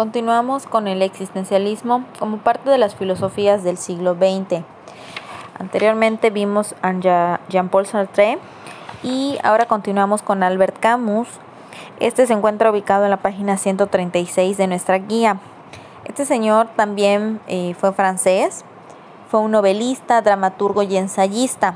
Continuamos 0.00 0.64
con 0.64 0.88
el 0.88 1.02
existencialismo 1.02 2.06
como 2.18 2.38
parte 2.38 2.70
de 2.70 2.78
las 2.78 2.94
filosofías 2.94 3.62
del 3.62 3.76
siglo 3.76 4.14
XX. 4.14 4.62
Anteriormente 5.58 6.30
vimos 6.30 6.74
a 6.80 6.94
Jean-Paul 7.50 7.84
Sartre 7.84 8.38
y 9.02 9.36
ahora 9.42 9.66
continuamos 9.66 10.22
con 10.22 10.42
Albert 10.42 10.78
Camus. 10.80 11.28
Este 11.98 12.26
se 12.26 12.32
encuentra 12.32 12.70
ubicado 12.70 13.04
en 13.04 13.10
la 13.10 13.18
página 13.18 13.58
136 13.58 14.56
de 14.56 14.66
nuestra 14.68 14.96
guía. 14.96 15.38
Este 16.06 16.24
señor 16.24 16.68
también 16.76 17.38
eh, 17.46 17.74
fue 17.78 17.92
francés, 17.92 18.64
fue 19.30 19.40
un 19.40 19.50
novelista, 19.50 20.22
dramaturgo 20.22 20.82
y 20.82 20.96
ensayista. 20.96 21.74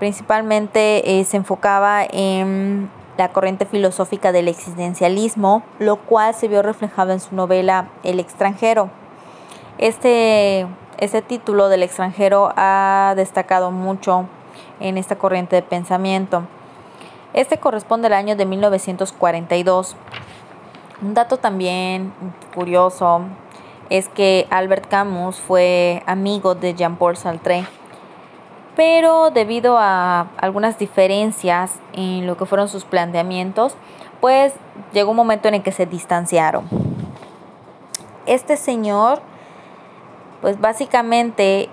Principalmente 0.00 1.20
eh, 1.20 1.24
se 1.24 1.36
enfocaba 1.36 2.02
en 2.02 2.90
la 3.16 3.32
corriente 3.32 3.66
filosófica 3.66 4.32
del 4.32 4.48
existencialismo, 4.48 5.62
lo 5.78 5.96
cual 5.96 6.34
se 6.34 6.48
vio 6.48 6.62
reflejado 6.62 7.12
en 7.12 7.20
su 7.20 7.34
novela 7.34 7.88
El 8.02 8.20
extranjero. 8.20 8.90
Este, 9.78 10.66
este 10.98 11.22
título 11.22 11.68
del 11.68 11.82
extranjero 11.82 12.52
ha 12.56 13.14
destacado 13.16 13.70
mucho 13.70 14.26
en 14.80 14.98
esta 14.98 15.16
corriente 15.16 15.56
de 15.56 15.62
pensamiento. 15.62 16.42
Este 17.32 17.58
corresponde 17.58 18.06
al 18.06 18.14
año 18.14 18.36
de 18.36 18.46
1942. 18.46 19.96
Un 21.02 21.14
dato 21.14 21.36
también 21.36 22.12
curioso 22.54 23.22
es 23.90 24.08
que 24.08 24.46
Albert 24.50 24.88
Camus 24.88 25.36
fue 25.40 26.02
amigo 26.06 26.54
de 26.54 26.74
Jean-Paul 26.74 27.16
Sartre 27.16 27.66
pero 28.76 29.30
debido 29.30 29.78
a 29.78 30.28
algunas 30.36 30.78
diferencias 30.78 31.72
en 31.94 32.26
lo 32.26 32.36
que 32.36 32.44
fueron 32.44 32.68
sus 32.68 32.84
planteamientos, 32.84 33.74
pues 34.20 34.52
llegó 34.92 35.10
un 35.10 35.16
momento 35.16 35.48
en 35.48 35.54
el 35.54 35.62
que 35.62 35.72
se 35.72 35.86
distanciaron. 35.86 36.68
Este 38.26 38.56
señor, 38.56 39.22
pues 40.42 40.60
básicamente 40.60 41.70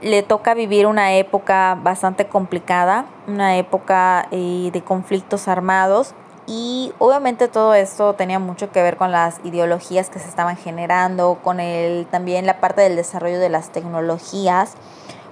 le 0.00 0.22
toca 0.22 0.54
vivir 0.54 0.86
una 0.86 1.14
época 1.14 1.76
bastante 1.82 2.28
complicada, 2.28 3.06
una 3.26 3.56
época 3.56 4.28
eh, 4.30 4.70
de 4.72 4.82
conflictos 4.82 5.48
armados 5.48 6.14
y 6.46 6.92
obviamente 6.98 7.48
todo 7.48 7.74
esto 7.74 8.12
tenía 8.12 8.38
mucho 8.38 8.70
que 8.70 8.82
ver 8.82 8.96
con 8.96 9.10
las 9.10 9.40
ideologías 9.44 10.10
que 10.10 10.18
se 10.18 10.28
estaban 10.28 10.56
generando, 10.56 11.38
con 11.42 11.58
el, 11.58 12.06
también 12.06 12.44
la 12.46 12.60
parte 12.60 12.82
del 12.82 12.96
desarrollo 12.96 13.40
de 13.40 13.48
las 13.48 13.70
tecnologías 13.70 14.74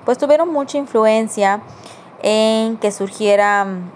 pues 0.05 0.19
tuvieron 0.19 0.53
mucha 0.53 0.79
influencia 0.79 1.61
en 2.23 2.77
que 2.77 2.93
surgieran 2.93 3.91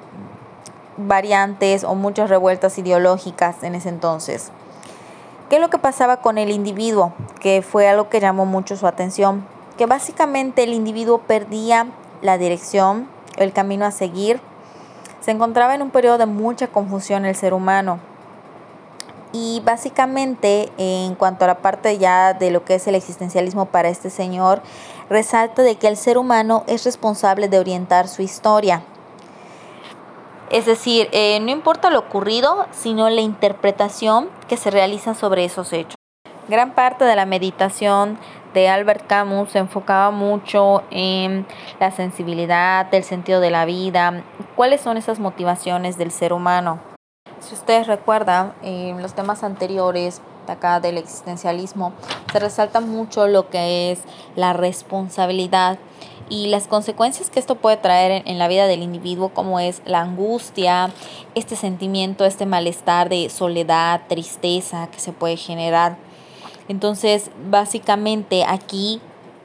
variantes 0.97 1.85
o 1.85 1.95
muchas 1.95 2.31
revueltas 2.31 2.79
ideológicas 2.79 3.62
en 3.62 3.75
ese 3.75 3.89
entonces. 3.89 4.51
¿Qué 5.49 5.57
es 5.57 5.62
lo 5.62 5.71
que 5.71 5.79
pasaba 5.79 6.17
con 6.19 6.39
el 6.39 6.51
individuo? 6.51 7.12
Que 7.41 7.62
fue 7.62 7.89
algo 7.89 8.09
que 8.09 8.21
llamó 8.21 8.47
mucho 8.47 8.77
su 8.77 8.87
atención. 8.87 9.47
Que 9.79 9.87
básicamente 9.87 10.65
el 10.65 10.73
individuo 10.73 11.19
perdía 11.19 11.87
la 12.23 12.39
dirección, 12.39 13.09
el 13.37 13.53
camino 13.53 13.84
a 13.84 13.93
seguir. 13.93 14.41
Se 15.21 15.31
encontraba 15.31 15.75
en 15.75 15.83
un 15.83 15.91
periodo 15.91 16.19
de 16.19 16.27
mucha 16.27 16.67
confusión 16.67 17.25
el 17.25 17.37
ser 17.37 17.55
humano. 17.55 18.01
Y 19.33 19.61
básicamente 19.65 20.73
en 20.79 21.15
cuanto 21.15 21.45
a 21.45 21.49
la 21.49 21.59
parte 21.59 21.99
ya 21.99 22.33
de 22.33 22.51
lo 22.51 22.65
que 22.65 22.77
es 22.77 22.87
el 22.87 22.95
existencialismo 22.95 23.67
para 23.67 23.89
este 23.89 24.09
señor, 24.09 24.62
resalta 25.09 25.62
de 25.62 25.77
que 25.77 25.89
el 25.89 25.97
ser 25.97 26.19
humano 26.19 26.65
es 26.67 26.85
responsable 26.85 27.49
de 27.49 27.59
orientar 27.59 28.09
su 28.09 28.23
historia. 28.23 28.83
Es 30.51 30.67
decir, 30.67 31.09
eh, 31.12 31.41
no 31.41 31.51
importa 31.51 31.91
lo 31.91 31.99
ocurrido, 31.99 32.67
sino 32.71 33.09
la 33.11 33.21
interpretación 33.21 34.29
que 34.49 34.57
se 34.57 34.71
realiza 34.71 35.15
sobre 35.15 35.45
esos 35.45 35.73
hechos. 35.73 35.97
Gran 36.49 36.73
parte 36.75 37.05
de 37.05 37.17
la 37.17 37.27
meditación 37.27 38.19
de 38.55 38.69
Albert 38.69 39.07
Camus 39.09 39.51
se 39.51 39.59
enfocaba 39.59 40.12
mucho 40.12 40.84
en 40.91 41.47
la 41.81 41.91
sensibilidad, 41.91 42.87
el 42.94 43.03
sentido 43.03 43.41
de 43.41 43.50
la 43.50 43.65
vida, 43.65 44.23
cuáles 44.55 44.81
son 44.81 44.97
esas 44.97 45.19
motivaciones 45.19 45.99
del 45.99 46.12
ser 46.12 46.33
humano. 46.33 46.78
Si 47.41 47.55
ustedes 47.55 47.88
recuerdan, 47.88 48.55
en 48.62 49.03
los 49.03 49.15
temas 49.15 49.43
anteriores 49.43 50.23
acá 50.53 50.81
del 50.81 50.99
existencialismo, 50.99 51.93
se 52.33 52.39
resalta 52.39 52.81
mucho 52.81 53.27
lo 53.29 53.49
que 53.51 53.93
es 53.93 54.01
la 54.34 54.53
responsabilidad 54.53 55.79
y 56.29 56.49
las 56.49 56.67
consecuencias 56.67 57.31
que 57.31 57.39
esto 57.39 57.55
puede 57.55 57.77
traer 57.77 58.23
en, 58.27 58.39
la 58.39 58.49
vida 58.49 58.67
del 58.67 58.83
individuo, 58.83 59.29
como 59.29 59.61
es 59.61 59.81
la 59.85 60.01
angustia, 60.01 60.91
este 61.35 61.55
sentimiento, 61.55 62.25
este 62.25 62.47
malestar 62.47 63.09
de 63.09 63.31
soledad, 63.31 64.03
tristeza 64.09 64.89
que 64.89 64.99
se 64.99 65.12
puede 65.12 65.37
generar. 65.37 65.97
Entonces, 66.69 67.31
básicamente 67.49 68.45
aquí 68.45 69.01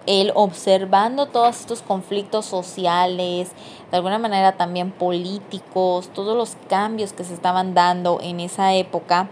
él 0.07 0.31
observando 0.34 1.28
todos 1.28 1.59
estos 1.59 1.84
conflictos 1.84 2.45
sociales, 2.45 3.51
de 3.91 3.97
alguna 3.97 4.17
manera 4.17 4.53
también 4.53 4.91
políticos, 4.91 6.09
todos 6.13 6.35
los 6.35 6.57
cambios 6.67 7.13
que 7.13 7.23
se 7.23 7.35
estaban 7.35 7.75
dando 7.75 8.19
en 8.22 8.40
esa 8.40 8.73
época, 8.73 9.29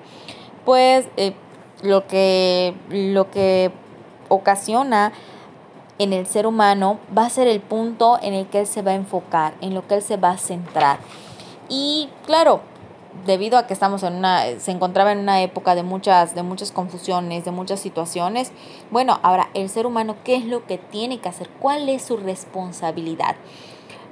pues 0.66 1.08
eh, 1.18 1.34
lo 1.82 2.08
que, 2.08 2.76
lo 2.90 3.30
que 3.32 3.72
ocasiona 4.28 5.14
en 5.98 6.14
el 6.14 6.26
ser 6.28 6.48
humano 6.48 7.00
va 7.16 7.26
a 7.26 7.30
ser 7.30 7.48
el 7.48 7.60
punto 7.60 8.18
en 8.22 8.34
el 8.34 8.48
que 8.48 8.62
él 8.62 8.68
se 8.68 8.82
va 8.82 8.92
a 8.92 8.96
enfocar, 8.96 9.54
en 9.62 9.74
lo 9.74 9.86
que 9.88 9.96
él 9.96 10.02
se 10.02 10.18
va 10.18 10.32
a 10.32 10.38
centrar. 10.38 11.00
Y 11.68 12.10
claro, 12.26 12.62
debido 13.26 13.58
a 13.58 13.68
que 13.68 13.74
estamos 13.74 14.04
en 14.04 14.16
una, 14.16 14.44
se 14.60 14.72
encontraba 14.72 15.12
en 15.12 15.20
una 15.20 15.42
época 15.42 15.76
de 15.76 15.84
muchas, 15.84 16.36
de 16.36 16.44
muchas 16.44 16.72
confusiones, 16.72 17.46
de 17.46 17.52
muchas 17.52 17.80
situaciones, 17.80 18.52
bueno, 18.92 19.20
ahora 19.24 19.50
el 19.54 19.70
ser 19.70 19.86
humano, 19.86 20.16
¿qué 20.24 20.36
es 20.36 20.46
lo 20.46 20.66
que 20.66 20.78
tiene 20.78 21.20
que 21.20 21.30
hacer? 21.30 21.50
¿Cuál 21.60 21.90
es 21.90 22.04
su 22.04 22.18
responsabilidad? 22.18 23.36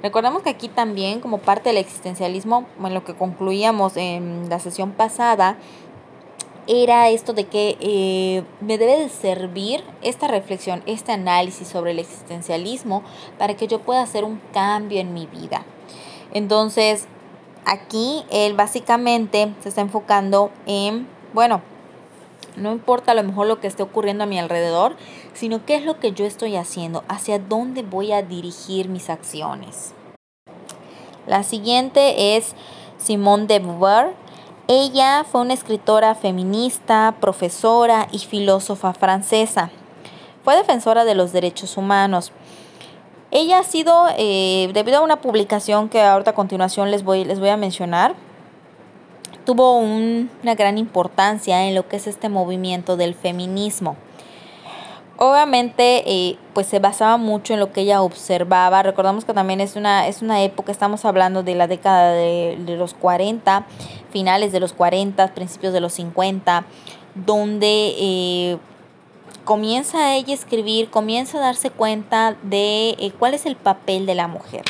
Recordamos 0.02 0.42
que 0.42 0.50
aquí 0.50 0.68
también, 0.68 1.20
como 1.20 1.38
parte 1.38 1.70
del 1.70 1.78
existencialismo, 1.78 2.66
en 2.84 2.94
lo 2.94 3.02
que 3.02 3.14
concluíamos 3.14 3.96
en 3.96 4.48
la 4.48 4.60
sesión 4.60 4.92
pasada, 4.92 5.56
era 6.68 7.08
esto 7.08 7.32
de 7.32 7.44
que 7.44 7.78
eh, 7.80 8.44
me 8.60 8.76
debe 8.76 8.98
de 8.98 9.08
servir 9.08 9.82
esta 10.02 10.28
reflexión, 10.28 10.82
este 10.84 11.12
análisis 11.12 11.66
sobre 11.66 11.92
el 11.92 11.98
existencialismo 11.98 13.02
para 13.38 13.56
que 13.56 13.66
yo 13.66 13.80
pueda 13.80 14.02
hacer 14.02 14.22
un 14.22 14.38
cambio 14.52 15.00
en 15.00 15.14
mi 15.14 15.26
vida. 15.26 15.64
Entonces, 16.32 17.06
aquí 17.64 18.22
él 18.30 18.52
básicamente 18.54 19.54
se 19.62 19.70
está 19.70 19.80
enfocando 19.80 20.50
en, 20.66 21.08
bueno, 21.32 21.62
no 22.56 22.72
importa 22.72 23.12
a 23.12 23.14
lo 23.14 23.22
mejor 23.22 23.46
lo 23.46 23.60
que 23.60 23.66
esté 23.66 23.82
ocurriendo 23.82 24.24
a 24.24 24.26
mi 24.26 24.38
alrededor, 24.38 24.96
sino 25.32 25.64
qué 25.64 25.76
es 25.76 25.84
lo 25.84 25.98
que 25.98 26.12
yo 26.12 26.26
estoy 26.26 26.56
haciendo, 26.56 27.02
hacia 27.08 27.38
dónde 27.38 27.82
voy 27.82 28.12
a 28.12 28.20
dirigir 28.20 28.90
mis 28.90 29.08
acciones. 29.08 29.94
La 31.26 31.44
siguiente 31.44 32.36
es 32.36 32.54
Simone 32.98 33.46
de 33.46 33.58
Beauvoir 33.58 34.27
ella 34.70 35.24
fue 35.24 35.40
una 35.40 35.54
escritora 35.54 36.14
feminista, 36.14 37.14
profesora 37.20 38.06
y 38.12 38.18
filósofa 38.18 38.92
francesa. 38.92 39.70
Fue 40.44 40.56
defensora 40.56 41.06
de 41.06 41.14
los 41.14 41.32
derechos 41.32 41.78
humanos. 41.78 42.32
Ella 43.30 43.60
ha 43.60 43.62
sido, 43.62 44.08
eh, 44.18 44.70
debido 44.74 44.98
a 44.98 45.00
una 45.00 45.22
publicación 45.22 45.88
que 45.88 46.02
ahorita 46.02 46.32
a 46.32 46.34
continuación 46.34 46.90
les 46.90 47.02
voy, 47.02 47.24
les 47.24 47.40
voy 47.40 47.48
a 47.48 47.56
mencionar, 47.56 48.14
tuvo 49.46 49.78
una 49.78 50.54
gran 50.54 50.76
importancia 50.76 51.64
en 51.66 51.74
lo 51.74 51.88
que 51.88 51.96
es 51.96 52.06
este 52.06 52.28
movimiento 52.28 52.98
del 52.98 53.14
feminismo. 53.14 53.96
Obviamente, 55.20 56.04
eh, 56.06 56.38
pues 56.54 56.68
se 56.68 56.78
basaba 56.78 57.16
mucho 57.16 57.52
en 57.52 57.58
lo 57.58 57.72
que 57.72 57.80
ella 57.80 58.02
observaba. 58.02 58.84
Recordamos 58.84 59.24
que 59.24 59.34
también 59.34 59.60
es 59.60 59.74
una, 59.74 60.06
es 60.06 60.22
una 60.22 60.44
época, 60.44 60.70
estamos 60.70 61.04
hablando 61.04 61.42
de 61.42 61.56
la 61.56 61.66
década 61.66 62.12
de, 62.12 62.76
los 62.78 62.94
40, 62.94 63.66
finales 64.12 64.52
de 64.52 64.60
los 64.60 64.72
40, 64.72 65.34
principios 65.34 65.72
de 65.72 65.80
los 65.80 65.94
50, 65.94 66.64
donde 67.16 67.94
eh, 67.98 68.58
comienza 69.44 70.14
ella 70.14 70.30
a 70.30 70.36
escribir, 70.36 70.88
comienza 70.88 71.38
a 71.38 71.40
darse 71.40 71.70
cuenta 71.70 72.36
de 72.44 72.90
eh, 72.90 73.10
cuál 73.18 73.34
es 73.34 73.44
el 73.44 73.56
papel 73.56 74.06
de 74.06 74.14
la 74.14 74.28
mujer. 74.28 74.62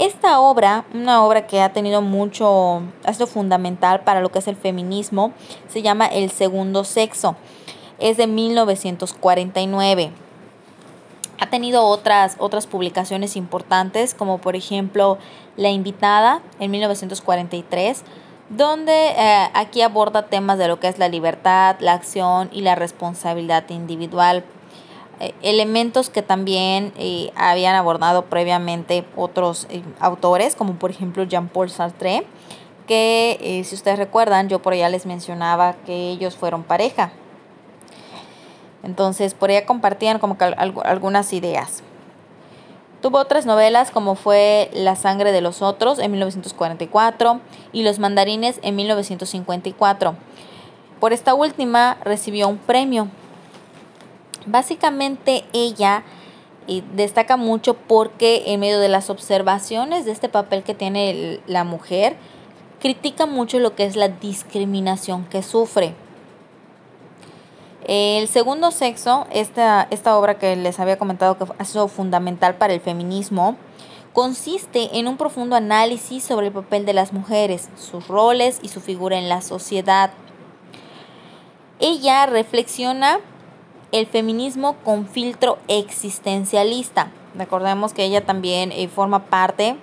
Esta 0.00 0.40
obra, 0.40 0.84
una 0.94 1.24
obra 1.24 1.46
que 1.46 1.60
ha 1.60 1.72
tenido 1.72 2.02
mucho, 2.02 2.82
ha 3.04 3.12
sido 3.12 3.28
fundamental 3.28 4.00
para 4.00 4.20
lo 4.20 4.32
que 4.32 4.40
es 4.40 4.48
el 4.48 4.56
feminismo, 4.56 5.32
se 5.68 5.80
llama 5.80 6.06
El 6.06 6.30
Segundo 6.32 6.82
Sexo 6.82 7.36
es 8.00 8.16
de 8.16 8.26
1949. 8.26 10.10
Ha 11.38 11.46
tenido 11.48 11.84
otras, 11.84 12.36
otras 12.38 12.66
publicaciones 12.66 13.36
importantes, 13.36 14.14
como 14.14 14.38
por 14.38 14.56
ejemplo 14.56 15.18
La 15.56 15.70
Invitada 15.70 16.42
en 16.58 16.70
1943, 16.70 18.02
donde 18.50 18.92
eh, 18.92 19.48
aquí 19.54 19.82
aborda 19.82 20.26
temas 20.26 20.58
de 20.58 20.68
lo 20.68 20.80
que 20.80 20.88
es 20.88 20.98
la 20.98 21.08
libertad, 21.08 21.76
la 21.80 21.94
acción 21.94 22.50
y 22.52 22.62
la 22.62 22.74
responsabilidad 22.74 23.68
individual. 23.70 24.44
Eh, 25.20 25.34
elementos 25.42 26.10
que 26.10 26.22
también 26.22 26.92
eh, 26.96 27.30
habían 27.36 27.74
abordado 27.74 28.26
previamente 28.26 29.04
otros 29.16 29.68
autores, 30.00 30.56
como 30.56 30.74
por 30.74 30.90
ejemplo 30.90 31.24
Jean-Paul 31.24 31.70
Sartre, 31.70 32.26
eh, 32.92 33.62
si 33.64 33.74
ustedes 33.74 33.98
recuerdan, 33.98 34.48
yo 34.48 34.60
por 34.60 34.72
allá 34.72 34.88
les 34.88 35.06
mencionaba 35.06 35.74
que 35.86 36.10
ellos 36.10 36.36
fueron 36.36 36.64
pareja. 36.64 37.12
Entonces, 38.82 39.34
por 39.34 39.50
ella 39.50 39.66
compartían 39.66 40.18
como 40.18 40.38
que 40.38 40.44
algunas 40.44 41.32
ideas. 41.32 41.82
Tuvo 43.02 43.18
otras 43.18 43.46
novelas 43.46 43.90
como 43.90 44.14
fue 44.14 44.70
La 44.74 44.94
sangre 44.94 45.32
de 45.32 45.40
los 45.40 45.62
otros 45.62 45.98
en 45.98 46.10
1944 46.10 47.40
y 47.72 47.82
Los 47.82 47.98
mandarines 47.98 48.60
en 48.62 48.76
1954. 48.76 50.14
Por 51.00 51.14
esta 51.14 51.32
última 51.34 51.96
recibió 52.04 52.48
un 52.48 52.58
premio. 52.58 53.08
Básicamente 54.46 55.44
ella 55.54 56.02
eh, 56.68 56.82
destaca 56.94 57.38
mucho 57.38 57.74
porque 57.74 58.44
en 58.46 58.60
medio 58.60 58.78
de 58.80 58.88
las 58.88 59.08
observaciones 59.08 60.04
de 60.04 60.12
este 60.12 60.28
papel 60.28 60.62
que 60.62 60.74
tiene 60.74 61.40
la 61.46 61.64
mujer, 61.64 62.16
critica 62.80 63.24
mucho 63.24 63.58
lo 63.58 63.74
que 63.74 63.84
es 63.84 63.96
la 63.96 64.08
discriminación 64.08 65.24
que 65.24 65.42
sufre. 65.42 65.94
El 67.86 68.28
segundo 68.28 68.70
sexo, 68.70 69.26
esta, 69.32 69.86
esta 69.90 70.18
obra 70.18 70.38
que 70.38 70.54
les 70.54 70.78
había 70.78 70.98
comentado 70.98 71.38
que 71.38 71.44
ha 71.58 71.64
sido 71.64 71.88
fundamental 71.88 72.56
para 72.56 72.74
el 72.74 72.80
feminismo, 72.80 73.56
consiste 74.12 74.98
en 74.98 75.08
un 75.08 75.16
profundo 75.16 75.56
análisis 75.56 76.22
sobre 76.22 76.48
el 76.48 76.52
papel 76.52 76.84
de 76.84 76.92
las 76.92 77.12
mujeres, 77.12 77.70
sus 77.76 78.06
roles 78.06 78.60
y 78.62 78.68
su 78.68 78.80
figura 78.80 79.18
en 79.18 79.28
la 79.28 79.40
sociedad. 79.40 80.10
Ella 81.78 82.26
reflexiona 82.26 83.20
el 83.92 84.06
feminismo 84.06 84.76
con 84.84 85.06
filtro 85.06 85.58
existencialista. 85.68 87.10
Recordemos 87.34 87.94
que 87.94 88.04
ella 88.04 88.26
también 88.26 88.72
eh, 88.72 88.88
forma 88.88 89.26
parte 89.26 89.76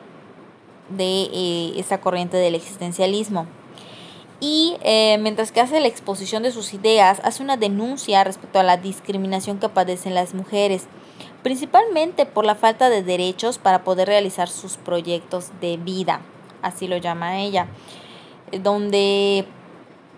de 0.90 1.24
eh, 1.34 1.74
esa 1.78 2.00
corriente 2.00 2.38
del 2.38 2.56
existencialismo 2.56 3.48
y 4.40 4.78
eh, 4.84 5.18
mientras 5.20 5.52
que 5.52 5.62
hace 5.62 5.80
la 5.80 5.88
exposición 5.88 6.44
de 6.44 6.52
sus 6.52 6.74
ideas, 6.74 7.22
hace 7.24 7.42
una 7.42 7.58
denuncia 7.58 8.24
respecto 8.24 8.60
a 8.60 8.64
la 8.64 8.78
discriminación 8.78 9.60
que 9.60 9.70
padecen 9.70 10.14
las 10.14 10.34
mujeres, 10.34 10.86
principalmente 11.42 12.26
por 12.26 12.46
la 12.46 12.56
falta 12.56 12.90
de 12.90 13.04
derechos 13.04 13.58
para 13.58 13.84
poder 13.84 14.08
realizar 14.08 14.48
sus 14.48 14.78
proyectos 14.78 15.52
de 15.60 15.78
vida, 15.78 16.22
así 16.62 16.88
lo 16.88 16.98
llama 16.98 17.40
ella, 17.40 17.68
donde 18.62 19.46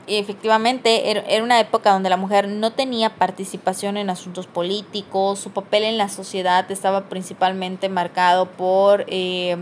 efectivamente 0.07 1.11
era 1.11 1.43
una 1.43 1.59
época 1.59 1.93
donde 1.93 2.09
la 2.09 2.17
mujer 2.17 2.47
no 2.47 2.71
tenía 2.71 3.15
participación 3.15 3.95
en 3.95 4.09
asuntos 4.09 4.47
políticos, 4.47 5.39
su 5.39 5.51
papel 5.51 5.83
en 5.83 5.97
la 5.97 6.09
sociedad 6.09 6.69
estaba 6.71 7.07
principalmente 7.07 7.87
marcado 7.87 8.47
por... 8.47 9.05
Eh, 9.07 9.57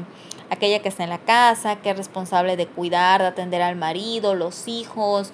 aquella 0.50 0.80
que 0.80 0.90
está 0.90 1.04
en 1.04 1.10
la 1.10 1.20
casa, 1.20 1.78
que 1.78 1.90
es 1.90 1.98
responsable 1.98 2.58
de 2.58 2.68
cuidar, 2.68 3.22
de 3.22 3.28
atender 3.28 3.62
al 3.62 3.76
marido, 3.76 4.36
los 4.36 4.68
hijos. 4.68 5.32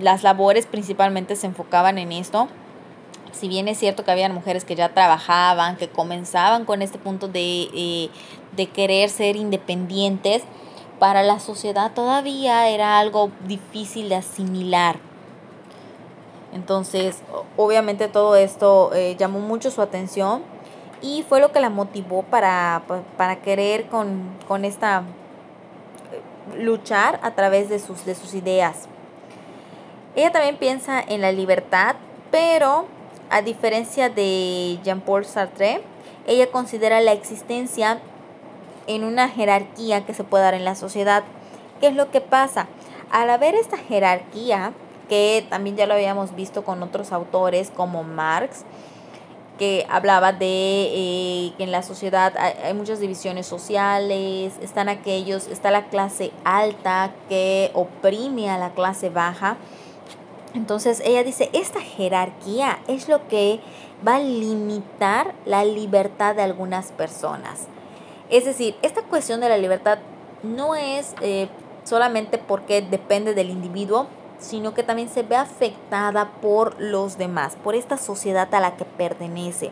Las 0.00 0.22
labores 0.22 0.66
principalmente 0.66 1.36
se 1.36 1.46
enfocaban 1.46 1.98
en 1.98 2.12
esto. 2.12 2.48
Si 3.32 3.48
bien 3.48 3.68
es 3.68 3.78
cierto 3.78 4.04
que 4.04 4.10
habían 4.10 4.34
mujeres 4.34 4.64
que 4.64 4.74
ya 4.74 4.88
trabajaban, 4.88 5.76
que 5.76 5.88
comenzaban 5.88 6.64
con 6.64 6.82
este 6.82 6.98
punto 6.98 7.28
de, 7.28 7.68
eh, 7.74 8.10
de 8.56 8.66
querer 8.66 9.08
ser 9.08 9.36
independientes, 9.36 10.42
para 10.98 11.22
la 11.22 11.40
sociedad 11.40 11.92
todavía 11.94 12.68
era 12.68 12.98
algo 12.98 13.30
difícil 13.46 14.08
de 14.08 14.16
asimilar. 14.16 14.98
Entonces, 16.52 17.22
obviamente 17.56 18.08
todo 18.08 18.36
esto 18.36 18.92
eh, 18.92 19.16
llamó 19.18 19.38
mucho 19.38 19.70
su 19.70 19.80
atención 19.82 20.42
y 21.02 21.24
fue 21.28 21.40
lo 21.40 21.52
que 21.52 21.60
la 21.60 21.70
motivó 21.70 22.22
para, 22.22 22.82
para 23.16 23.36
querer 23.36 23.86
con, 23.86 24.22
con 24.46 24.64
esta 24.64 25.02
eh, 26.12 26.62
luchar 26.62 27.20
a 27.22 27.32
través 27.32 27.68
de 27.68 27.78
sus, 27.78 28.04
de 28.04 28.14
sus 28.14 28.34
ideas. 28.34 28.88
Ella 30.16 30.32
también 30.32 30.56
piensa 30.56 31.00
en 31.00 31.20
la 31.20 31.32
libertad, 31.32 31.96
pero 32.30 32.86
a 33.30 33.42
diferencia 33.42 34.10
de 34.10 34.78
Jean-Paul 34.82 35.24
Sartre, 35.24 35.82
ella 36.26 36.50
considera 36.50 37.00
la 37.00 37.12
existencia 37.12 38.00
en 38.86 39.04
una 39.04 39.28
jerarquía 39.28 40.04
que 40.04 40.14
se 40.14 40.24
puede 40.24 40.44
dar 40.44 40.54
en 40.54 40.64
la 40.64 40.74
sociedad. 40.74 41.22
¿Qué 41.80 41.86
es 41.86 41.94
lo 41.94 42.10
que 42.10 42.20
pasa? 42.20 42.66
Al 43.10 43.30
haber 43.30 43.54
esta 43.54 43.78
jerarquía, 43.78 44.72
que 45.08 45.46
también 45.48 45.76
ya 45.76 45.86
lo 45.86 45.94
habíamos 45.94 46.34
visto 46.34 46.64
con 46.64 46.82
otros 46.82 47.12
autores 47.12 47.70
como 47.70 48.02
Marx, 48.02 48.64
que 49.60 49.86
hablaba 49.90 50.32
de 50.32 50.46
eh, 50.46 51.52
que 51.58 51.64
en 51.64 51.70
la 51.70 51.82
sociedad 51.82 52.32
hay, 52.38 52.72
muchas 52.72 52.98
divisiones 52.98 53.46
sociales, 53.46 54.54
están 54.62 54.88
aquellos, 54.88 55.48
está 55.48 55.70
la 55.70 55.90
clase 55.90 56.32
alta 56.44 57.12
que 57.28 57.70
oprime 57.74 58.48
a 58.48 58.56
la 58.56 58.70
clase 58.70 59.10
baja. 59.10 59.58
Entonces 60.54 61.02
ella 61.04 61.22
dice, 61.24 61.50
esta 61.52 61.82
jerarquía 61.82 62.78
es 62.88 63.06
lo 63.06 63.28
que 63.28 63.60
va 64.06 64.14
a 64.14 64.20
limitar 64.20 65.34
la 65.44 65.62
libertad 65.66 66.34
de 66.34 66.40
algunas 66.40 66.90
personas. 66.92 67.66
Es 68.30 68.46
decir, 68.46 68.76
esta 68.80 69.02
cuestión 69.02 69.42
de 69.42 69.50
la 69.50 69.58
libertad 69.58 69.98
no 70.42 70.74
es 70.74 71.14
eh, 71.20 71.48
solamente 71.84 72.38
porque 72.38 72.80
depende 72.80 73.34
del 73.34 73.50
individuo, 73.50 74.06
sino 74.40 74.74
que 74.74 74.82
también 74.82 75.08
se 75.08 75.22
ve 75.22 75.36
afectada 75.36 76.32
por 76.40 76.80
los 76.80 77.18
demás, 77.18 77.56
por 77.62 77.74
esta 77.74 77.96
sociedad 77.96 78.52
a 78.54 78.60
la 78.60 78.76
que 78.76 78.84
pertenece, 78.84 79.70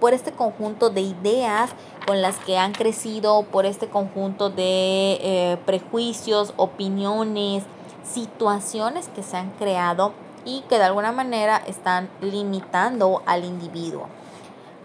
por 0.00 0.14
este 0.14 0.32
conjunto 0.32 0.90
de 0.90 1.02
ideas 1.02 1.70
con 2.06 2.22
las 2.22 2.36
que 2.38 2.58
han 2.58 2.72
crecido, 2.72 3.44
por 3.44 3.66
este 3.66 3.88
conjunto 3.88 4.50
de 4.50 5.18
eh, 5.20 5.58
prejuicios, 5.66 6.54
opiniones, 6.56 7.64
situaciones 8.04 9.08
que 9.08 9.22
se 9.22 9.36
han 9.36 9.50
creado 9.52 10.12
y 10.44 10.62
que 10.68 10.78
de 10.78 10.84
alguna 10.84 11.12
manera 11.12 11.56
están 11.66 12.08
limitando 12.20 13.22
al 13.26 13.44
individuo. 13.44 14.06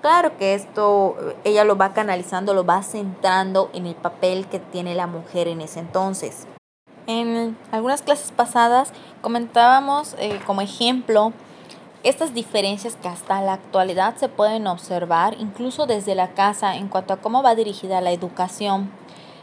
Claro 0.01 0.37
que 0.37 0.53
esto 0.53 1.17
ella 1.43 1.65
lo 1.65 1.75
va 1.75 1.93
canalizando, 1.93 2.53
lo 2.53 2.65
va 2.65 2.81
centrando 2.83 3.69
en 3.73 3.85
el 3.85 3.95
papel 3.95 4.47
que 4.47 4.59
tiene 4.59 4.95
la 4.95 5.07
mujer 5.07 5.49
en 5.49 5.59
ese 5.59 5.81
entonces. 5.81 6.47
En 7.09 7.57
algunas 7.71 8.03
clases 8.03 8.31
pasadas 8.31 8.93
comentábamos 9.23 10.15
eh, 10.19 10.39
como 10.45 10.61
ejemplo 10.61 11.33
estas 12.03 12.35
diferencias 12.35 12.97
que 12.97 13.07
hasta 13.07 13.41
la 13.41 13.53
actualidad 13.53 14.15
se 14.17 14.29
pueden 14.29 14.67
observar 14.67 15.35
incluso 15.39 15.87
desde 15.87 16.13
la 16.13 16.35
casa 16.35 16.75
en 16.75 16.87
cuanto 16.87 17.13
a 17.13 17.17
cómo 17.17 17.41
va 17.41 17.55
dirigida 17.55 17.99
la 17.99 18.11
educación, 18.11 18.91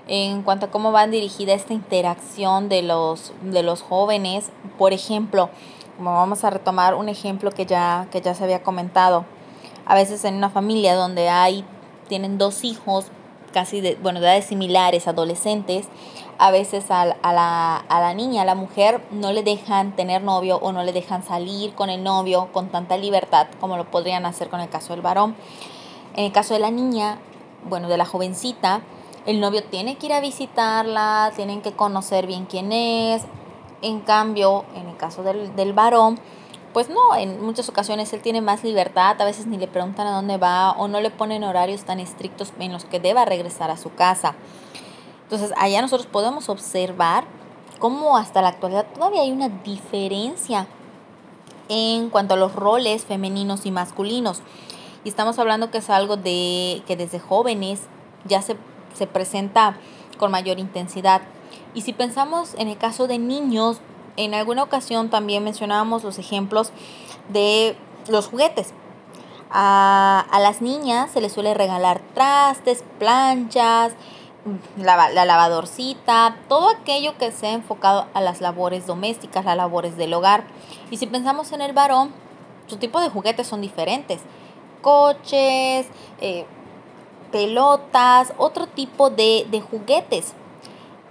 en 0.06 0.44
cuanto 0.44 0.66
a 0.66 0.70
cómo 0.70 0.92
va 0.92 1.08
dirigida 1.08 1.54
esta 1.54 1.74
interacción 1.74 2.68
de 2.68 2.82
los, 2.82 3.32
de 3.42 3.64
los 3.64 3.82
jóvenes. 3.82 4.52
Por 4.78 4.92
ejemplo, 4.92 5.50
como 5.96 6.12
vamos 6.12 6.44
a 6.44 6.50
retomar 6.50 6.94
un 6.94 7.08
ejemplo 7.08 7.50
que 7.50 7.66
ya, 7.66 8.06
que 8.12 8.20
ya 8.20 8.32
se 8.34 8.44
había 8.44 8.62
comentado, 8.62 9.24
a 9.86 9.96
veces 9.96 10.24
en 10.24 10.36
una 10.36 10.50
familia 10.50 10.94
donde 10.94 11.30
hay, 11.30 11.64
tienen 12.06 12.38
dos 12.38 12.62
hijos, 12.62 13.06
casi 13.52 13.80
de, 13.80 13.96
bueno, 13.96 14.20
de 14.20 14.26
edades 14.26 14.44
similares, 14.44 15.08
adolescentes, 15.08 15.88
a 16.38 16.50
veces 16.50 16.90
a, 16.90 17.04
la, 17.04 18.14
niña, 18.14 18.42
a 18.42 18.44
la 18.44 18.54
mujer, 18.54 19.00
no 19.10 19.32
le 19.32 19.42
dejan 19.42 19.96
tener 19.96 20.22
novio 20.22 20.58
o 20.58 20.72
no 20.72 20.82
le 20.82 20.92
dejan 20.92 21.22
salir 21.22 21.74
con 21.74 21.90
el 21.90 22.02
novio 22.02 22.48
con 22.52 22.68
tanta 22.68 22.96
libertad 22.96 23.46
como 23.60 23.76
lo 23.76 23.90
podrían 23.90 24.26
hacer 24.26 24.48
con 24.48 24.60
el 24.60 24.68
caso 24.68 24.92
del 24.92 25.02
varón. 25.02 25.34
En 26.14 26.24
el 26.24 26.32
caso 26.32 26.54
de 26.54 26.60
la 26.60 26.70
niña, 26.70 27.18
bueno, 27.68 27.88
de 27.88 27.96
la 27.96 28.04
jovencita, 28.04 28.82
el 29.26 29.40
novio 29.40 29.64
tiene 29.64 29.96
que 29.96 30.06
ir 30.06 30.12
a 30.12 30.20
visitarla, 30.20 31.32
tienen 31.34 31.62
que 31.62 31.72
conocer 31.72 32.26
bien 32.26 32.46
quién 32.46 32.72
es. 32.72 33.22
En 33.82 34.00
cambio, 34.00 34.64
en 34.74 34.88
el 34.88 34.96
caso 34.96 35.22
del, 35.22 35.54
del 35.56 35.72
varón, 35.72 36.18
pues 36.72 36.90
no, 36.90 37.16
en 37.16 37.42
muchas 37.42 37.68
ocasiones 37.70 38.12
él 38.12 38.20
tiene 38.20 38.42
más 38.42 38.62
libertad, 38.62 39.20
a 39.20 39.24
veces 39.24 39.46
ni 39.46 39.56
le 39.56 39.66
preguntan 39.66 40.06
a 40.06 40.10
dónde 40.10 40.36
va 40.36 40.72
o 40.72 40.88
no 40.88 41.00
le 41.00 41.10
ponen 41.10 41.42
horarios 41.42 41.84
tan 41.84 42.00
estrictos 42.00 42.52
en 42.58 42.72
los 42.72 42.84
que 42.84 43.00
deba 43.00 43.24
regresar 43.24 43.70
a 43.70 43.78
su 43.78 43.94
casa. 43.94 44.34
Entonces, 45.26 45.52
allá 45.56 45.82
nosotros 45.82 46.06
podemos 46.06 46.48
observar 46.48 47.24
cómo 47.80 48.16
hasta 48.16 48.42
la 48.42 48.48
actualidad 48.48 48.86
todavía 48.94 49.22
hay 49.22 49.32
una 49.32 49.48
diferencia 49.48 50.66
en 51.68 52.10
cuanto 52.10 52.34
a 52.34 52.36
los 52.36 52.54
roles 52.54 53.04
femeninos 53.04 53.66
y 53.66 53.72
masculinos. 53.72 54.40
Y 55.04 55.08
estamos 55.08 55.38
hablando 55.38 55.70
que 55.70 55.78
es 55.78 55.90
algo 55.90 56.16
de 56.16 56.82
que 56.86 56.96
desde 56.96 57.18
jóvenes 57.18 57.82
ya 58.24 58.40
se, 58.40 58.56
se 58.94 59.06
presenta 59.06 59.76
con 60.18 60.30
mayor 60.30 60.58
intensidad. 60.58 61.22
Y 61.74 61.82
si 61.82 61.92
pensamos 61.92 62.54
en 62.54 62.68
el 62.68 62.78
caso 62.78 63.06
de 63.06 63.18
niños, 63.18 63.80
en 64.16 64.34
alguna 64.34 64.62
ocasión 64.62 65.10
también 65.10 65.44
mencionábamos 65.44 66.04
los 66.04 66.18
ejemplos 66.18 66.70
de 67.28 67.76
los 68.08 68.28
juguetes. 68.28 68.72
A, 69.50 70.26
las 70.40 70.60
niñas 70.60 71.10
se 71.12 71.20
les 71.20 71.32
suele 71.32 71.54
regalar 71.54 72.00
trastes, 72.14 72.84
planchas, 72.98 73.92
la, 74.76 75.10
la, 75.10 75.24
lavadorcita, 75.24 76.36
todo 76.48 76.68
aquello 76.68 77.16
que 77.18 77.32
sea 77.32 77.52
enfocado 77.52 78.06
a 78.14 78.20
las 78.20 78.40
labores 78.40 78.86
domésticas, 78.86 79.44
las 79.44 79.56
labores 79.56 79.96
del 79.96 80.14
hogar. 80.14 80.44
Y 80.90 80.96
si 80.96 81.06
pensamos 81.06 81.52
en 81.52 81.60
el 81.60 81.72
varón, 81.72 82.12
su 82.66 82.76
tipo 82.76 83.00
de 83.00 83.08
juguetes 83.08 83.46
son 83.46 83.60
diferentes. 83.60 84.20
Coches, 84.82 85.88
eh, 86.20 86.46
pelotas, 87.32 88.32
otro 88.38 88.66
tipo 88.66 89.10
de, 89.10 89.46
de 89.50 89.60
juguetes. 89.60 90.34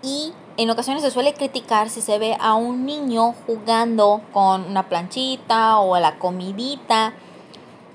Y 0.01 0.34
en 0.58 0.70
ocasiones 0.70 1.04
se 1.04 1.12
suele 1.12 1.34
criticar 1.34 1.89
si 1.89 2.01
se 2.01 2.18
ve 2.18 2.38
a 2.39 2.54
un 2.56 2.86
niño 2.86 3.34
jugando 3.46 4.22
con 4.32 4.65
una 4.65 4.88
planchita 4.88 5.80
o 5.80 5.96
a 5.96 6.00
la 6.00 6.18
comidita, 6.18 7.13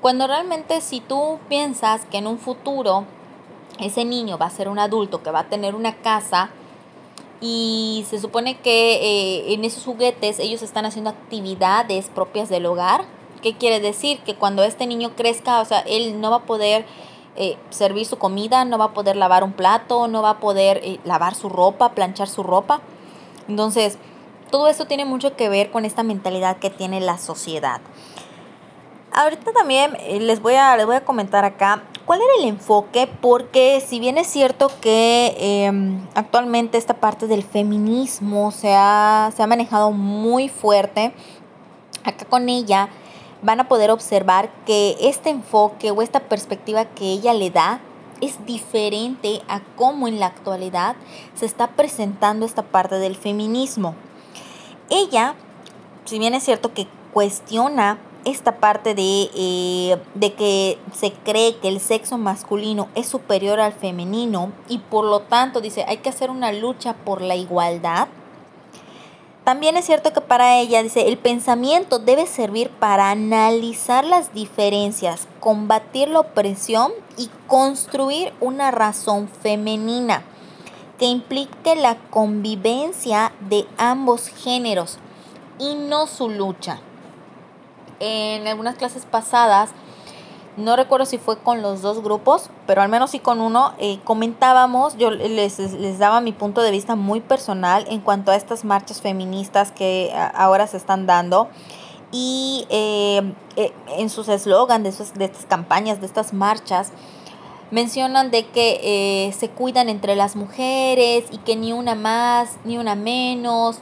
cuando 0.00 0.26
realmente 0.26 0.80
si 0.80 1.00
tú 1.00 1.38
piensas 1.48 2.04
que 2.06 2.18
en 2.18 2.26
un 2.26 2.38
futuro 2.38 3.04
ese 3.80 4.04
niño 4.04 4.38
va 4.38 4.46
a 4.46 4.50
ser 4.50 4.68
un 4.68 4.78
adulto 4.78 5.22
que 5.22 5.30
va 5.30 5.40
a 5.40 5.48
tener 5.48 5.74
una 5.74 5.96
casa 5.96 6.50
y 7.40 8.04
se 8.08 8.18
supone 8.18 8.58
que 8.58 8.94
eh, 8.96 9.54
en 9.54 9.64
esos 9.64 9.84
juguetes 9.84 10.38
ellos 10.38 10.62
están 10.62 10.84
haciendo 10.84 11.10
actividades 11.10 12.08
propias 12.08 12.48
del 12.48 12.66
hogar, 12.66 13.04
¿qué 13.42 13.56
quiere 13.56 13.80
decir? 13.80 14.20
Que 14.20 14.34
cuando 14.34 14.62
este 14.62 14.86
niño 14.86 15.12
crezca, 15.16 15.60
o 15.60 15.64
sea, 15.64 15.80
él 15.80 16.20
no 16.20 16.30
va 16.30 16.38
a 16.38 16.42
poder 16.42 16.84
eh, 17.36 17.56
servir 17.70 18.04
su 18.04 18.18
comida, 18.18 18.64
no 18.66 18.76
va 18.76 18.86
a 18.86 18.92
poder 18.92 19.16
lavar 19.16 19.42
un 19.42 19.52
plato, 19.52 20.06
no 20.06 20.20
va 20.20 20.30
a 20.30 20.40
poder 20.40 20.80
eh, 20.84 21.00
lavar 21.04 21.34
su 21.34 21.48
ropa, 21.48 21.92
planchar 21.92 22.28
su 22.28 22.42
ropa. 22.42 22.82
Entonces, 23.48 23.96
todo 24.50 24.68
esto 24.68 24.84
tiene 24.84 25.06
mucho 25.06 25.34
que 25.34 25.48
ver 25.48 25.70
con 25.70 25.86
esta 25.86 26.02
mentalidad 26.02 26.58
que 26.58 26.68
tiene 26.68 27.00
la 27.00 27.16
sociedad. 27.16 27.80
Ahorita 29.12 29.52
también 29.52 29.96
les 30.26 30.42
voy 30.42 30.54
a, 30.54 30.76
les 30.76 30.86
voy 30.86 30.96
a 30.96 31.04
comentar 31.04 31.44
acá 31.44 31.82
cuál 32.10 32.22
era 32.22 32.42
el 32.42 32.48
enfoque, 32.48 33.06
porque 33.06 33.80
si 33.86 34.00
bien 34.00 34.18
es 34.18 34.26
cierto 34.26 34.68
que 34.80 35.36
em, 35.38 36.04
actualmente 36.16 36.76
esta 36.76 36.94
parte 36.94 37.28
del 37.28 37.44
feminismo 37.44 38.50
se 38.50 38.74
ha, 38.74 39.30
se 39.36 39.44
ha 39.44 39.46
manejado 39.46 39.92
muy 39.92 40.48
fuerte, 40.48 41.12
acá 42.02 42.24
con 42.24 42.48
ella 42.48 42.88
van 43.42 43.60
a 43.60 43.68
poder 43.68 43.92
observar 43.92 44.50
que 44.66 44.96
este 44.98 45.30
enfoque 45.30 45.92
o 45.92 46.02
esta 46.02 46.18
perspectiva 46.18 46.84
que 46.84 47.12
ella 47.12 47.32
le 47.32 47.50
da 47.50 47.78
es 48.20 48.44
diferente 48.44 49.42
a 49.46 49.60
cómo 49.76 50.08
en 50.08 50.18
la 50.18 50.26
actualidad 50.26 50.96
se 51.36 51.46
está 51.46 51.76
presentando 51.76 52.44
esta 52.44 52.64
parte 52.64 52.96
del 52.96 53.14
feminismo. 53.14 53.94
Ella, 54.88 55.36
si 56.06 56.18
bien 56.18 56.34
es 56.34 56.42
cierto 56.42 56.74
que 56.74 56.88
cuestiona 57.12 58.00
esta 58.24 58.58
parte 58.58 58.94
de, 58.94 59.30
eh, 59.34 59.98
de, 60.14 60.32
que 60.34 60.78
se 60.92 61.12
cree 61.12 61.56
que 61.56 61.68
el 61.68 61.80
sexo 61.80 62.18
masculino 62.18 62.88
es 62.94 63.06
superior 63.06 63.60
al 63.60 63.72
femenino 63.72 64.52
y 64.68 64.78
por 64.78 65.04
lo 65.04 65.20
tanto 65.20 65.60
dice 65.60 65.84
hay 65.88 65.98
que 65.98 66.08
hacer 66.08 66.30
una 66.30 66.52
lucha 66.52 66.94
por 66.94 67.22
la 67.22 67.36
igualdad, 67.36 68.08
también 69.44 69.76
es 69.76 69.86
cierto 69.86 70.12
que 70.12 70.20
para 70.20 70.58
ella, 70.58 70.82
dice, 70.82 71.08
el 71.08 71.16
pensamiento 71.16 71.98
debe 71.98 72.26
servir 72.26 72.70
para 72.70 73.10
analizar 73.10 74.04
las 74.04 74.34
diferencias, 74.34 75.26
combatir 75.40 76.08
la 76.08 76.20
opresión 76.20 76.92
y 77.16 77.30
construir 77.46 78.32
una 78.40 78.70
razón 78.70 79.28
femenina 79.28 80.22
que 80.98 81.06
implique 81.06 81.74
la 81.74 81.96
convivencia 82.10 83.32
de 83.48 83.66
ambos 83.78 84.28
géneros 84.28 84.98
y 85.58 85.74
no 85.74 86.06
su 86.06 86.28
lucha. 86.28 86.80
En 88.00 88.46
algunas 88.46 88.76
clases 88.76 89.04
pasadas 89.04 89.70
no 90.56 90.76
recuerdo 90.76 91.06
si 91.06 91.18
fue 91.18 91.38
con 91.38 91.62
los 91.62 91.80
dos 91.80 92.02
grupos, 92.02 92.50
pero 92.66 92.82
al 92.82 92.88
menos 92.88 93.10
sí 93.10 93.20
con 93.20 93.40
uno, 93.40 93.72
eh, 93.78 93.98
comentábamos, 94.04 94.96
yo 94.98 95.10
les, 95.10 95.58
les, 95.58 95.98
daba 95.98 96.20
mi 96.20 96.32
punto 96.32 96.60
de 96.60 96.70
vista 96.70 96.96
muy 96.96 97.20
personal 97.20 97.86
en 97.88 98.00
cuanto 98.00 98.30
a 98.32 98.36
estas 98.36 98.64
marchas 98.64 99.00
feministas 99.00 99.70
que 99.70 100.12
ahora 100.34 100.66
se 100.66 100.76
están 100.76 101.06
dando. 101.06 101.48
Y 102.12 102.66
eh, 102.68 103.32
eh, 103.56 103.72
en 103.96 104.10
sus 104.10 104.28
eslogan 104.28 104.82
de, 104.82 104.88
estas 104.88 105.46
campañas, 105.48 106.00
de 106.00 106.06
estas 106.06 106.32
marchas, 106.32 106.90
mencionan 107.70 108.32
de 108.32 108.46
que 108.48 109.32
se 109.38 109.48
cuidan 109.48 109.88
entre 109.88 110.16
las 110.16 110.34
mujeres 110.34 111.24
y 111.30 111.38
que 111.38 111.54
ni 111.54 111.72
una 111.72 111.94
más, 111.94 112.56
ni 112.64 112.76
una 112.76 112.96
menos. 112.96 113.78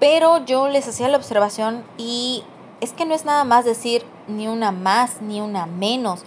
Pero 0.00 0.44
yo 0.46 0.68
les 0.68 0.88
hacía 0.88 1.08
la 1.08 1.18
observación 1.18 1.84
y 1.98 2.42
es 2.80 2.92
que 2.92 3.04
no 3.06 3.14
es 3.14 3.24
nada 3.24 3.44
más 3.44 3.64
decir 3.64 4.04
ni 4.28 4.48
una 4.48 4.72
más 4.72 5.22
ni 5.22 5.40
una 5.40 5.66
menos. 5.66 6.22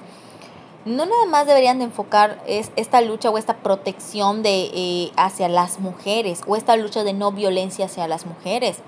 No 0.85 1.05
nada 1.05 1.25
más 1.25 1.45
deberían 1.45 1.79
de 1.79 1.85
enfocar 1.85 2.41
es, 2.47 2.71
esta 2.75 3.01
lucha 3.01 3.29
o 3.29 3.37
esta 3.37 3.57
protección 3.57 4.41
de, 4.41 4.71
eh, 4.73 5.11
hacia 5.17 5.49
las 5.49 5.79
mujeres 5.79 6.41
o 6.47 6.55
esta 6.55 6.75
lucha 6.77 7.03
de 7.03 7.13
no 7.13 7.31
violencia 7.31 7.85
hacia 7.85 8.07
las 8.07 8.25
mujeres. 8.25 8.79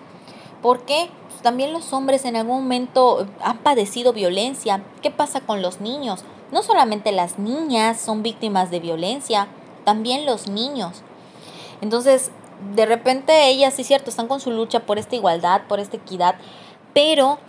Porque 0.61 1.09
pues, 1.29 1.41
también 1.41 1.73
los 1.73 1.91
hombres 1.93 2.25
en 2.25 2.35
algún 2.35 2.63
momento 2.63 3.27
han 3.43 3.57
padecido 3.59 4.13
violencia. 4.13 4.83
¿Qué 5.01 5.11
pasa 5.11 5.41
con 5.41 5.61
los 5.61 5.81
niños? 5.81 6.23
No 6.51 6.63
solamente 6.63 7.11
las 7.11 7.39
niñas 7.39 7.99
son 7.99 8.23
víctimas 8.23 8.71
de 8.71 8.79
violencia, 8.79 9.47
también 9.83 10.25
los 10.25 10.47
niños. 10.47 11.01
Entonces, 11.81 12.31
de 12.75 12.85
repente 12.85 13.49
ellas, 13.49 13.73
sí 13.73 13.83
cierto, 13.83 14.09
están 14.09 14.27
con 14.27 14.39
su 14.39 14.51
lucha 14.51 14.81
por 14.81 14.99
esta 14.99 15.15
igualdad, 15.15 15.63
por 15.67 15.79
esta 15.79 15.97
equidad, 15.97 16.35
pero 16.93 17.39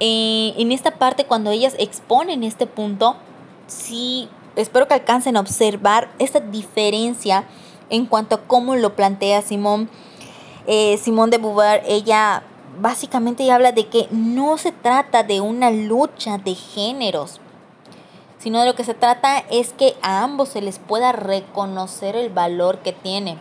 eh, 0.00 0.54
en 0.56 0.72
esta 0.72 0.92
parte 0.92 1.24
cuando 1.24 1.50
ellas 1.50 1.74
exponen 1.78 2.44
este 2.44 2.66
punto, 2.66 3.16
sí, 3.66 4.28
espero 4.56 4.86
que 4.86 4.94
alcancen 4.94 5.36
a 5.36 5.40
observar 5.40 6.10
esta 6.18 6.40
diferencia 6.40 7.44
en 7.90 8.06
cuanto 8.06 8.36
a 8.36 8.40
cómo 8.42 8.76
lo 8.76 8.94
plantea 8.94 9.42
Simón. 9.42 9.88
Eh, 10.66 10.98
Simón 10.98 11.30
de 11.30 11.38
Beauvoir, 11.38 11.82
ella 11.86 12.42
básicamente 12.80 13.50
habla 13.50 13.72
de 13.72 13.86
que 13.86 14.06
no 14.10 14.58
se 14.58 14.72
trata 14.72 15.22
de 15.22 15.40
una 15.40 15.70
lucha 15.70 16.38
de 16.38 16.54
géneros, 16.54 17.40
sino 18.38 18.60
de 18.60 18.66
lo 18.66 18.74
que 18.74 18.84
se 18.84 18.94
trata 18.94 19.38
es 19.50 19.72
que 19.72 19.96
a 20.02 20.22
ambos 20.22 20.50
se 20.50 20.60
les 20.60 20.78
pueda 20.78 21.12
reconocer 21.12 22.14
el 22.16 22.28
valor 22.28 22.78
que 22.78 22.92
tiene, 22.92 23.38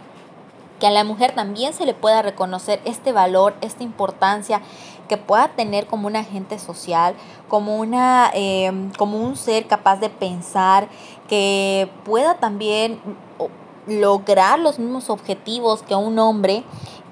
que 0.80 0.88
a 0.88 0.92
la 0.92 1.04
mujer 1.04 1.34
también 1.36 1.74
se 1.74 1.86
le 1.86 1.94
pueda 1.94 2.22
reconocer 2.22 2.82
este 2.86 3.12
valor, 3.12 3.56
esta 3.62 3.84
importancia 3.84 4.62
que 5.08 5.18
pueda 5.18 5.50
tener 5.50 5.88
como 5.88 6.08
un 6.08 6.16
agente 6.16 6.60
social, 6.60 7.16
como, 7.48 7.78
una, 7.78 8.30
em, 8.34 8.92
como 8.98 9.18
un 9.20 9.36
ser 9.36 9.68
capaz 9.68 9.98
de 9.98 10.10
pensar, 10.10 10.90
que 11.28 11.90
pueda 12.06 12.36
también 12.36 13.00
lograr 13.88 14.60
los 14.60 14.80
mismos 14.80 15.10
objetivos 15.10 15.82
que 15.82 15.96
un 15.96 16.20
hombre 16.20 16.64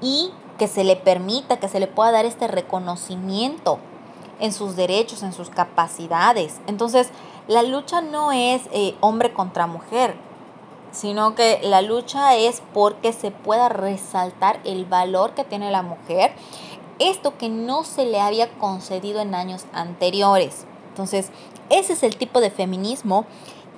y 0.02 0.32
que 0.58 0.68
se 0.68 0.84
le 0.84 0.96
permita, 0.96 1.58
que 1.58 1.70
se 1.70 1.80
le 1.80 1.88
pueda 1.88 2.12
dar 2.12 2.26
este 2.26 2.48
reconocimiento 2.48 3.80
en 4.40 4.52
sus 4.52 4.76
derechos, 4.76 5.24
en 5.24 5.34
sus 5.34 5.50
capacidades. 5.50 6.60
Entonces, 6.68 7.10
la 7.48 7.64
lucha 7.64 8.02
no 8.02 8.32
es 8.32 8.62
eh, 8.72 8.96
hombre 9.02 9.34
contra 9.34 9.68
mujer, 9.68 10.16
sino 10.92 11.36
que 11.36 11.60
la 11.64 11.82
lucha 11.82 12.36
es 12.36 12.62
porque 12.74 13.14
se 13.14 13.32
pueda 13.32 13.70
resaltar 13.70 14.60
el 14.64 14.86
valor 14.86 15.34
que 15.34 15.44
tiene 15.44 15.72
la 15.72 15.82
mujer 15.82 16.34
esto 17.00 17.38
que 17.38 17.50
no 17.50 17.84
se 17.84 18.06
le 18.06 18.20
había 18.20 18.50
concedido 18.58 19.22
en 19.22 19.36
años 19.36 19.66
anteriores. 19.74 20.66
Entonces, 20.90 21.30
ese 21.70 21.94
es 21.94 22.04
el 22.04 22.16
tipo 22.16 22.42
de 22.42 22.52
feminismo 22.52 23.26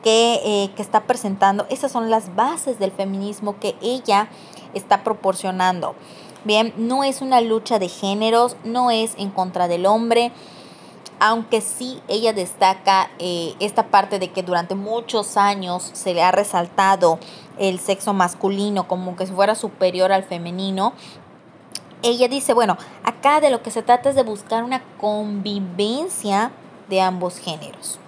que, 0.04 0.42
eh, 0.44 0.72
que, 0.76 0.82
está 0.82 1.04
presentando. 1.04 1.66
Esas 1.70 1.92
son 1.92 2.10
las 2.10 2.36
bases 2.36 2.80
del 2.80 2.92
feminismo 2.92 3.60
que 3.60 3.76
ella 3.82 4.30
está 4.74 5.04
proporcionando. 5.04 5.96
Bien, 6.44 6.74
no 6.78 7.04
es 7.04 7.22
una 7.22 7.42
lucha 7.42 7.80
de 7.80 7.90
géneros, 7.90 8.56
no 8.64 8.92
es 8.92 9.16
en 9.18 9.32
contra 9.32 9.68
del 9.68 9.86
hombre, 9.86 10.32
aunque 11.20 11.62
sí 11.62 12.00
ella 12.08 12.32
destaca 12.34 13.10
eh, 13.20 13.56
esta 13.60 13.88
parte 13.88 14.20
de 14.20 14.32
que 14.32 14.44
durante 14.44 14.76
muchos 14.76 15.36
años 15.36 15.90
se 15.94 16.14
le 16.14 16.22
ha 16.22 16.32
resaltado 16.32 17.20
el 17.58 17.80
sexo 17.80 18.14
masculino 18.14 18.88
como 18.88 19.16
que 19.16 19.26
fuera 19.26 19.56
superior 19.56 20.12
al 20.12 20.24
femenino, 20.24 20.94
ella 22.04 22.28
dice, 22.28 22.54
bueno, 22.54 22.78
acá 23.04 23.40
de 23.40 23.50
lo 23.50 23.62
que 23.62 23.72
se 23.72 23.82
trata 23.82 24.10
es 24.10 24.16
de 24.16 24.24
buscar 24.24 24.64
una 24.64 24.82
convivencia 25.00 26.52
de 26.90 27.02
ambos 27.02 27.38
géneros, 27.40 28.00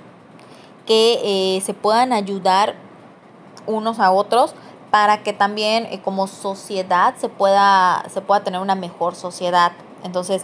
que 0.86 1.20
eh, 1.58 1.62
se 1.62 1.74
puedan 1.74 2.14
ayudar 2.14 2.76
unos 3.68 4.00
a 4.00 4.12
otros 4.12 4.54
para 4.92 5.22
que 5.24 5.34
también 5.34 5.86
eh, 5.86 6.02
como 6.02 6.28
sociedad 6.28 7.16
se 7.18 7.30
pueda, 7.30 8.04
se 8.10 8.22
pueda 8.22 8.44
tener 8.44 8.62
una 8.62 8.76
mejor 8.76 9.16
sociedad. 9.16 9.72
Entonces, 10.04 10.44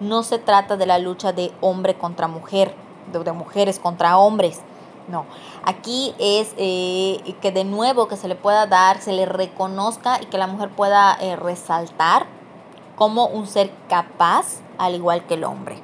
no 0.00 0.22
se 0.22 0.38
trata 0.38 0.76
de 0.76 0.86
la 0.86 0.98
lucha 0.98 1.32
de 1.32 1.52
hombre 1.60 1.94
contra 1.94 2.28
mujer, 2.28 2.74
de, 3.12 3.32
mujeres 3.32 3.78
contra 3.78 4.18
hombres. 4.18 4.60
No, 5.08 5.24
aquí 5.64 6.14
es 6.18 6.52
eh, 6.56 7.36
que 7.40 7.52
de 7.52 7.62
nuevo 7.62 8.08
que 8.08 8.16
se 8.16 8.26
le 8.26 8.34
pueda 8.34 8.66
dar, 8.66 9.00
se 9.00 9.12
le 9.12 9.24
reconozca 9.24 10.20
y 10.20 10.26
que 10.26 10.36
la 10.36 10.48
mujer 10.48 10.70
pueda 10.70 11.16
resaltar 11.36 12.26
como 12.96 13.26
un 13.26 13.46
ser 13.46 13.70
capaz 13.88 14.60
al 14.78 14.94
igual 14.94 15.26
que 15.26 15.34
el 15.34 15.44
hombre. 15.44 15.76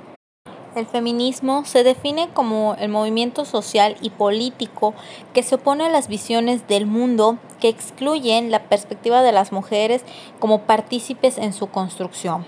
El 0.74 0.86
feminismo 0.86 1.66
se 1.66 1.84
define 1.84 2.30
como 2.32 2.76
el 2.78 2.88
movimiento 2.88 3.44
social 3.44 3.96
y 4.00 4.08
político 4.08 4.94
que 5.34 5.42
se 5.42 5.56
opone 5.56 5.84
a 5.84 5.90
las 5.90 6.08
visiones 6.08 6.66
del 6.66 6.86
mundo 6.86 7.36
que 7.60 7.68
excluyen 7.68 8.50
la 8.50 8.64
perspectiva 8.64 9.22
de 9.22 9.32
las 9.32 9.52
mujeres 9.52 10.02
como 10.38 10.62
partícipes 10.62 11.36
en 11.36 11.52
su 11.52 11.66
construcción. 11.66 12.46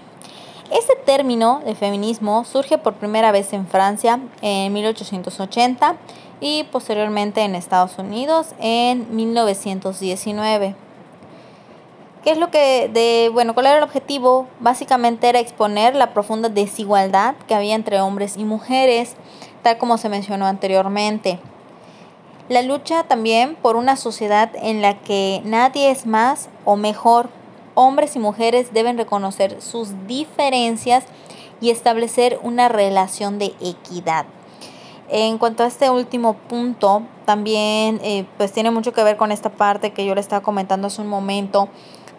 Este 0.71 0.97
término 0.97 1.61
de 1.67 1.75
feminismo 1.75 2.45
surge 2.45 2.79
por 2.79 2.95
primera 2.95 3.31
vez 3.31 3.53
en 3.53 3.67
Francia 3.67 4.19
en 4.41 4.73
1880 4.73 5.97
y 6.41 6.65
posteriormente 6.65 7.43
en 7.43 7.55
Estados 7.55 7.99
Unidos 7.99 8.55
en 8.59 9.15
1919. 9.15 10.84
¿Qué 12.25 12.31
es 12.31 12.39
lo 12.39 12.51
que, 12.51 12.89
de, 12.91 13.29
bueno, 13.31 13.53
cuál 13.53 13.67
era 13.67 13.77
el 13.77 13.83
objetivo? 13.83 14.47
Básicamente 14.59 15.29
era 15.29 15.41
exponer 15.41 15.95
la 15.95 16.15
profunda 16.15 16.49
desigualdad 16.49 17.35
que 17.47 17.55
había 17.55 17.75
entre 17.75 18.01
hombres 18.01 18.39
y 18.39 18.45
mujeres, 18.45 19.15
tal 19.63 19.77
como 19.77 19.99
se 19.99 20.09
mencionó 20.09 20.47
anteriormente. 20.47 21.39
La 22.49 22.63
lucha 22.63 23.03
también 23.03 23.57
por 23.57 23.77
una 23.77 23.97
sociedad 23.97 24.51
en 24.55 24.81
la 24.81 24.99
que 25.01 25.43
nadie 25.45 25.91
es 25.91 26.07
más 26.07 26.49
o 26.65 26.77
mejor. 26.77 27.29
Hombres 27.75 28.17
y 28.17 28.21
mujeres 28.21 28.73
deben 28.73 28.97
reconocer 28.97 29.61
sus 29.61 29.91
diferencias 30.07 31.05
y 31.61 31.69
establecer 31.69 32.41
una 32.43 32.71
relación 32.71 33.39
de 33.39 33.53
equidad. 33.61 34.25
En 35.11 35.37
cuanto 35.37 35.63
a 35.63 35.67
este 35.67 35.91
último 35.91 36.33
punto, 36.33 37.03
también 37.27 38.01
eh, 38.03 38.25
pues 38.39 38.53
tiene 38.53 38.71
mucho 38.71 38.95
que 38.95 39.05
ver 39.05 39.19
con 39.19 39.31
esta 39.31 39.51
parte 39.51 39.93
que 39.93 40.07
yo 40.07 40.15
le 40.15 40.23
estaba 40.23 40.43
comentando 40.43 40.87
hace 40.87 41.03
un 41.03 41.09
momento 41.09 41.69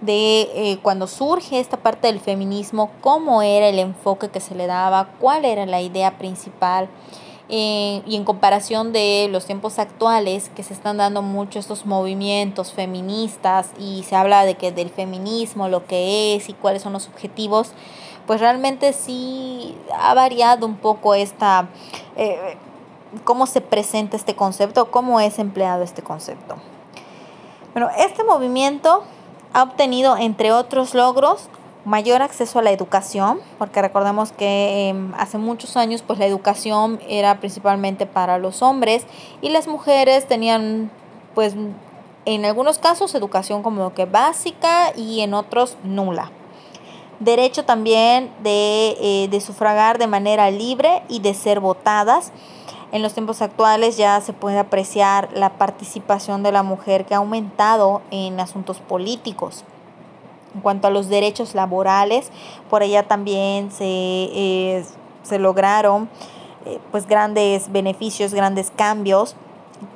de 0.01 0.41
eh, 0.53 0.79
cuando 0.81 1.07
surge 1.07 1.59
esta 1.59 1.77
parte 1.77 2.07
del 2.07 2.19
feminismo, 2.19 2.91
cómo 3.01 3.41
era 3.41 3.67
el 3.67 3.79
enfoque 3.79 4.29
que 4.29 4.39
se 4.39 4.55
le 4.55 4.67
daba, 4.67 5.09
cuál 5.19 5.45
era 5.45 5.65
la 5.65 5.81
idea 5.81 6.17
principal. 6.17 6.89
Eh, 7.47 8.01
y 8.07 8.15
en 8.15 8.23
comparación 8.23 8.91
de 8.91 9.27
los 9.29 9.45
tiempos 9.45 9.77
actuales 9.77 10.49
que 10.55 10.63
se 10.63 10.73
están 10.73 10.97
dando 10.97 11.21
mucho 11.21 11.59
estos 11.59 11.85
movimientos 11.85 12.73
feministas 12.73 13.69
y 13.77 14.01
se 14.01 14.15
habla 14.15 14.45
de 14.45 14.55
que 14.55 14.71
del 14.71 14.89
feminismo 14.89 15.69
lo 15.69 15.85
que 15.85 16.35
es 16.35 16.49
y 16.49 16.53
cuáles 16.53 16.81
son 16.81 16.93
los 16.93 17.07
objetivos 17.07 17.73
pues 18.25 18.39
realmente 18.39 18.93
sí 18.93 19.77
ha 19.95 20.15
variado 20.15 20.65
un 20.65 20.77
poco 20.77 21.13
esta 21.13 21.67
eh, 22.15 22.57
cómo 23.23 23.45
se 23.45 23.61
presenta 23.61 24.17
este 24.17 24.35
concepto 24.35 24.89
cómo 24.89 25.19
es 25.19 25.37
empleado 25.37 25.83
este 25.83 26.01
concepto 26.01 26.55
bueno 27.73 27.89
este 27.95 28.23
movimiento 28.23 29.03
ha 29.55 29.63
obtenido 29.63 30.17
entre 30.17 30.51
otros 30.51 30.93
logros 30.93 31.47
mayor 31.85 32.21
acceso 32.21 32.59
a 32.59 32.61
la 32.61 32.71
educación, 32.71 33.39
porque 33.57 33.81
recordemos 33.81 34.33
que 34.33 34.89
em, 34.89 35.13
hace 35.17 35.37
muchos 35.37 35.77
años 35.77 36.03
pues 36.05 36.19
la 36.19 36.25
educación 36.25 36.99
era 37.07 37.39
principalmente 37.39 38.05
para 38.05 38.37
los 38.37 38.61
hombres 38.61 39.05
y 39.41 39.49
las 39.49 39.67
mujeres 39.67 40.27
tenían 40.27 40.91
pues 41.35 41.55
en 42.25 42.43
algunos 42.43 42.79
casos 42.79 43.15
educación 43.15 43.63
como 43.63 43.93
que 43.93 44.03
básica 44.03 44.91
y 44.93 45.21
en 45.21 45.33
otros 45.33 45.77
nula. 45.83 46.31
Derecho 47.21 47.63
también 47.63 48.31
de, 48.43 48.97
eh, 48.99 49.27
de 49.29 49.39
sufragar 49.39 49.99
de 49.99 50.07
manera 50.07 50.51
libre 50.51 51.01
y 51.07 51.21
de 51.21 51.33
ser 51.33 51.61
votadas. 51.61 52.33
En 52.95 53.01
los 53.01 53.13
tiempos 53.13 53.41
actuales 53.41 53.97
ya 53.97 54.21
se 54.21 54.31
puede 54.31 54.57
apreciar 54.57 55.27
la 55.33 55.57
participación 55.57 56.43
de 56.43 56.53
la 56.53 56.63
mujer 56.63 57.05
que 57.05 57.13
ha 57.13 57.17
aumentado 57.17 58.01
en 58.09 58.39
asuntos 58.39 58.79
políticos. 58.79 59.65
En 60.53 60.61
cuanto 60.61 60.87
a 60.87 60.91
los 60.91 61.09
derechos 61.09 61.55
laborales, 61.55 62.31
por 62.69 62.83
ella 62.83 63.03
también 63.03 63.69
se, 63.69 63.83
eh, 63.83 64.85
se 65.23 65.39
lograron 65.39 66.07
eh, 66.65 66.79
pues 66.91 67.05
grandes 67.05 67.69
beneficios, 67.69 68.33
grandes 68.33 68.71
cambios, 68.73 69.35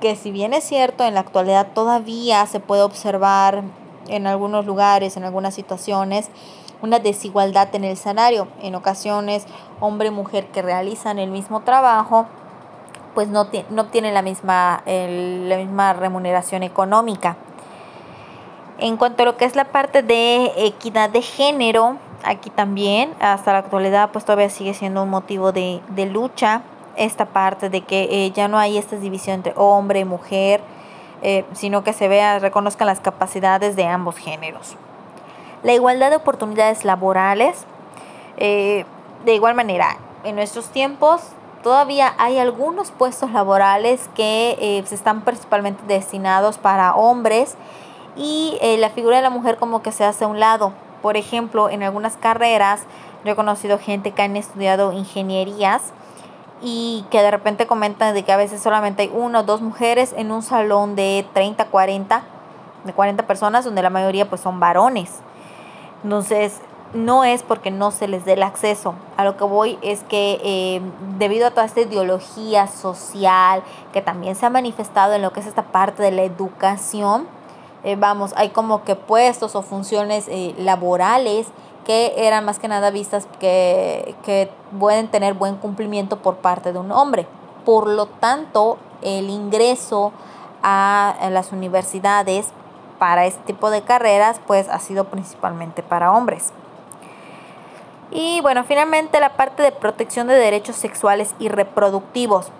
que 0.01 0.17
si 0.17 0.29
bien 0.31 0.53
es 0.53 0.65
cierto, 0.65 1.05
en 1.05 1.13
la 1.13 1.21
actualidad 1.21 1.69
todavía 1.73 2.45
se 2.47 2.59
puede 2.59 2.81
observar 2.81 3.63
en 4.09 4.27
algunos 4.27 4.65
lugares, 4.65 5.15
en 5.15 5.23
algunas 5.23 5.55
situaciones, 5.55 6.27
una 6.81 6.99
desigualdad 6.99 7.73
en 7.75 7.85
el 7.85 7.95
salario. 7.95 8.49
En 8.61 8.75
ocasiones, 8.75 9.45
hombre 9.79 10.09
y 10.09 10.11
mujer 10.11 10.47
que 10.47 10.61
realizan 10.61 11.17
el 11.17 11.31
mismo 11.31 11.61
trabajo, 11.61 12.27
pues 13.13 13.27
no, 13.27 13.47
no 13.69 13.81
obtienen 13.81 14.13
la 14.13 14.21
misma, 14.21 14.81
la 14.85 15.57
misma 15.57 15.93
remuneración 15.93 16.63
económica. 16.63 17.37
En 18.77 18.95
cuanto 18.95 19.23
a 19.23 19.25
lo 19.25 19.35
que 19.35 19.45
es 19.45 19.55
la 19.55 19.65
parte 19.65 20.03
de 20.03 20.53
equidad 20.55 21.09
de 21.09 21.21
género, 21.21 21.97
aquí 22.23 22.49
también 22.49 23.13
hasta 23.19 23.51
la 23.51 23.59
actualidad 23.59 24.11
pues 24.11 24.25
todavía 24.25 24.49
sigue 24.49 24.73
siendo 24.73 25.03
un 25.03 25.09
motivo 25.09 25.51
de, 25.51 25.81
lucha 26.11 26.61
esta 26.95 27.25
parte 27.25 27.69
de 27.69 27.81
que 27.81 28.07
eh, 28.09 28.31
ya 28.31 28.47
no 28.47 28.57
hay 28.57 28.77
esta 28.77 28.95
división 28.97 29.35
entre 29.35 29.53
hombre 29.55 29.99
y 29.99 30.05
mujer, 30.05 30.61
eh, 31.21 31.45
sino 31.53 31.83
que 31.83 31.93
se 31.93 32.07
vea, 32.07 32.39
reconozcan 32.39 32.87
las 32.87 32.99
capacidades 32.99 33.75
de 33.75 33.85
ambos 33.85 34.15
géneros. 34.15 34.75
La 35.63 35.73
igualdad 35.73 36.09
de 36.09 36.17
oportunidades 36.17 36.85
laborales, 36.85 37.65
eh, 38.37 38.85
de 39.25 39.33
igual 39.33 39.55
manera, 39.55 39.97
en 40.23 40.35
nuestros 40.35 40.69
tiempos 40.69 41.21
todavía 41.63 42.13
hay 42.17 42.37
algunos 42.37 42.91
puestos 42.91 43.31
laborales 43.31 44.09
que 44.15 44.83
se 44.85 44.95
están 44.95 45.21
principalmente 45.21 45.83
destinados 45.87 46.57
para 46.57 46.95
hombres 46.95 47.55
y 48.15 48.57
eh, 48.61 48.77
la 48.77 48.89
figura 48.89 49.15
de 49.15 49.21
la 49.21 49.29
mujer 49.29 49.57
como 49.57 49.81
que 49.81 49.91
se 49.91 50.03
hace 50.03 50.25
a 50.25 50.27
un 50.27 50.39
lado. 50.39 50.73
Por 51.01 51.17
ejemplo, 51.17 51.69
en 51.69 51.83
algunas 51.83 52.17
carreras 52.17 52.81
yo 53.23 53.31
he 53.31 53.35
conocido 53.35 53.79
gente 53.79 54.11
que 54.11 54.21
han 54.21 54.35
estudiado 54.35 54.91
ingenierías 54.91 55.93
y 56.61 57.05
que 57.09 57.21
de 57.21 57.31
repente 57.31 57.67
comentan 57.67 58.13
de 58.13 58.23
que 58.23 58.31
a 58.31 58.37
veces 58.37 58.61
solamente 58.61 59.03
hay 59.03 59.11
una 59.13 59.39
o 59.39 59.43
dos 59.43 59.61
mujeres 59.61 60.13
en 60.17 60.31
un 60.31 60.41
salón 60.41 60.95
de 60.95 61.25
30, 61.33 61.65
40, 61.65 62.23
de 62.83 62.93
40 62.93 63.25
personas 63.27 63.65
donde 63.65 63.81
la 63.81 63.89
mayoría 63.89 64.29
pues 64.29 64.41
son 64.41 64.59
varones. 64.59 65.19
Entonces, 66.03 66.61
no 66.93 67.23
es 67.23 67.43
porque 67.43 67.71
no 67.71 67.91
se 67.91 68.07
les 68.07 68.25
dé 68.25 68.33
el 68.33 68.43
acceso. 68.43 68.95
A 69.17 69.23
lo 69.23 69.37
que 69.37 69.43
voy 69.43 69.77
es 69.81 70.03
que 70.03 70.39
eh, 70.43 70.81
debido 71.17 71.47
a 71.47 71.51
toda 71.51 71.65
esta 71.65 71.81
ideología 71.81 72.67
social 72.67 73.63
que 73.93 74.01
también 74.01 74.35
se 74.35 74.45
ha 74.45 74.49
manifestado 74.49 75.13
en 75.13 75.21
lo 75.21 75.31
que 75.33 75.39
es 75.39 75.45
esta 75.45 75.63
parte 75.63 76.01
de 76.03 76.11
la 76.11 76.23
educación, 76.23 77.27
eh, 77.83 77.95
vamos, 77.95 78.33
hay 78.35 78.49
como 78.49 78.83
que 78.83 78.95
puestos 78.95 79.55
o 79.55 79.61
funciones 79.61 80.27
eh, 80.27 80.53
laborales 80.57 81.47
que 81.85 82.13
eran 82.17 82.45
más 82.45 82.59
que 82.59 82.67
nada 82.67 82.91
vistas 82.91 83.27
que, 83.39 84.15
que 84.23 84.51
pueden 84.79 85.07
tener 85.07 85.33
buen 85.33 85.55
cumplimiento 85.55 86.17
por 86.17 86.37
parte 86.37 86.73
de 86.73 86.79
un 86.79 86.91
hombre. 86.91 87.25
Por 87.65 87.87
lo 87.87 88.05
tanto, 88.05 88.77
el 89.01 89.29
ingreso 89.29 90.11
a, 90.61 91.15
las 91.31 91.51
universidades 91.51 92.49
para 92.97 93.25
este 93.25 93.41
tipo 93.43 93.69
de 93.69 93.81
carreras 93.81 94.41
pues 94.45 94.67
ha 94.69 94.79
sido 94.79 95.05
principalmente 95.05 95.83
para 95.83 96.11
hombres. 96.11 96.51
Y 98.11 98.41
bueno, 98.41 98.63
finalmente 98.63 99.19
la 99.19 99.37
parte 99.37 99.61
de 99.63 99.71
protección 99.71 100.27
de 100.27 100.35
derechos 100.35 100.75
sexuales 100.75 101.35
y 101.39 101.49
reproductivos 101.49 102.51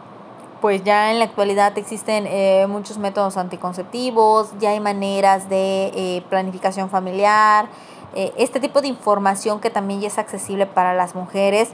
pues 0.62 0.84
ya 0.84 1.12
en 1.12 1.20
la 1.20 1.26
actualidad 1.26 1.78
existen 1.78 2.26
eh, 2.28 2.66
muchos 2.68 2.98
métodos 2.98 3.38
anticonceptivos, 3.38 4.52
ya 4.60 4.72
hay 4.72 4.80
maneras 4.80 5.50
de 5.50 5.92
eh, 5.96 6.24
planificación 6.30 6.90
familiar, 6.90 7.68
eh, 8.16 8.34
este 8.38 8.60
tipo 8.60 8.82
de 8.82 8.88
información 8.88 9.60
que 9.60 9.70
también 9.70 10.02
ya 10.02 10.08
es 10.08 10.18
accesible 10.18 10.66
para 10.66 10.94
las 10.94 11.16
mujeres. 11.16 11.70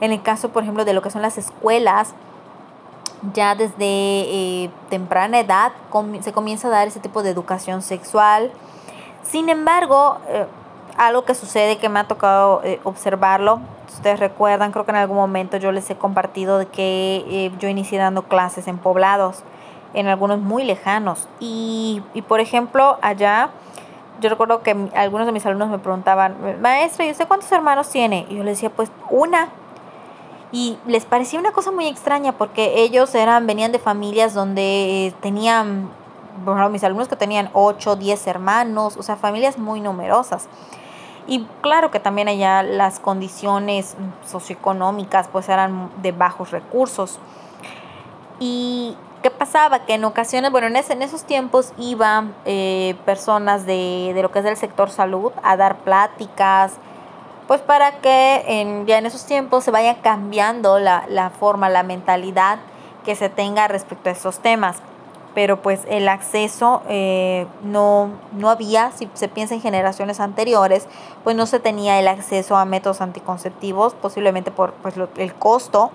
En 0.00 0.12
el 0.12 0.22
caso, 0.22 0.48
por 0.48 0.62
ejemplo, 0.62 0.84
de 0.84 0.94
lo 0.94 1.02
que 1.02 1.10
son 1.10 1.22
las 1.22 1.38
escuelas, 1.38 2.14
ya 3.34 3.54
desde 3.54 4.68
temprana 4.90 5.38
edad 5.38 5.72
se 6.22 6.32
comienza 6.32 6.68
a 6.68 6.70
dar 6.72 6.88
ese 6.88 6.98
tipo 6.98 7.22
de 7.22 7.30
educación 7.30 7.82
sexual. 7.82 8.50
Sin 9.22 9.48
embargo, 9.48 10.18
algo 10.96 11.24
que 11.24 11.34
sucede 11.34 11.78
que 11.78 11.88
me 11.88 12.00
ha 12.00 12.04
tocado 12.04 12.62
observarlo 12.84 13.60
ustedes 13.92 14.18
recuerdan, 14.18 14.72
creo 14.72 14.84
que 14.84 14.90
en 14.90 14.96
algún 14.96 15.16
momento 15.16 15.56
yo 15.56 15.72
les 15.72 15.88
he 15.90 15.96
compartido 15.96 16.58
de 16.58 16.66
que 16.66 17.24
eh, 17.28 17.52
yo 17.58 17.68
inicié 17.68 17.98
dando 17.98 18.22
clases 18.22 18.66
en 18.68 18.78
poblados, 18.78 19.42
en 19.94 20.08
algunos 20.08 20.40
muy 20.40 20.64
lejanos. 20.64 21.28
Y, 21.40 22.02
y 22.14 22.22
por 22.22 22.40
ejemplo, 22.40 22.98
allá, 23.02 23.50
yo 24.20 24.30
recuerdo 24.30 24.62
que 24.62 24.76
algunos 24.94 25.26
de 25.26 25.32
mis 25.32 25.44
alumnos 25.46 25.68
me 25.68 25.78
preguntaban, 25.78 26.36
maestro, 26.60 27.04
¿y 27.04 27.10
usted 27.10 27.28
cuántos 27.28 27.52
hermanos 27.52 27.90
tiene? 27.90 28.26
Y 28.28 28.36
yo 28.36 28.44
les 28.44 28.56
decía, 28.56 28.70
pues 28.70 28.90
una. 29.10 29.48
Y 30.50 30.76
les 30.86 31.06
parecía 31.06 31.40
una 31.40 31.52
cosa 31.52 31.70
muy 31.70 31.86
extraña 31.86 32.32
porque 32.32 32.82
ellos 32.82 33.14
eran, 33.14 33.46
venían 33.46 33.72
de 33.72 33.78
familias 33.78 34.34
donde 34.34 35.14
tenían, 35.20 35.88
por 36.44 36.54
ejemplo, 36.54 36.70
mis 36.70 36.84
alumnos 36.84 37.08
que 37.08 37.16
tenían 37.16 37.48
8, 37.54 37.96
10 37.96 38.26
hermanos, 38.26 38.96
o 38.98 39.02
sea, 39.02 39.16
familias 39.16 39.58
muy 39.58 39.80
numerosas. 39.80 40.48
Y 41.26 41.46
claro 41.60 41.90
que 41.90 42.00
también 42.00 42.28
allá 42.28 42.62
las 42.62 42.98
condiciones 42.98 43.96
socioeconómicas 44.26 45.28
pues 45.28 45.48
eran 45.48 45.90
de 46.02 46.12
bajos 46.12 46.50
recursos. 46.50 47.18
Y 48.40 48.96
qué 49.22 49.30
pasaba? 49.30 49.80
Que 49.86 49.94
en 49.94 50.04
ocasiones, 50.04 50.50
bueno, 50.50 50.66
en, 50.66 50.76
en 50.76 51.02
esos 51.02 51.24
tiempos 51.24 51.72
iban 51.78 52.34
eh, 52.44 52.96
personas 53.04 53.66
de, 53.66 54.12
de, 54.14 54.22
lo 54.22 54.32
que 54.32 54.40
es 54.40 54.44
del 54.44 54.56
sector 54.56 54.90
salud 54.90 55.32
a 55.44 55.56
dar 55.56 55.78
pláticas, 55.78 56.72
pues 57.46 57.60
para 57.60 58.00
que 58.00 58.42
en, 58.46 58.86
ya 58.86 58.98
en 58.98 59.06
esos 59.06 59.24
tiempos 59.24 59.64
se 59.64 59.70
vaya 59.70 60.02
cambiando 60.02 60.78
la, 60.78 61.04
la 61.08 61.30
forma, 61.30 61.68
la 61.68 61.82
mentalidad 61.84 62.58
que 63.04 63.14
se 63.14 63.28
tenga 63.28 63.68
respecto 63.68 64.08
a 64.08 64.12
esos 64.12 64.40
temas 64.40 64.76
pero 65.34 65.62
pues 65.62 65.82
el 65.88 66.08
acceso 66.08 66.82
eh, 66.88 67.46
no, 67.62 68.10
no 68.32 68.50
había, 68.50 68.90
si 68.92 69.08
se 69.14 69.28
piensa 69.28 69.54
en 69.54 69.60
generaciones 69.60 70.20
anteriores, 70.20 70.86
pues 71.24 71.36
no 71.36 71.46
se 71.46 71.60
tenía 71.60 71.98
el 71.98 72.08
acceso 72.08 72.56
a 72.56 72.64
métodos 72.64 73.00
anticonceptivos, 73.00 73.94
posiblemente 73.94 74.50
por 74.50 74.72
pues, 74.74 74.94
el 75.16 75.34
costo. 75.34 75.90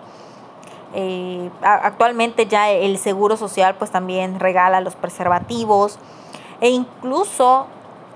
Eh, 0.93 1.50
actualmente 1.62 2.47
ya 2.47 2.69
el 2.69 2.97
Seguro 2.97 3.36
Social 3.38 3.76
pues 3.76 3.91
también 3.91 4.39
regala 4.39 4.80
los 4.80 4.95
preservativos 4.95 6.00
e 6.62 6.69
incluso 6.69 7.67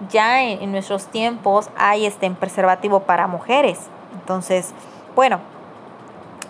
ya 0.10 0.42
en, 0.42 0.72
nuestros 0.72 1.06
tiempos 1.08 1.70
hay 1.78 2.06
este 2.06 2.30
preservativo 2.32 3.02
para 3.02 3.28
mujeres. 3.28 3.80
Entonces, 4.14 4.74
bueno, 5.16 5.40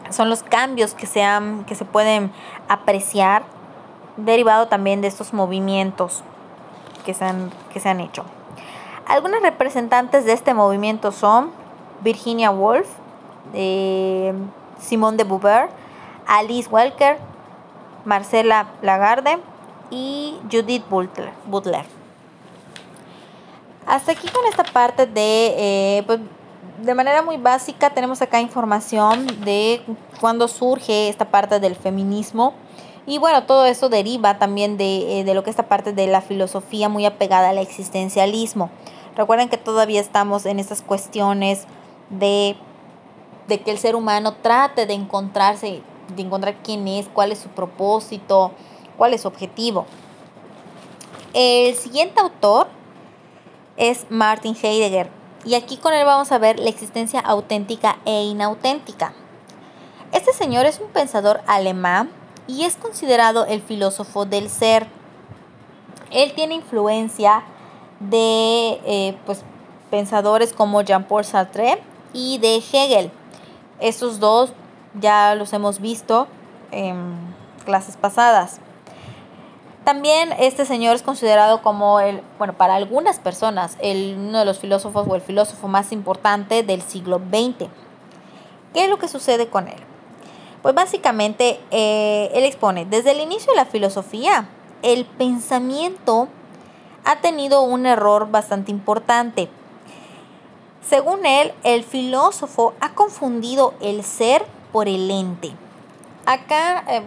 son 0.09 0.29
los 0.29 0.43
cambios 0.43 0.93
que 0.93 1.05
se, 1.05 1.25
que 1.65 1.75
se 1.75 1.85
pueden 1.85 2.31
apreciar 2.69 3.43
derivado 4.17 4.67
también 4.67 5.01
de 5.01 5.07
estos 5.07 5.33
movimientos 5.33 6.23
que 7.05 7.13
se 7.13 7.25
han, 7.25 7.51
que 7.73 7.79
se 7.79 7.89
han 7.89 7.99
hecho. 7.99 8.23
Algunas 9.07 9.41
representantes 9.41 10.25
de 10.25 10.33
este 10.33 10.53
movimiento 10.53 11.11
son 11.11 11.51
Virginia 12.01 12.51
Woolf, 12.51 12.87
eh, 13.53 14.33
Simone 14.79 15.17
de 15.17 15.23
Beauvoir, 15.23 15.69
Alice 16.27 16.69
Welker, 16.69 17.17
Marcela 18.05 18.67
Lagarde 18.81 19.39
y 19.89 20.37
Judith 20.51 20.83
Butler. 20.89 21.85
Hasta 23.85 24.11
aquí 24.13 24.27
con 24.29 24.45
esta 24.45 24.63
parte 24.63 25.05
de, 25.05 25.53
eh, 25.57 26.03
pues, 26.05 26.19
de 26.81 26.95
manera 26.95 27.21
muy 27.21 27.37
básica 27.37 27.89
tenemos 27.89 28.21
acá 28.21 28.39
información 28.39 29.27
de 29.43 29.81
cuándo 30.19 30.47
surge 30.47 31.09
esta 31.09 31.25
parte 31.25 31.59
del 31.59 31.75
feminismo. 31.75 32.53
Y 33.07 33.17
bueno, 33.17 33.43
todo 33.43 33.65
eso 33.65 33.89
deriva 33.89 34.37
también 34.37 34.77
de, 34.77 35.19
eh, 35.19 35.23
de, 35.23 35.33
lo 35.33 35.43
que 35.43 35.49
esta 35.49 35.67
parte 35.67 35.91
de 35.91 36.07
la 36.07 36.21
filosofía 36.21 36.87
muy 36.87 37.05
apegada 37.05 37.49
al 37.49 37.57
existencialismo. 37.57 38.69
Recuerden 39.15 39.49
que 39.49 39.57
todavía 39.57 39.99
estamos 39.99 40.45
en 40.45 40.59
estas 40.59 40.81
cuestiones 40.81 41.65
de, 42.09 42.55
de 43.47 43.61
que 43.61 43.71
el 43.71 43.79
ser 43.79 43.95
humano 43.95 44.35
trate 44.35 44.85
de 44.85 44.93
encontrarse, 44.93 45.81
de 46.15 46.21
encontrar 46.21 46.55
quién 46.63 46.87
es, 46.87 47.07
cuál 47.07 47.31
es 47.31 47.39
su 47.39 47.49
propósito, 47.49 48.51
cuál 48.97 49.13
es 49.13 49.21
su 49.21 49.27
objetivo. 49.27 49.85
El 51.33 51.75
siguiente 51.75 52.21
autor 52.21 52.67
es 53.77 54.05
Martin 54.09 54.55
Heidegger 54.61 55.09
y 55.43 55.55
aquí 55.55 55.77
con 55.77 55.93
él 55.93 56.05
vamos 56.05 56.31
a 56.31 56.37
ver 56.37 56.59
la 56.59 56.69
existencia 56.69 57.19
auténtica 57.19 57.97
e 58.05 58.23
inauténtica. 58.23 59.13
Este 60.11 60.33
señor 60.33 60.65
es 60.65 60.79
un 60.79 60.89
pensador 60.89 61.41
alemán 61.47 62.11
y 62.51 62.65
es 62.65 62.75
considerado 62.75 63.45
el 63.45 63.61
filósofo 63.61 64.25
del 64.25 64.49
ser. 64.49 64.87
Él 66.11 66.33
tiene 66.33 66.55
influencia 66.55 67.43
de 67.99 68.81
eh, 68.85 69.17
pues, 69.25 69.43
pensadores 69.89 70.51
como 70.51 70.81
Jean-Paul 70.81 71.23
Sartre 71.23 71.81
y 72.13 72.39
de 72.39 72.57
Hegel. 72.57 73.11
Estos 73.79 74.19
dos 74.19 74.51
ya 74.99 75.33
los 75.35 75.53
hemos 75.53 75.79
visto 75.79 76.27
en 76.71 77.15
clases 77.63 77.95
pasadas. 77.95 78.59
También 79.85 80.33
este 80.37 80.65
señor 80.65 80.95
es 80.95 81.03
considerado 81.03 81.61
como 81.61 82.01
el, 82.01 82.21
bueno, 82.37 82.53
para 82.53 82.75
algunas 82.75 83.19
personas, 83.19 83.77
el, 83.81 84.15
uno 84.17 84.39
de 84.39 84.45
los 84.45 84.59
filósofos 84.59 85.07
o 85.07 85.15
el 85.15 85.21
filósofo 85.21 85.67
más 85.67 85.91
importante 85.91 86.63
del 86.63 86.81
siglo 86.81 87.17
XX. 87.17 87.69
¿Qué 88.73 88.83
es 88.83 88.89
lo 88.89 88.99
que 88.99 89.07
sucede 89.07 89.47
con 89.47 89.67
él? 89.67 89.90
Pues 90.61 90.75
básicamente 90.75 91.59
eh, 91.71 92.29
él 92.33 92.43
expone, 92.43 92.85
desde 92.85 93.11
el 93.11 93.21
inicio 93.21 93.51
de 93.51 93.57
la 93.57 93.65
filosofía, 93.65 94.47
el 94.83 95.05
pensamiento 95.05 96.27
ha 97.03 97.17
tenido 97.21 97.63
un 97.63 97.85
error 97.85 98.29
bastante 98.29 98.71
importante. 98.71 99.49
Según 100.87 101.25
él, 101.25 101.53
el 101.63 101.83
filósofo 101.83 102.73
ha 102.79 102.93
confundido 102.93 103.73
el 103.81 104.03
ser 104.03 104.45
por 104.71 104.87
el 104.87 105.09
ente. 105.09 105.51
Acá 106.25 106.83
eh, 106.87 107.01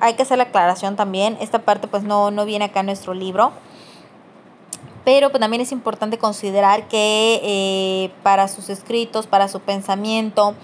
hay 0.00 0.14
que 0.14 0.22
hacer 0.22 0.38
la 0.38 0.44
aclaración 0.44 0.96
también. 0.96 1.36
Esta 1.40 1.60
parte 1.60 1.88
pues 1.88 2.02
no, 2.02 2.30
no 2.30 2.44
viene 2.44 2.66
acá 2.66 2.80
en 2.80 2.86
nuestro 2.86 3.14
libro. 3.14 3.52
Pero 5.04 5.30
pues, 5.30 5.40
también 5.40 5.60
es 5.60 5.72
importante 5.72 6.18
considerar 6.18 6.86
que 6.86 7.40
eh, 7.42 8.10
para 8.22 8.46
sus 8.48 8.68
escritos, 8.68 9.26
para 9.26 9.48
su 9.48 9.60
pensamiento, 9.60 10.54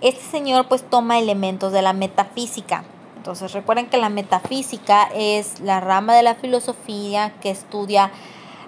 este 0.00 0.22
señor 0.22 0.68
pues 0.68 0.88
toma 0.88 1.18
elementos 1.18 1.72
de 1.72 1.82
la 1.82 1.92
metafísica. 1.92 2.84
Entonces 3.16 3.52
recuerden 3.52 3.88
que 3.88 3.98
la 3.98 4.08
metafísica 4.08 5.08
es 5.14 5.60
la 5.60 5.80
rama 5.80 6.14
de 6.14 6.22
la 6.22 6.34
filosofía 6.34 7.34
que 7.40 7.50
estudia 7.50 8.10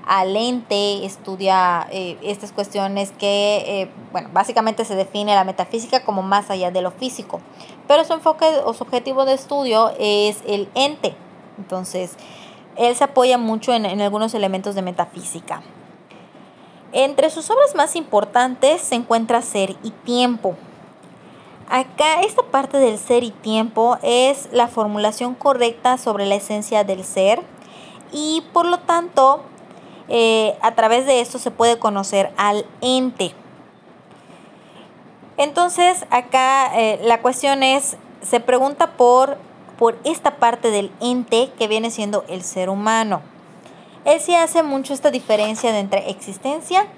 al 0.06 0.36
ente, 0.36 1.04
estudia 1.04 1.86
eh, 1.92 2.18
estas 2.22 2.52
cuestiones 2.52 3.12
que, 3.12 3.62
eh, 3.66 3.90
bueno, 4.12 4.28
básicamente 4.32 4.84
se 4.84 4.96
define 4.96 5.34
la 5.34 5.44
metafísica 5.44 6.04
como 6.04 6.22
más 6.22 6.50
allá 6.50 6.70
de 6.70 6.82
lo 6.82 6.90
físico, 6.90 7.40
pero 7.86 8.04
su 8.04 8.14
enfoque 8.14 8.44
o 8.64 8.74
su 8.74 8.82
objetivo 8.82 9.24
de 9.24 9.34
estudio 9.34 9.92
es 9.98 10.42
el 10.46 10.68
ente. 10.74 11.14
Entonces, 11.58 12.16
él 12.76 12.96
se 12.96 13.04
apoya 13.04 13.38
mucho 13.38 13.72
en, 13.72 13.84
en 13.84 14.00
algunos 14.00 14.34
elementos 14.34 14.74
de 14.74 14.82
metafísica. 14.82 15.62
Entre 16.92 17.30
sus 17.30 17.48
obras 17.50 17.76
más 17.76 17.94
importantes 17.94 18.80
se 18.80 18.96
encuentra 18.96 19.42
Ser 19.42 19.76
y 19.84 19.90
Tiempo. 19.90 20.56
Acá 21.70 22.22
esta 22.22 22.42
parte 22.42 22.78
del 22.78 22.98
ser 22.98 23.22
y 23.22 23.30
tiempo 23.30 23.96
es 24.02 24.48
la 24.50 24.66
formulación 24.66 25.36
correcta 25.36 25.98
sobre 25.98 26.26
la 26.26 26.34
esencia 26.34 26.82
del 26.82 27.04
ser 27.04 27.40
y 28.10 28.42
por 28.52 28.66
lo 28.66 28.80
tanto 28.80 29.44
eh, 30.08 30.58
a 30.62 30.74
través 30.74 31.06
de 31.06 31.20
esto 31.20 31.38
se 31.38 31.52
puede 31.52 31.78
conocer 31.78 32.32
al 32.36 32.66
ente. 32.80 33.32
Entonces 35.36 36.06
acá 36.10 36.76
eh, 36.76 36.98
la 37.04 37.20
cuestión 37.22 37.62
es, 37.62 37.96
se 38.20 38.40
pregunta 38.40 38.96
por, 38.96 39.38
por 39.78 39.96
esta 40.02 40.38
parte 40.38 40.72
del 40.72 40.90
ente 41.00 41.52
que 41.56 41.68
viene 41.68 41.92
siendo 41.92 42.24
el 42.26 42.42
ser 42.42 42.68
humano. 42.68 43.22
Él 44.04 44.18
sí 44.20 44.34
hace 44.34 44.64
mucho 44.64 44.92
esta 44.92 45.12
diferencia 45.12 45.78
entre 45.78 46.10
existencia, 46.10 46.88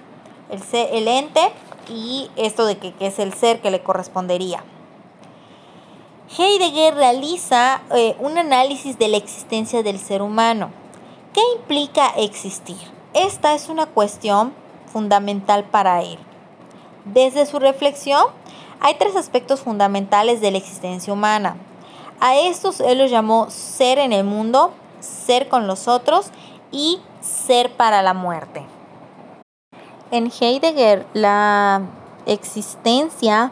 el, 0.49 0.63
el 0.73 1.09
ente 1.09 1.53
y 1.89 2.31
esto 2.37 2.67
de 2.67 2.79
que, 2.79 2.95
es 3.01 3.19
el 3.19 3.33
ser 3.35 3.61
que 3.61 3.71
le 3.71 3.83
correspondería. 3.83 4.65
Heidegger 6.39 6.95
realiza 6.95 7.83
eh, 7.95 8.17
un 8.19 8.39
análisis 8.39 8.99
de 8.99 9.09
la 9.09 9.19
existencia 9.19 9.83
del 9.83 9.99
ser 9.99 10.23
humano. 10.23 10.71
¿Qué 11.35 11.41
implica 11.57 12.09
existir? 12.17 12.79
Esta 13.15 13.55
es 13.55 13.69
una 13.69 13.87
cuestión 13.87 14.55
fundamental 14.91 15.65
para 15.65 16.03
él. 16.03 16.19
Desde 17.05 17.47
su 17.47 17.59
reflexión, 17.59 18.25
hay 18.81 18.95
tres 18.95 19.17
aspectos 19.17 19.61
fundamentales 19.61 20.41
de 20.41 20.51
la 20.51 20.59
existencia 20.59 21.13
humana. 21.13 21.57
A 22.21 22.37
estos 22.37 22.81
él 22.81 22.99
los 22.99 23.11
llamó 23.11 23.51
ser 23.51 23.99
en 23.99 24.13
el 24.13 24.25
mundo, 24.25 24.73
ser 25.01 25.49
con 25.49 25.67
los 25.67 25.89
otros 25.89 26.31
y 26.71 27.01
ser 27.21 27.73
para 27.73 28.03
la 28.03 28.15
muerte. 28.15 28.65
En 30.13 30.31
Heidegger, 30.31 31.07
la 31.15 31.81
existencia 32.27 33.51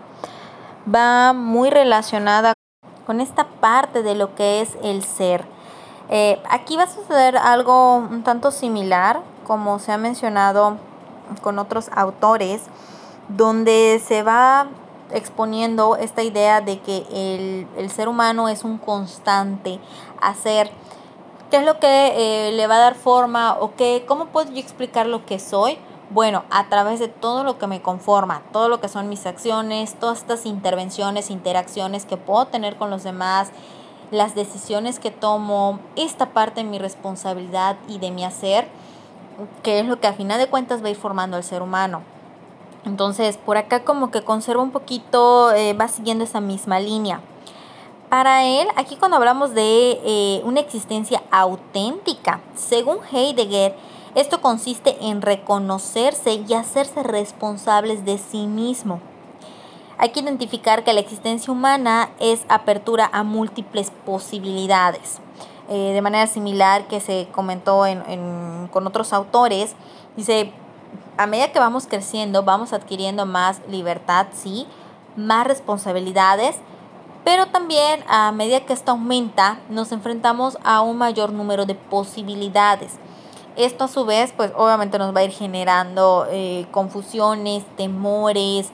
va 0.94 1.32
muy 1.32 1.70
relacionada 1.70 2.52
con 3.06 3.22
esta 3.22 3.44
parte 3.44 4.02
de 4.02 4.14
lo 4.14 4.34
que 4.34 4.60
es 4.60 4.76
el 4.82 5.02
ser. 5.02 5.46
Eh, 6.10 6.38
aquí 6.50 6.76
va 6.76 6.82
a 6.82 6.90
suceder 6.90 7.38
algo 7.38 7.94
un 7.96 8.22
tanto 8.24 8.50
similar 8.50 9.22
como 9.46 9.78
se 9.78 9.92
ha 9.92 9.96
mencionado 9.96 10.76
con 11.40 11.58
otros 11.58 11.88
autores, 11.94 12.60
donde 13.28 13.98
se 14.06 14.22
va 14.22 14.66
exponiendo 15.12 15.96
esta 15.96 16.22
idea 16.22 16.60
de 16.60 16.78
que 16.80 17.66
el, 17.78 17.90
ser 17.90 18.06
humano 18.06 18.50
es 18.50 18.64
un 18.64 18.76
constante 18.76 19.80
hacer. 20.20 20.70
¿Qué 21.50 21.56
es 21.56 21.64
lo 21.64 21.80
que 21.80 22.48
eh, 22.48 22.52
le 22.52 22.66
va 22.66 22.76
a 22.76 22.80
dar 22.80 22.96
forma 22.96 23.56
o 23.58 23.74
qué, 23.76 24.04
cómo 24.06 24.26
puedo 24.26 24.52
yo 24.52 24.60
explicar 24.60 25.06
lo 25.06 25.24
que 25.24 25.38
soy? 25.38 25.78
Bueno, 26.10 26.44
a 26.50 26.68
través 26.68 26.98
de 26.98 27.08
todo 27.08 27.44
lo 27.44 27.58
que 27.58 27.66
me 27.66 27.82
conforma, 27.82 28.42
todo 28.52 28.68
lo 28.68 28.80
que 28.80 28.88
son 28.88 29.08
mis 29.08 29.26
acciones, 29.26 29.94
todas 29.94 30.18
estas 30.18 30.44
intervenciones, 30.44 31.30
interacciones 31.30 32.04
que 32.04 32.16
puedo 32.16 32.46
tener 32.46 32.76
con 32.76 32.90
los 32.90 33.04
demás, 33.04 33.50
las 34.10 34.34
decisiones 34.34 34.98
que 34.98 35.12
tomo, 35.12 35.78
esta 35.94 36.30
parte 36.30 36.64
de 36.64 36.68
mi 36.68 36.78
responsabilidad 36.78 37.76
y 37.88 37.98
de 37.98 38.10
mi 38.10 38.24
hacer 38.24 38.66
que 39.62 39.80
es 39.80 39.86
lo 39.86 40.00
que 40.00 40.06
a 40.06 40.12
final 40.12 40.38
de 40.38 40.48
cuentas 40.48 40.82
va 40.82 40.88
a 40.88 40.90
ir 40.90 40.96
formando 40.96 41.36
al 41.36 41.44
ser 41.44 41.62
humano. 41.62 42.02
Entonces, 42.84 43.36
por 43.36 43.56
acá 43.56 43.84
como 43.84 44.10
que 44.10 44.22
conserva 44.22 44.62
un 44.62 44.70
poquito, 44.70 45.52
eh, 45.52 45.74
va 45.74 45.88
siguiendo 45.88 46.24
esa 46.24 46.40
misma 46.40 46.80
línea. 46.80 47.20
Para 48.08 48.44
él, 48.44 48.66
aquí 48.76 48.96
cuando 48.96 49.16
hablamos 49.16 49.54
de 49.54 50.00
eh, 50.04 50.42
una 50.44 50.60
existencia 50.60 51.22
auténtica, 51.30 52.40
según 52.54 52.98
Heidegger, 53.12 53.76
esto 54.14 54.40
consiste 54.40 54.96
en 55.00 55.22
reconocerse 55.22 56.34
y 56.34 56.54
hacerse 56.54 57.02
responsables 57.02 58.04
de 58.04 58.18
sí 58.18 58.46
mismo. 58.46 59.00
Hay 59.98 60.10
que 60.10 60.20
identificar 60.20 60.82
que 60.82 60.92
la 60.92 61.00
existencia 61.00 61.52
humana 61.52 62.10
es 62.18 62.44
apertura 62.48 63.10
a 63.12 63.22
múltiples 63.22 63.92
posibilidades. 64.04 65.20
Eh, 65.72 65.92
de 65.92 66.02
manera 66.02 66.26
similar 66.26 66.88
que 66.88 66.98
se 66.98 67.28
comentó 67.30 67.84
con 68.72 68.86
otros 68.88 69.12
autores. 69.12 69.76
Dice, 70.16 70.52
a 71.16 71.28
medida 71.28 71.52
que 71.52 71.60
vamos 71.60 71.86
creciendo, 71.86 72.42
vamos 72.42 72.72
adquiriendo 72.72 73.24
más 73.24 73.60
libertad, 73.68 74.26
sí, 74.32 74.66
más 75.14 75.46
responsabilidades, 75.46 76.56
pero 77.24 77.46
también 77.46 78.02
a 78.08 78.32
medida 78.32 78.66
que 78.66 78.72
esto 78.72 78.90
aumenta, 78.90 79.60
nos 79.68 79.92
enfrentamos 79.92 80.58
a 80.64 80.80
un 80.80 80.98
mayor 80.98 81.30
número 81.30 81.66
de 81.66 81.76
posibilidades. 81.76 82.98
Esto 83.60 83.84
a 83.84 83.88
su 83.88 84.06
vez, 84.06 84.32
pues 84.34 84.52
obviamente 84.56 84.98
nos 84.98 85.14
va 85.14 85.20
a 85.20 85.24
ir 85.24 85.32
generando 85.32 86.26
eh, 86.30 86.66
confusiones, 86.70 87.62
temores. 87.76 88.70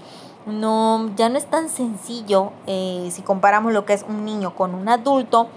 No, 0.47 1.11
ya 1.17 1.29
no 1.29 1.37
es 1.39 1.47
tan 1.47 1.69
sencillo 1.69 2.53
eh, 2.69 3.09
si 3.11 3.23
comparamos 3.23 3.73
lo 3.73 3.85
que 3.85 3.95
es 3.95 4.05
un 4.09 4.25
niño 4.25 4.55
con 4.55 4.77
un 4.77 4.89
adulto. 4.89 5.49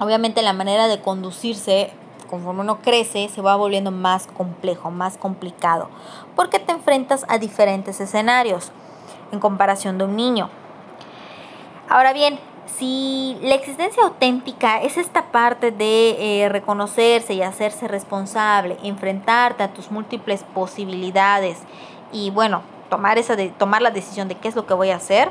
Obviamente 0.00 0.42
la 0.42 0.54
manera 0.54 0.88
de 0.88 1.00
conducirse 1.00 1.92
conforme 2.28 2.62
uno 2.62 2.80
crece 2.80 3.28
se 3.28 3.42
va 3.42 3.54
volviendo 3.54 3.92
más 3.92 4.26
complejo, 4.26 4.90
más 4.90 5.18
complicado, 5.18 5.88
porque 6.34 6.58
te 6.58 6.72
enfrentas 6.72 7.24
a 7.28 7.38
diferentes 7.38 8.00
escenarios 8.00 8.72
en 9.30 9.38
comparación 9.38 9.98
de 9.98 10.04
un 10.04 10.16
niño. 10.16 10.50
Ahora 11.88 12.12
bien, 12.12 12.40
si 12.66 13.36
la 13.42 13.54
existencia 13.54 14.02
auténtica 14.02 14.80
es 14.82 14.96
esta 14.96 15.26
parte 15.30 15.70
de 15.70 16.42
eh, 16.44 16.48
reconocerse 16.48 17.34
y 17.34 17.42
hacerse 17.42 17.88
responsable, 17.88 18.78
enfrentarte 18.82 19.62
a 19.62 19.72
tus 19.72 19.90
múltiples 19.90 20.44
posibilidades 20.54 21.58
y 22.12 22.30
bueno, 22.30 22.62
tomar, 22.88 23.18
esa 23.18 23.36
de, 23.36 23.48
tomar 23.48 23.82
la 23.82 23.90
decisión 23.90 24.28
de 24.28 24.36
qué 24.36 24.48
es 24.48 24.54
lo 24.54 24.66
que 24.66 24.74
voy 24.74 24.90
a 24.90 24.96
hacer, 24.96 25.30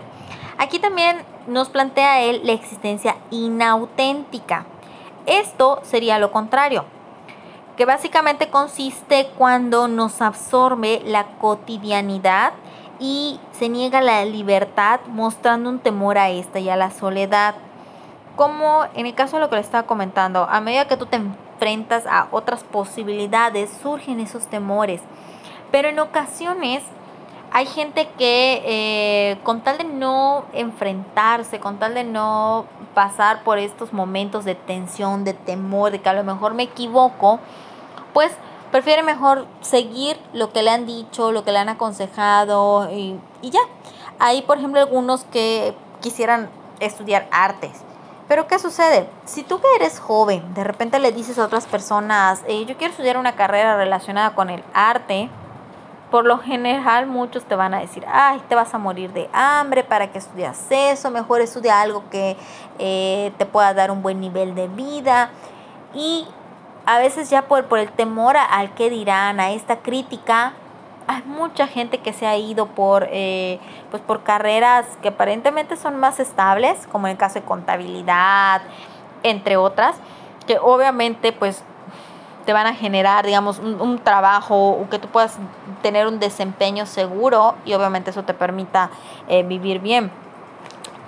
aquí 0.58 0.80
también 0.80 1.24
nos 1.48 1.70
plantea 1.70 2.22
él 2.22 2.42
la 2.44 2.54
existencia 2.54 3.16
inauténtica. 3.30 4.66
Esto 5.26 5.80
sería 5.84 6.20
lo 6.20 6.32
contrario, 6.32 6.86
que 7.78 7.86
básicamente 7.86 8.50
consiste 8.50 9.30
cuando 9.38 9.88
nos 9.88 10.22
absorbe 10.22 11.02
la 11.06 11.38
cotidianidad 11.38 12.54
y 13.02 13.40
se 13.52 13.68
niega 13.68 14.00
la 14.00 14.24
libertad 14.26 15.00
mostrando 15.08 15.72
un 15.72 15.80
temor 15.80 16.20
a 16.20 16.30
esta 16.30 16.60
y 16.60 16.70
a 16.70 16.76
la 16.76 16.92
soledad. 16.92 17.56
Como 18.36 18.86
en 18.94 19.08
el 19.08 19.16
caso 19.16 19.38
de 19.38 19.42
lo 19.42 19.50
que 19.50 19.56
le 19.56 19.62
estaba 19.62 19.88
comentando, 19.88 20.48
a 20.48 20.62
medida 20.62 20.88
que 20.88 20.98
tú 20.98 21.08
te 21.08 21.18
enfrentas 21.18 22.06
a 22.06 22.28
otras 22.30 22.64
posibilidades, 22.64 23.72
surgen 23.82 24.20
esos 24.20 24.46
temores. 24.46 25.02
Pero 25.72 25.90
en 25.90 25.98
ocasiones 25.98 26.84
hay 27.52 27.66
gente 27.66 28.08
que 28.20 28.62
eh, 28.66 29.38
con 29.44 29.62
tal 29.62 29.80
de 29.80 29.84
no 29.84 30.46
enfrentarse, 30.54 31.60
con 31.60 31.80
tal 31.80 31.96
de 31.96 32.04
no 32.04 32.68
pasar 32.94 33.44
por 33.44 33.58
estos 33.58 33.94
momentos 33.94 34.46
de 34.46 34.54
tensión, 34.54 35.24
de 35.24 35.34
temor, 35.34 35.92
de 35.92 36.02
que 36.02 36.10
a 36.10 36.14
lo 36.14 36.24
mejor 36.24 36.54
me 36.54 36.64
equivoco, 36.64 37.40
pues 38.14 38.32
prefiere 38.72 39.04
mejor 39.04 39.46
seguir 39.62 40.18
lo 40.34 40.52
que 40.52 40.64
le 40.64 40.72
han 40.72 40.86
dicho, 40.86 41.32
lo 41.32 41.44
que 41.44 41.52
le 41.52 41.60
han 41.60 41.70
aconsejado 41.70 42.90
y, 42.92 43.20
ya. 43.44 43.60
Hay, 44.20 44.42
por 44.44 44.58
ejemplo, 44.58 44.80
algunos 44.80 45.24
que 45.26 45.76
quisieran 46.00 46.50
estudiar 46.80 47.28
artes. 47.32 47.72
Pero 48.28 48.48
¿qué 48.48 48.60
sucede? 48.60 49.10
Si 49.26 49.44
tú 49.44 49.60
que 49.60 49.68
eres 49.76 50.00
joven, 50.00 50.54
de 50.54 50.64
repente 50.64 51.00
le 51.00 51.12
dices 51.12 51.38
a 51.38 51.46
otras 51.46 51.66
personas, 51.66 52.44
eh, 52.48 52.66
yo 52.66 52.78
quiero 52.78 52.92
estudiar 52.92 53.18
una 53.18 53.36
carrera 53.36 53.76
relacionada 53.76 54.36
con 54.36 54.50
el 54.50 54.64
arte, 54.74 55.30
por 56.12 56.26
lo 56.26 56.38
general 56.38 57.08
muchos 57.08 57.44
te 57.46 57.56
van 57.56 57.74
a 57.74 57.80
decir, 57.80 58.06
ay, 58.08 58.42
te 58.48 58.56
vas 58.56 58.74
a 58.74 58.78
morir 58.78 59.12
de 59.14 59.30
hambre, 59.34 59.84
¿para 59.84 60.12
qué 60.12 60.20
estudias 60.20 60.68
eso? 60.70 61.10
Mejor 61.10 61.42
estudia 61.42 61.82
algo 61.82 62.04
que 62.10 62.38
eh, 62.80 63.32
te 63.38 63.46
pueda 63.46 63.74
dar 63.74 63.92
un 63.92 64.02
buen 64.02 64.20
nivel 64.20 64.54
de 64.54 64.68
vida. 64.68 65.32
Y 65.94 66.28
a 66.86 66.98
veces 67.00 67.30
ya 67.30 67.44
por, 67.44 67.66
por 67.66 67.80
el 67.80 67.92
temor 67.92 68.36
al 68.38 68.74
que 68.74 68.90
dirán, 68.90 69.40
a 69.40 69.52
esta 69.52 69.78
crítica, 69.78 70.54
hay 71.08 71.24
mucha 71.24 71.68
gente 71.68 72.00
que 72.00 72.14
se 72.14 72.26
ha 72.26 72.38
ido 72.38 72.68
por, 72.68 73.08
eh, 73.12 73.60
pues 73.90 74.02
por 74.02 74.24
carreras 74.24 74.86
que 75.02 75.10
aparentemente 75.10 75.76
son 75.76 76.00
más 76.00 76.20
estables, 76.20 76.88
como 76.92 77.08
en 77.08 77.12
el 77.12 77.18
caso 77.18 77.36
de 77.36 77.46
contabilidad, 77.46 78.62
entre 79.24 79.58
otras, 79.58 79.96
que 80.48 80.58
obviamente 80.60 81.32
pues 81.34 81.64
te 82.46 82.54
van 82.54 82.66
a 82.66 82.74
generar, 82.74 83.26
digamos, 83.26 83.60
un, 83.60 84.00
trabajo 84.00 84.70
o 84.70 84.90
que 84.90 84.98
tú 84.98 85.08
puedas 85.08 85.38
tener 85.84 86.08
un 86.08 86.20
desempeño 86.20 86.88
seguro 86.88 87.56
y 87.66 87.74
obviamente 87.74 88.10
eso 88.10 88.24
te 88.24 88.34
permita 88.34 88.90
eh, 89.28 89.44
vivir 89.44 89.80
bien 89.80 90.12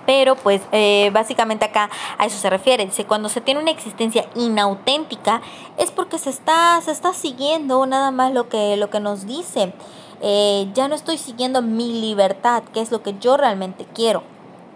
pero 0.05 0.35
pues 0.35 0.61
eh, 0.71 1.09
básicamente 1.13 1.65
acá 1.65 1.89
a 2.17 2.25
eso 2.25 2.37
se 2.37 2.49
refiere. 2.49 2.85
Dice, 2.85 3.05
cuando 3.05 3.29
se 3.29 3.41
tiene 3.41 3.61
una 3.61 3.71
existencia 3.71 4.27
inauténtica 4.35 5.41
es 5.77 5.91
porque 5.91 6.17
se 6.17 6.29
está, 6.29 6.79
se 6.81 6.91
está 6.91 7.13
siguiendo 7.13 7.85
nada 7.85 8.11
más 8.11 8.33
lo 8.33 8.49
que, 8.49 8.77
lo 8.77 8.89
que 8.89 8.99
nos 8.99 9.25
dice. 9.25 9.73
Eh, 10.21 10.69
ya 10.73 10.87
no 10.87 10.95
estoy 10.95 11.17
siguiendo 11.17 11.61
mi 11.61 11.99
libertad, 11.99 12.63
que 12.73 12.81
es 12.81 12.91
lo 12.91 13.03
que 13.03 13.15
yo 13.19 13.35
realmente 13.35 13.85
quiero. 13.93 14.23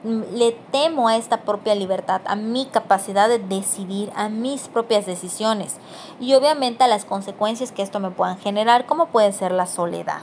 Mm, 0.04 0.22
le 0.34 0.52
temo 0.72 1.08
a 1.08 1.16
esta 1.16 1.42
propia 1.42 1.74
libertad, 1.74 2.22
a 2.26 2.36
mi 2.36 2.66
capacidad 2.66 3.30
de 3.30 3.40
decidir, 3.40 4.12
a 4.16 4.30
mis 4.30 4.68
propias 4.68 5.06
decisiones 5.06 5.78
y 6.20 6.34
obviamente 6.34 6.84
a 6.84 6.88
las 6.88 7.06
consecuencias 7.06 7.72
que 7.72 7.82
esto 7.82 8.00
me 8.00 8.12
puedan 8.12 8.38
generar, 8.38 8.86
como 8.86 9.08
puede 9.08 9.32
ser 9.32 9.52
la 9.52 9.66
soledad. 9.66 10.22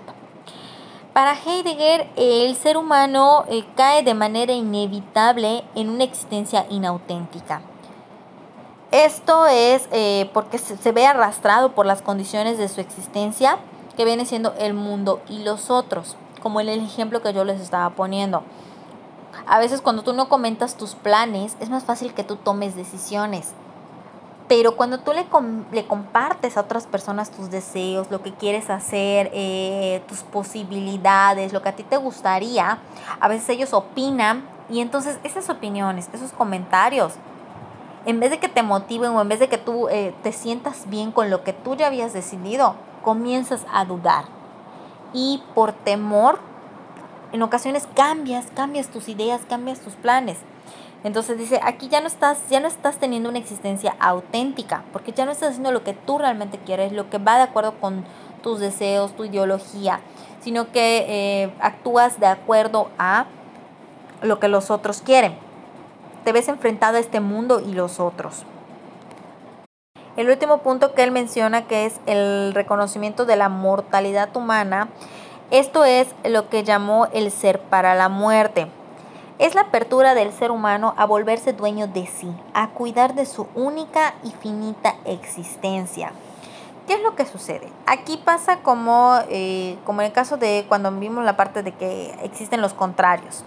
Para 1.14 1.36
Heidegger, 1.36 2.10
el 2.16 2.56
ser 2.56 2.76
humano 2.76 3.44
eh, 3.48 3.64
cae 3.76 4.02
de 4.02 4.14
manera 4.14 4.52
inevitable 4.52 5.62
en 5.76 5.88
una 5.88 6.02
existencia 6.02 6.66
inauténtica. 6.70 7.62
Esto 8.90 9.46
es 9.46 9.88
eh, 9.92 10.28
porque 10.34 10.58
se, 10.58 10.90
ve 10.90 11.06
arrastrado 11.06 11.70
por 11.70 11.86
las 11.86 12.02
condiciones 12.02 12.58
de 12.58 12.68
su 12.68 12.80
existencia, 12.80 13.58
que 13.96 14.04
viene 14.04 14.26
siendo 14.26 14.54
el 14.58 14.74
mundo 14.74 15.20
y 15.28 15.44
los 15.44 15.70
otros, 15.70 16.16
como 16.42 16.60
en 16.60 16.68
el 16.68 16.80
ejemplo 16.80 17.22
que 17.22 17.32
yo 17.32 17.44
les 17.44 17.60
estaba 17.60 17.90
poniendo. 17.90 18.42
A 19.46 19.60
veces 19.60 19.82
cuando 19.82 20.02
tú 20.02 20.14
no 20.14 20.28
comentas 20.28 20.76
tus 20.76 20.96
planes, 20.96 21.56
es 21.60 21.70
más 21.70 21.84
fácil 21.84 22.12
que 22.12 22.24
tú 22.24 22.34
tomes 22.34 22.74
decisiones. 22.74 23.52
Pero 24.46 24.76
cuando 24.76 25.00
tú 25.00 25.12
le, 25.12 25.26
le 25.72 25.86
compartes 25.86 26.56
a 26.56 26.60
otras 26.60 26.86
personas 26.86 27.30
tus 27.30 27.50
deseos, 27.50 28.10
lo 28.10 28.22
que 28.22 28.32
quieres 28.32 28.68
hacer, 28.68 29.30
eh, 29.32 30.02
tus 30.06 30.18
posibilidades, 30.18 31.52
lo 31.52 31.62
que 31.62 31.70
a 31.70 31.76
ti 31.76 31.82
te 31.82 31.96
gustaría, 31.96 32.78
a 33.20 33.28
veces 33.28 33.48
ellos 33.48 33.72
opinan 33.72 34.44
y 34.68 34.80
entonces 34.80 35.18
esas 35.24 35.48
opiniones, 35.48 36.10
esos 36.12 36.32
comentarios, 36.32 37.14
en 38.06 38.20
vez 38.20 38.30
de 38.30 38.38
que 38.38 38.48
te 38.48 38.62
motiven 38.62 39.12
o 39.12 39.22
en 39.22 39.28
vez 39.28 39.40
de 39.40 39.48
que 39.48 39.56
tú 39.56 39.88
eh, 39.88 40.14
te 40.22 40.32
sientas 40.32 40.90
bien 40.90 41.10
con 41.10 41.30
lo 41.30 41.42
que 41.42 41.54
tú 41.54 41.74
ya 41.74 41.86
habías 41.86 42.12
decidido, 42.12 42.74
comienzas 43.02 43.64
a 43.72 43.84
dudar. 43.86 44.24
Y 45.14 45.42
por 45.54 45.72
temor, 45.72 46.38
en 47.32 47.42
ocasiones 47.42 47.88
cambias, 47.94 48.46
cambias 48.54 48.88
tus 48.88 49.08
ideas, 49.08 49.40
cambias 49.48 49.80
tus 49.80 49.94
planes. 49.94 50.38
Entonces 51.04 51.36
dice, 51.36 51.60
aquí 51.62 51.88
ya 51.88 52.00
no 52.00 52.06
estás, 52.06 52.48
ya 52.48 52.60
no 52.60 52.66
estás 52.66 52.96
teniendo 52.96 53.28
una 53.28 53.38
existencia 53.38 53.94
auténtica, 54.00 54.84
porque 54.90 55.12
ya 55.12 55.26
no 55.26 55.32
estás 55.32 55.50
haciendo 55.50 55.70
lo 55.70 55.84
que 55.84 55.92
tú 55.92 56.16
realmente 56.16 56.58
quieres, 56.58 56.92
lo 56.92 57.10
que 57.10 57.18
va 57.18 57.36
de 57.36 57.42
acuerdo 57.42 57.74
con 57.78 58.06
tus 58.42 58.58
deseos, 58.58 59.14
tu 59.14 59.24
ideología, 59.24 60.00
sino 60.40 60.72
que 60.72 61.04
eh, 61.06 61.54
actúas 61.60 62.18
de 62.20 62.26
acuerdo 62.26 62.88
a 62.98 63.26
lo 64.22 64.40
que 64.40 64.48
los 64.48 64.70
otros 64.70 65.02
quieren. 65.02 65.36
Te 66.24 66.32
ves 66.32 66.48
enfrentado 66.48 66.96
a 66.96 67.00
este 67.00 67.20
mundo 67.20 67.60
y 67.60 67.74
los 67.74 68.00
otros. 68.00 68.44
El 70.16 70.30
último 70.30 70.58
punto 70.58 70.94
que 70.94 71.02
él 71.02 71.10
menciona 71.10 71.66
que 71.66 71.84
es 71.84 72.00
el 72.06 72.54
reconocimiento 72.54 73.26
de 73.26 73.36
la 73.36 73.50
mortalidad 73.50 74.34
humana, 74.34 74.88
esto 75.50 75.84
es 75.84 76.08
lo 76.24 76.48
que 76.48 76.64
llamó 76.64 77.08
el 77.12 77.30
ser 77.30 77.60
para 77.60 77.94
la 77.94 78.08
muerte 78.08 78.68
es 79.38 79.54
la 79.54 79.62
apertura 79.62 80.14
del 80.14 80.32
ser 80.32 80.50
humano 80.50 80.94
a 80.96 81.06
volverse 81.06 81.52
dueño 81.52 81.88
de 81.88 82.06
sí, 82.06 82.32
a 82.52 82.70
cuidar 82.70 83.14
de 83.14 83.26
su 83.26 83.46
única 83.54 84.14
y 84.22 84.30
finita 84.30 84.94
existencia. 85.04 86.12
¿Qué 86.86 86.94
es 86.94 87.02
lo 87.02 87.16
que 87.16 87.24
sucede? 87.24 87.72
Aquí 87.86 88.18
pasa 88.18 88.58
como, 88.58 89.18
eh, 89.28 89.78
como 89.84 90.02
en 90.02 90.08
el 90.08 90.12
caso 90.12 90.36
de 90.36 90.66
cuando 90.68 90.92
vimos 90.92 91.24
la 91.24 91.36
parte 91.36 91.62
de 91.62 91.72
que 91.72 92.14
existen 92.22 92.60
los 92.60 92.74
contrarios. 92.74 93.42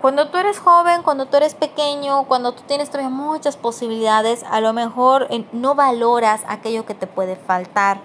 Cuando 0.00 0.30
tú 0.30 0.38
eres 0.38 0.58
joven, 0.58 1.02
cuando 1.02 1.26
tú 1.26 1.36
eres 1.36 1.54
pequeño, 1.54 2.24
cuando 2.24 2.52
tú 2.52 2.62
tienes 2.66 2.88
todavía 2.88 3.10
muchas 3.10 3.58
posibilidades, 3.58 4.44
a 4.44 4.60
lo 4.60 4.72
mejor 4.72 5.26
eh, 5.28 5.44
no 5.52 5.74
valoras 5.74 6.42
aquello 6.48 6.86
que 6.86 6.94
te 6.94 7.06
puede 7.06 7.36
faltar. 7.36 7.98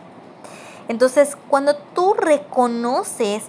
Entonces, 0.87 1.37
cuando 1.47 1.75
tú 1.93 2.13
reconoces 2.13 3.43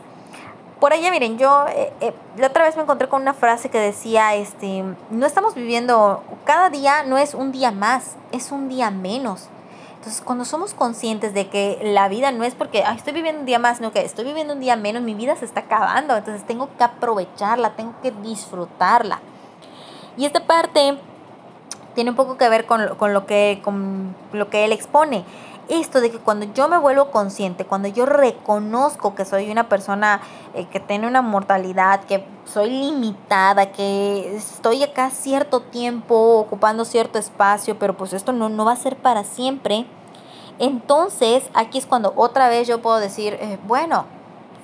por 0.80 0.92
allá, 0.92 1.10
miren, 1.10 1.38
yo 1.38 1.66
eh, 1.68 1.92
eh, 2.00 2.12
la 2.36 2.48
otra 2.48 2.64
vez 2.64 2.76
me 2.76 2.82
encontré 2.82 3.08
con 3.08 3.22
una 3.22 3.32
frase 3.32 3.70
que 3.70 3.78
decía, 3.78 4.34
este, 4.34 4.84
no 5.10 5.26
estamos 5.26 5.54
viviendo, 5.54 6.22
cada 6.44 6.68
día 6.68 7.02
no 7.04 7.16
es 7.16 7.34
un 7.34 7.50
día 7.50 7.70
más, 7.70 8.16
es 8.32 8.52
un 8.52 8.68
día 8.68 8.90
menos. 8.90 9.48
Entonces, 9.96 10.22
cuando 10.22 10.44
somos 10.44 10.74
conscientes 10.74 11.32
de 11.34 11.48
que 11.48 11.80
la 11.82 12.08
vida 12.08 12.30
no 12.30 12.44
es 12.44 12.54
porque 12.54 12.84
estoy 12.94 13.14
viviendo 13.14 13.40
un 13.40 13.46
día 13.46 13.58
más, 13.58 13.80
no 13.80 13.90
que 13.90 14.04
estoy 14.04 14.24
viviendo 14.24 14.52
un 14.52 14.60
día 14.60 14.76
menos, 14.76 15.02
mi 15.02 15.14
vida 15.14 15.34
se 15.36 15.46
está 15.46 15.60
acabando, 15.60 16.16
entonces 16.16 16.46
tengo 16.46 16.68
que 16.76 16.84
aprovecharla, 16.84 17.70
tengo 17.70 17.94
que 18.02 18.10
disfrutarla. 18.10 19.20
Y 20.16 20.26
esta 20.26 20.46
parte 20.46 20.98
tiene 21.94 22.10
un 22.10 22.16
poco 22.16 22.36
que 22.36 22.48
ver 22.48 22.66
con, 22.66 22.94
con 22.96 23.14
lo, 23.14 23.26
que, 23.26 23.60
con 23.64 24.14
lo 24.32 24.50
que 24.50 24.66
él 24.66 24.72
expone 24.72 25.24
esto 25.68 26.00
de 26.00 26.10
que 26.10 26.18
cuando 26.18 26.46
yo 26.54 26.68
me 26.68 26.78
vuelvo 26.78 27.10
consciente, 27.10 27.64
cuando 27.64 27.88
yo 27.88 28.06
reconozco 28.06 29.14
que 29.14 29.24
soy 29.24 29.50
una 29.50 29.68
persona 29.68 30.20
eh, 30.54 30.66
que 30.66 30.80
tiene 30.80 31.06
una 31.06 31.22
mortalidad, 31.22 32.04
que 32.04 32.24
soy 32.44 32.70
limitada, 32.70 33.72
que 33.72 34.36
estoy 34.36 34.82
acá 34.82 35.10
cierto 35.10 35.60
tiempo 35.60 36.38
ocupando 36.38 36.84
cierto 36.84 37.18
espacio, 37.18 37.78
pero 37.78 37.96
pues 37.96 38.12
esto 38.12 38.32
no, 38.32 38.48
no 38.48 38.64
va 38.64 38.72
a 38.72 38.76
ser 38.76 38.96
para 38.96 39.24
siempre, 39.24 39.86
Entonces, 40.58 41.44
aquí 41.52 41.76
es 41.76 41.84
cuando 41.84 42.14
otra 42.16 42.48
vez 42.48 42.66
yo 42.66 42.80
puedo 42.80 42.98
decir, 42.98 43.34
eh, 43.34 43.58
bueno, 43.66 44.06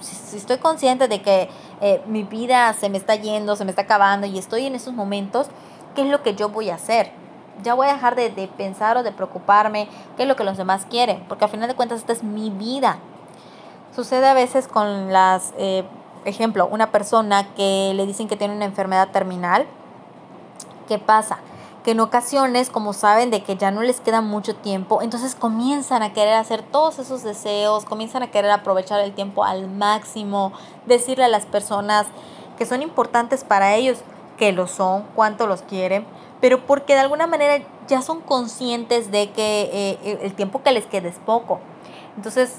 si, 0.00 0.36
estoy 0.36 0.56
consciente 0.56 1.06
de 1.06 1.20
que 1.20 1.50
eh, 1.82 2.00
mi 2.06 2.22
vida 2.22 2.72
se 2.72 2.88
me 2.88 2.96
está 2.96 3.14
yendo, 3.16 3.56
se 3.56 3.64
me 3.64 3.70
está 3.70 3.82
acabando 3.82 4.26
y 4.26 4.38
estoy 4.38 4.66
en 4.66 4.74
esos 4.74 4.94
momentos, 4.94 5.48
¿qué 5.94 6.02
es 6.02 6.08
lo 6.08 6.22
que 6.22 6.34
yo 6.34 6.48
voy 6.48 6.70
a 6.70 6.76
hacer? 6.76 7.12
Ya 7.62 7.74
voy 7.74 7.88
a 7.88 7.94
dejar 7.94 8.14
de, 8.14 8.30
pensar 8.56 8.96
o 8.96 9.02
de 9.02 9.12
preocuparme 9.12 9.88
qué 10.16 10.22
es 10.22 10.28
lo 10.28 10.36
que 10.36 10.44
los 10.44 10.56
demás 10.56 10.86
quieren, 10.88 11.24
porque 11.28 11.44
al 11.44 11.50
final 11.50 11.68
de 11.68 11.74
cuentas 11.74 12.00
esta 12.00 12.12
es 12.12 12.22
mi 12.22 12.50
vida. 12.50 12.98
Sucede 13.94 14.26
a 14.26 14.34
veces 14.34 14.68
con 14.68 15.12
las, 15.12 15.52
eh, 15.58 15.84
ejemplo, 16.24 16.66
una 16.66 16.90
persona 16.90 17.54
que 17.54 17.92
le 17.94 18.06
dicen 18.06 18.28
que 18.28 18.36
tiene 18.36 18.54
una 18.54 18.64
enfermedad 18.64 19.08
terminal. 19.10 19.66
¿Qué 20.88 20.98
pasa? 20.98 21.38
que 21.82 21.92
en 21.92 22.00
ocasiones, 22.00 22.70
como 22.70 22.92
saben 22.92 23.30
de 23.30 23.42
que 23.42 23.56
ya 23.56 23.70
no 23.70 23.82
les 23.82 24.00
queda 24.00 24.20
mucho 24.20 24.54
tiempo, 24.54 25.02
entonces 25.02 25.34
comienzan 25.34 26.02
a 26.02 26.12
querer 26.12 26.34
hacer 26.34 26.62
todos 26.62 26.98
esos 26.98 27.22
deseos, 27.22 27.84
comienzan 27.84 28.22
a 28.22 28.30
querer 28.30 28.50
aprovechar 28.50 29.00
el 29.00 29.12
tiempo 29.12 29.44
al 29.44 29.68
máximo, 29.68 30.52
decirle 30.86 31.24
a 31.24 31.28
las 31.28 31.44
personas 31.44 32.06
que 32.56 32.66
son 32.66 32.82
importantes 32.82 33.42
para 33.42 33.74
ellos, 33.74 33.98
que 34.38 34.52
lo 34.52 34.68
son, 34.68 35.04
cuánto 35.16 35.46
los 35.46 35.62
quieren, 35.62 36.06
pero 36.42 36.66
porque 36.66 36.94
de 36.94 37.00
alguna 37.00 37.28
manera 37.28 37.64
ya 37.86 38.02
son 38.02 38.20
conscientes 38.20 39.12
de 39.12 39.30
que 39.30 39.70
eh, 39.72 40.18
el 40.22 40.34
tiempo 40.34 40.62
que 40.64 40.72
les 40.72 40.84
queda 40.86 41.08
es 41.08 41.20
poco. 41.20 41.60
Entonces 42.16 42.58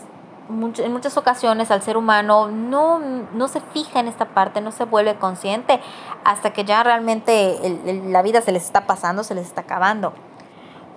en 0.50 0.92
muchas 0.94 1.18
ocasiones 1.18 1.70
al 1.70 1.82
ser 1.82 1.98
humano 1.98 2.48
no, 2.48 3.00
no 3.00 3.48
se 3.50 3.60
fija 3.60 4.00
en 4.00 4.08
esta 4.08 4.30
parte, 4.30 4.62
no 4.62 4.72
se 4.72 4.86
vuelve 4.86 5.16
consciente 5.16 5.82
hasta 6.24 6.54
que 6.54 6.64
ya 6.64 6.82
realmente 6.84 8.02
la 8.08 8.22
vida 8.22 8.42
se 8.42 8.54
les 8.54 8.64
está 8.64 8.88
pasando, 8.88 9.24
se 9.26 9.36
les 9.36 9.48
está 9.48 9.62
acabando. 9.62 10.14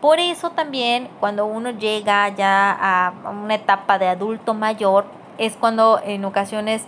Por 0.00 0.20
eso 0.20 0.50
también 0.50 1.08
cuando 1.18 1.44
uno 1.44 1.70
llega 1.70 2.28
ya 2.28 2.70
a 2.70 3.12
una 3.30 3.56
etapa 3.56 3.98
de 3.98 4.06
adulto 4.06 4.54
mayor, 4.54 5.06
es 5.38 5.56
cuando 5.56 6.00
en 6.04 6.24
ocasiones 6.24 6.84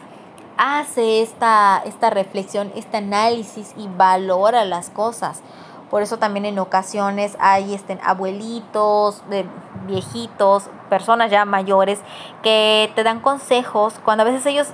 hace 0.58 1.22
esta, 1.22 1.82
esta 1.84 2.10
reflexión, 2.10 2.70
este 2.76 2.98
análisis 2.98 3.74
y 3.76 3.88
valora 3.88 4.64
las 4.64 4.90
cosas. 4.90 5.42
Por 5.90 6.02
eso 6.02 6.18
también 6.18 6.44
en 6.44 6.58
ocasiones 6.58 7.36
hay 7.40 7.74
este, 7.74 7.98
abuelitos, 8.02 9.22
de 9.30 9.46
viejitos, 9.86 10.64
personas 10.90 11.30
ya 11.30 11.44
mayores 11.44 12.00
que 12.42 12.92
te 12.94 13.02
dan 13.02 13.20
consejos 13.20 13.94
cuando 14.04 14.22
a 14.22 14.26
veces 14.26 14.44
ellos 14.46 14.68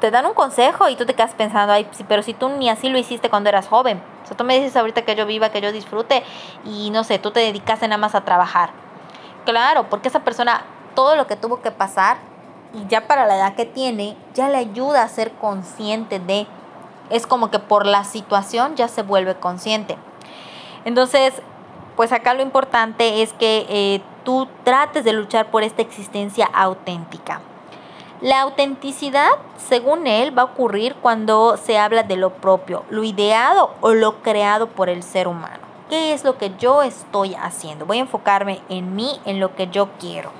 te 0.00 0.10
dan 0.10 0.26
un 0.26 0.34
consejo 0.34 0.88
y 0.88 0.96
tú 0.96 1.06
te 1.06 1.14
quedas 1.14 1.34
pensando, 1.34 1.72
ay, 1.72 1.86
pero 2.06 2.22
si 2.22 2.32
tú 2.32 2.48
ni 2.48 2.70
así 2.70 2.88
lo 2.88 2.98
hiciste 2.98 3.28
cuando 3.28 3.48
eras 3.48 3.68
joven. 3.68 4.00
O 4.24 4.26
sea, 4.26 4.36
tú 4.36 4.44
me 4.44 4.54
dices 4.54 4.76
ahorita 4.76 5.02
que 5.02 5.16
yo 5.16 5.26
viva, 5.26 5.50
que 5.50 5.60
yo 5.60 5.72
disfrute 5.72 6.22
y 6.64 6.90
no 6.90 7.04
sé, 7.04 7.18
tú 7.18 7.30
te 7.30 7.40
dedicaste 7.40 7.88
nada 7.88 7.98
más 7.98 8.14
a 8.14 8.24
trabajar. 8.24 8.70
Claro, 9.44 9.88
porque 9.90 10.08
esa 10.08 10.20
persona, 10.20 10.62
todo 10.94 11.16
lo 11.16 11.26
que 11.26 11.36
tuvo 11.36 11.60
que 11.62 11.70
pasar 11.70 12.18
y 12.74 12.86
ya 12.88 13.06
para 13.06 13.26
la 13.26 13.36
edad 13.36 13.54
que 13.54 13.64
tiene, 13.64 14.16
ya 14.34 14.48
le 14.48 14.58
ayuda 14.58 15.02
a 15.02 15.08
ser 15.08 15.32
consciente 15.32 16.20
de, 16.20 16.46
es 17.10 17.26
como 17.26 17.50
que 17.50 17.58
por 17.58 17.86
la 17.86 18.04
situación 18.04 18.76
ya 18.76 18.88
se 18.88 19.02
vuelve 19.02 19.34
consciente. 19.34 19.96
Entonces, 20.84 21.34
pues 21.96 22.12
acá 22.12 22.34
lo 22.34 22.42
importante 22.42 23.22
es 23.22 23.32
que 23.32 23.66
eh, 23.68 24.00
tú 24.24 24.48
trates 24.64 25.04
de 25.04 25.12
luchar 25.12 25.50
por 25.50 25.62
esta 25.62 25.82
existencia 25.82 26.46
auténtica. 26.46 27.40
La 28.20 28.40
autenticidad, 28.42 29.30
según 29.68 30.06
él, 30.06 30.36
va 30.36 30.42
a 30.42 30.46
ocurrir 30.46 30.96
cuando 30.96 31.56
se 31.56 31.78
habla 31.78 32.02
de 32.02 32.16
lo 32.16 32.34
propio, 32.34 32.84
lo 32.90 33.04
ideado 33.04 33.74
o 33.80 33.94
lo 33.94 34.22
creado 34.22 34.68
por 34.68 34.88
el 34.88 35.02
ser 35.02 35.28
humano. 35.28 35.68
¿Qué 35.88 36.12
es 36.12 36.24
lo 36.24 36.36
que 36.36 36.52
yo 36.58 36.82
estoy 36.82 37.34
haciendo? 37.34 37.86
Voy 37.86 37.98
a 37.98 38.02
enfocarme 38.02 38.60
en 38.68 38.94
mí, 38.94 39.20
en 39.24 39.40
lo 39.40 39.54
que 39.54 39.68
yo 39.68 39.88
quiero. 39.98 40.30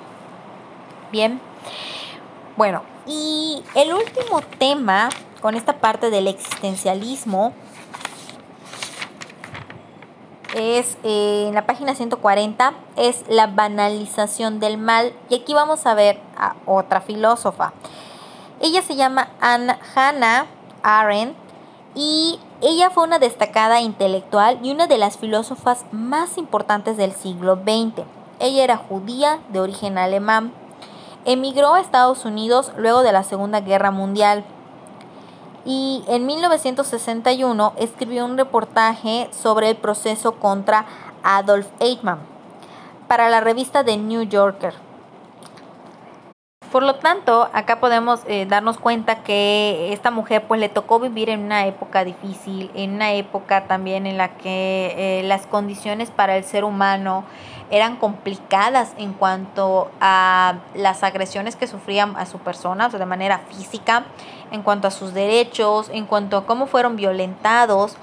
Bien. 1.12 1.40
Bueno, 2.56 2.82
y 3.06 3.62
el 3.74 3.94
último 3.94 4.42
tema 4.58 5.08
con 5.40 5.54
esta 5.54 5.74
parte 5.74 6.10
del 6.10 6.26
existencialismo 6.26 7.52
es 10.54 10.96
eh, 11.02 11.46
en 11.48 11.54
la 11.54 11.66
página 11.66 11.94
140 11.94 12.72
es 12.96 13.24
la 13.28 13.46
banalización 13.46 14.60
del 14.60 14.78
mal 14.78 15.12
y 15.28 15.36
aquí 15.36 15.54
vamos 15.54 15.86
a 15.86 15.94
ver 15.94 16.20
a 16.36 16.54
otra 16.66 17.00
filósofa. 17.00 17.72
Ella 18.60 18.82
se 18.82 18.96
llama 18.96 19.28
Anna, 19.40 19.78
Hannah 19.94 20.46
Arendt 20.82 21.36
y 21.94 22.38
ella 22.60 22.90
fue 22.90 23.04
una 23.04 23.18
destacada 23.18 23.80
intelectual 23.80 24.58
y 24.62 24.70
una 24.70 24.86
de 24.86 24.98
las 24.98 25.18
filósofas 25.18 25.84
más 25.92 26.38
importantes 26.38 26.96
del 26.96 27.12
siglo 27.12 27.56
XX. 27.56 28.04
Ella 28.40 28.64
era 28.64 28.76
judía 28.76 29.40
de 29.50 29.60
origen 29.60 29.98
alemán. 29.98 30.52
Emigró 31.24 31.74
a 31.74 31.80
Estados 31.80 32.24
Unidos 32.24 32.72
luego 32.76 33.02
de 33.02 33.12
la 33.12 33.22
Segunda 33.22 33.60
Guerra 33.60 33.90
Mundial 33.90 34.44
y 35.64 36.04
en 36.08 36.26
1961 36.26 37.72
escribió 37.76 38.24
un 38.24 38.36
reportaje 38.36 39.28
sobre 39.32 39.70
el 39.70 39.76
proceso 39.76 40.32
contra 40.32 40.86
Adolf 41.22 41.66
Eichmann 41.80 42.20
para 43.06 43.28
la 43.30 43.40
revista 43.40 43.84
The 43.84 43.96
New 43.96 44.22
Yorker. 44.22 44.74
Por 46.70 46.82
lo 46.82 46.96
tanto, 46.96 47.48
acá 47.54 47.80
podemos 47.80 48.20
eh, 48.26 48.44
darnos 48.46 48.76
cuenta 48.76 49.22
que 49.22 49.90
esta 49.94 50.10
mujer 50.10 50.44
pues 50.46 50.60
le 50.60 50.68
tocó 50.68 51.00
vivir 51.00 51.30
en 51.30 51.40
una 51.40 51.66
época 51.66 52.04
difícil, 52.04 52.70
en 52.74 52.94
una 52.94 53.12
época 53.12 53.66
también 53.66 54.06
en 54.06 54.18
la 54.18 54.36
que 54.36 54.94
eh, 54.98 55.22
las 55.22 55.46
condiciones 55.46 56.10
para 56.10 56.36
el 56.36 56.44
ser 56.44 56.64
humano 56.64 57.24
eran 57.70 57.96
complicadas 57.96 58.92
en 58.96 59.12
cuanto 59.12 59.90
a 60.00 60.56
las 60.74 61.02
agresiones 61.02 61.56
que 61.56 61.66
sufrían 61.66 62.16
a 62.16 62.26
su 62.26 62.38
persona, 62.38 62.88
de 62.88 63.06
manera 63.06 63.40
física, 63.50 64.04
en 64.50 64.62
cuanto 64.62 64.88
a 64.88 64.90
sus 64.90 65.14
derechos, 65.14 65.90
en 65.92 66.06
cuanto 66.06 66.38
a 66.38 66.46
cómo 66.46 66.66
fueron 66.66 66.96
violentados. 66.96 67.96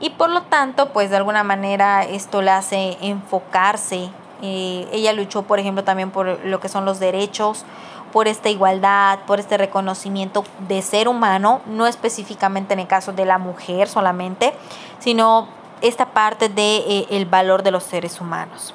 Y 0.00 0.10
por 0.10 0.30
lo 0.30 0.42
tanto, 0.42 0.90
pues 0.92 1.10
de 1.10 1.16
alguna 1.16 1.42
manera 1.42 2.04
esto 2.04 2.42
le 2.42 2.50
hace 2.50 2.98
enfocarse. 3.00 4.10
Eh, 4.42 4.86
ella 4.92 5.12
luchó, 5.12 5.42
por 5.42 5.58
ejemplo, 5.58 5.82
también 5.82 6.10
por 6.10 6.44
lo 6.44 6.60
que 6.60 6.68
son 6.68 6.84
los 6.84 7.00
derechos, 7.00 7.64
por 8.12 8.28
esta 8.28 8.48
igualdad, 8.48 9.20
por 9.26 9.40
este 9.40 9.56
reconocimiento 9.56 10.44
de 10.68 10.82
ser 10.82 11.08
humano, 11.08 11.60
no 11.66 11.86
específicamente 11.86 12.74
en 12.74 12.80
el 12.80 12.86
caso 12.86 13.12
de 13.12 13.24
la 13.24 13.38
mujer 13.38 13.88
solamente, 13.88 14.54
sino 14.98 15.48
esta 15.80 16.06
parte 16.06 16.48
de 16.48 16.76
eh, 16.76 17.06
el 17.10 17.26
valor 17.26 17.62
de 17.62 17.70
los 17.70 17.82
seres 17.82 18.20
humanos. 18.20 18.74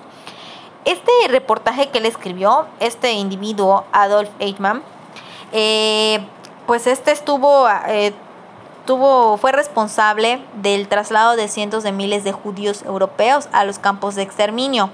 Este 0.85 1.11
reportaje 1.29 1.89
que 1.89 1.99
él 1.99 2.05
escribió, 2.05 2.65
este 2.79 3.13
individuo, 3.13 3.85
Adolf 3.93 4.29
Eichmann, 4.39 4.83
eh, 5.53 6.19
pues 6.67 6.87
este 6.87 7.11
estuvo, 7.11 7.67
eh, 7.87 8.13
tuvo, 8.85 9.37
fue 9.37 9.53
responsable 9.53 10.43
del 10.55 10.89
traslado 10.89 11.37
de 11.37 11.47
cientos 11.47 11.83
de 11.83 11.93
miles 11.93 12.25
de 12.25 12.33
judíos 12.33 12.83
europeos 12.83 13.47
a 13.53 13.63
los 13.63 13.79
campos 13.79 14.15
de 14.15 14.23
exterminio. 14.23 14.89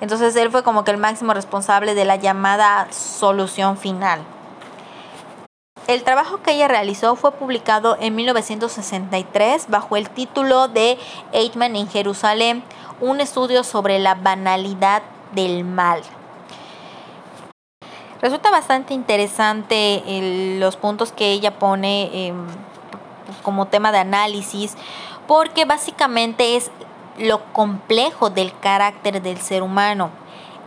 Entonces 0.00 0.36
él 0.36 0.50
fue 0.50 0.62
como 0.62 0.84
que 0.84 0.92
el 0.92 0.98
máximo 0.98 1.34
responsable 1.34 1.94
de 1.94 2.04
la 2.04 2.16
llamada 2.16 2.86
solución 2.92 3.76
final. 3.76 4.20
El 5.86 6.02
trabajo 6.02 6.40
que 6.42 6.52
ella 6.52 6.66
realizó 6.66 7.14
fue 7.14 7.32
publicado 7.32 7.98
en 8.00 8.14
1963 8.14 9.66
bajo 9.68 9.96
el 9.96 10.08
título 10.08 10.68
de 10.68 10.98
Eichmann 11.32 11.76
en 11.76 11.88
Jerusalén, 11.88 12.64
un 13.00 13.20
estudio 13.20 13.64
sobre 13.64 13.98
la 13.98 14.14
banalidad 14.14 15.02
del 15.32 15.64
mal. 15.64 16.02
Resulta 18.20 18.50
bastante 18.50 18.94
interesante 18.94 20.02
los 20.58 20.76
puntos 20.76 21.12
que 21.12 21.32
ella 21.32 21.58
pone 21.58 22.28
em, 22.28 22.46
como 23.42 23.66
tema 23.66 23.92
de 23.92 23.98
análisis, 23.98 24.76
porque 25.26 25.64
básicamente 25.66 26.56
es 26.56 26.70
lo 27.18 27.44
complejo 27.52 28.30
del 28.30 28.58
carácter 28.58 29.20
del 29.20 29.38
ser 29.38 29.62
humano. 29.62 30.10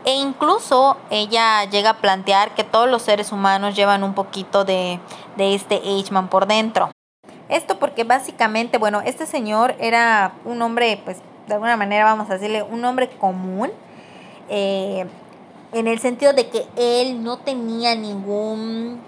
E 0.06 0.14
incluso 0.14 0.98
ella 1.10 1.66
llega 1.66 1.90
a 1.90 1.98
plantear 1.98 2.54
que 2.54 2.64
todos 2.64 2.90
los 2.90 3.02
seres 3.02 3.32
humanos 3.32 3.76
llevan 3.76 4.04
un 4.04 4.14
poquito 4.14 4.64
de, 4.64 5.00
de 5.36 5.56
este 5.56 5.82
Eichmann 5.84 6.30
por 6.30 6.46
dentro. 6.46 6.92
Esto 7.50 7.80
porque 7.80 8.04
básicamente, 8.04 8.78
bueno, 8.78 9.02
este 9.02 9.26
señor 9.26 9.76
era 9.80 10.34
un 10.46 10.62
hombre, 10.62 11.02
pues 11.04 11.22
de 11.48 11.54
alguna 11.54 11.78
manera 11.78 12.04
vamos 12.04 12.30
a 12.30 12.34
decirle, 12.34 12.64
un 12.64 12.84
hombre 12.86 13.10
común, 13.10 13.72
eh, 14.50 15.06
en 15.74 15.88
el 15.88 16.00
sentido 16.00 16.34
de 16.34 16.48
que 16.50 16.66
él 16.76 17.24
no 17.24 17.38
tenía 17.38 17.96
ningún 17.96 19.00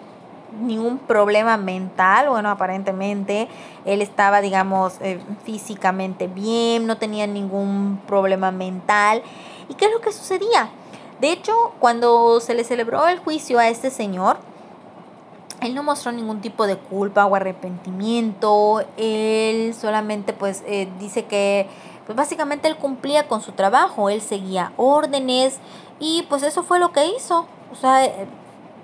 ningún 0.61 0.97
problema 0.97 1.57
mental, 1.57 2.29
bueno, 2.29 2.49
aparentemente 2.49 3.47
él 3.85 4.01
estaba, 4.01 4.41
digamos, 4.41 4.95
eh, 5.01 5.19
físicamente 5.43 6.27
bien, 6.27 6.87
no 6.87 6.97
tenía 6.97 7.27
ningún 7.27 8.01
problema 8.07 8.51
mental. 8.51 9.21
¿Y 9.69 9.75
qué 9.75 9.85
es 9.85 9.91
lo 9.91 10.01
que 10.01 10.11
sucedía? 10.11 10.69
De 11.21 11.31
hecho, 11.31 11.53
cuando 11.79 12.39
se 12.39 12.55
le 12.55 12.63
celebró 12.63 13.07
el 13.07 13.19
juicio 13.19 13.59
a 13.59 13.67
este 13.67 13.91
señor, 13.91 14.37
él 15.61 15.75
no 15.75 15.83
mostró 15.83 16.11
ningún 16.11 16.39
tipo 16.39 16.65
de 16.65 16.77
culpa 16.77 17.25
o 17.25 17.35
arrepentimiento, 17.35 18.83
él 18.97 19.73
solamente 19.73 20.31
pues 20.31 20.63
eh, 20.65 20.87
dice 20.99 21.25
que 21.25 21.67
pues 22.09 22.17
básicamente 22.17 22.67
él 22.67 22.75
cumplía 22.75 23.27
con 23.27 23.43
su 23.43 23.51
trabajo, 23.51 24.09
él 24.09 24.19
seguía 24.19 24.73
órdenes 24.77 25.59
y 25.99 26.23
pues 26.23 26.41
eso 26.41 26.63
fue 26.63 26.79
lo 26.79 26.91
que 26.91 27.05
hizo. 27.05 27.45
O 27.71 27.75
sea, 27.75 28.03
eh, 28.03 28.27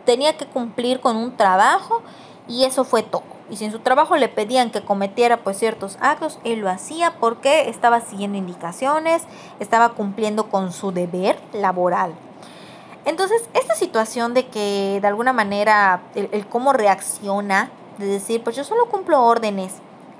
tenía 0.06 0.38
que 0.38 0.46
cumplir 0.46 1.00
con 1.00 1.18
un 1.18 1.36
trabajo 1.36 2.04
y 2.48 2.66
eso 2.66 2.84
fue 2.84 3.02
todo. 3.02 3.24
Y 3.50 3.56
si 3.56 3.66
en 3.66 3.72
su 3.72 3.80
trabajo 3.80 4.16
le 4.16 4.30
pedían 4.30 4.70
que 4.70 4.84
cometiera 4.84 5.38
pues 5.38 5.58
ciertos 5.58 5.98
actos, 6.02 6.38
él 6.44 6.60
lo 6.60 6.70
hacía 6.70 7.16
porque 7.20 7.68
estaba 7.68 8.00
siguiendo 8.02 8.38
indicaciones, 8.38 9.24
estaba 9.60 9.94
cumpliendo 9.94 10.52
con 10.52 10.72
su 10.72 10.92
deber 10.92 11.40
laboral. 11.52 12.14
Entonces, 13.06 13.42
esta 13.56 13.74
situación 13.74 14.36
de 14.36 14.46
que 14.50 15.00
de 15.02 15.08
alguna 15.08 15.34
manera 15.34 16.04
el, 16.14 16.46
cómo 16.46 16.74
reacciona, 16.74 17.72
de 17.98 18.06
decir, 18.06 18.44
pues 18.44 18.56
yo 18.56 18.64
solo 18.64 18.86
cumplo 18.86 19.24
órdenes, 19.24 19.74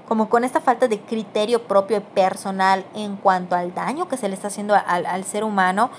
como 0.08 0.30
con 0.30 0.44
esta 0.44 0.62
falta 0.62 0.88
de 0.88 1.00
criterio 1.00 1.64
propio 1.64 1.98
y 1.98 2.00
personal 2.00 2.86
en 2.96 3.16
cuanto 3.18 3.56
al 3.56 3.74
daño 3.74 4.08
que 4.08 4.18
se 4.18 4.28
le 4.30 4.36
está 4.36 4.48
haciendo 4.48 4.76
al, 4.76 5.24
ser 5.24 5.44
humano, 5.44 5.90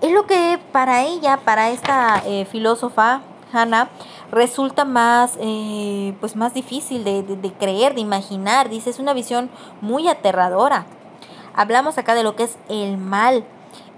es 0.00 0.12
lo 0.12 0.26
que 0.26 0.58
para 0.72 1.04
ella, 1.04 1.38
para 1.38 1.70
esta 1.70 2.22
eh, 2.26 2.44
filósofa, 2.44 3.22
Hannah, 3.52 3.88
resulta 4.30 4.84
más, 4.84 5.38
eh, 5.40 6.14
pues 6.20 6.36
más 6.36 6.52
difícil 6.52 7.04
de, 7.04 7.22
de 7.22 7.52
creer, 7.52 7.94
de 7.94 8.00
imaginar. 8.00 8.68
Dice, 8.68 8.90
es 8.90 8.98
una 8.98 9.14
visión 9.14 9.48
muy 9.80 10.08
aterradora. 10.08 10.84
Hablamos 11.54 11.96
acá 11.96 12.14
de 12.14 12.24
lo 12.24 12.36
que 12.36 12.44
es 12.44 12.58
el 12.68 12.98
mal. 12.98 13.44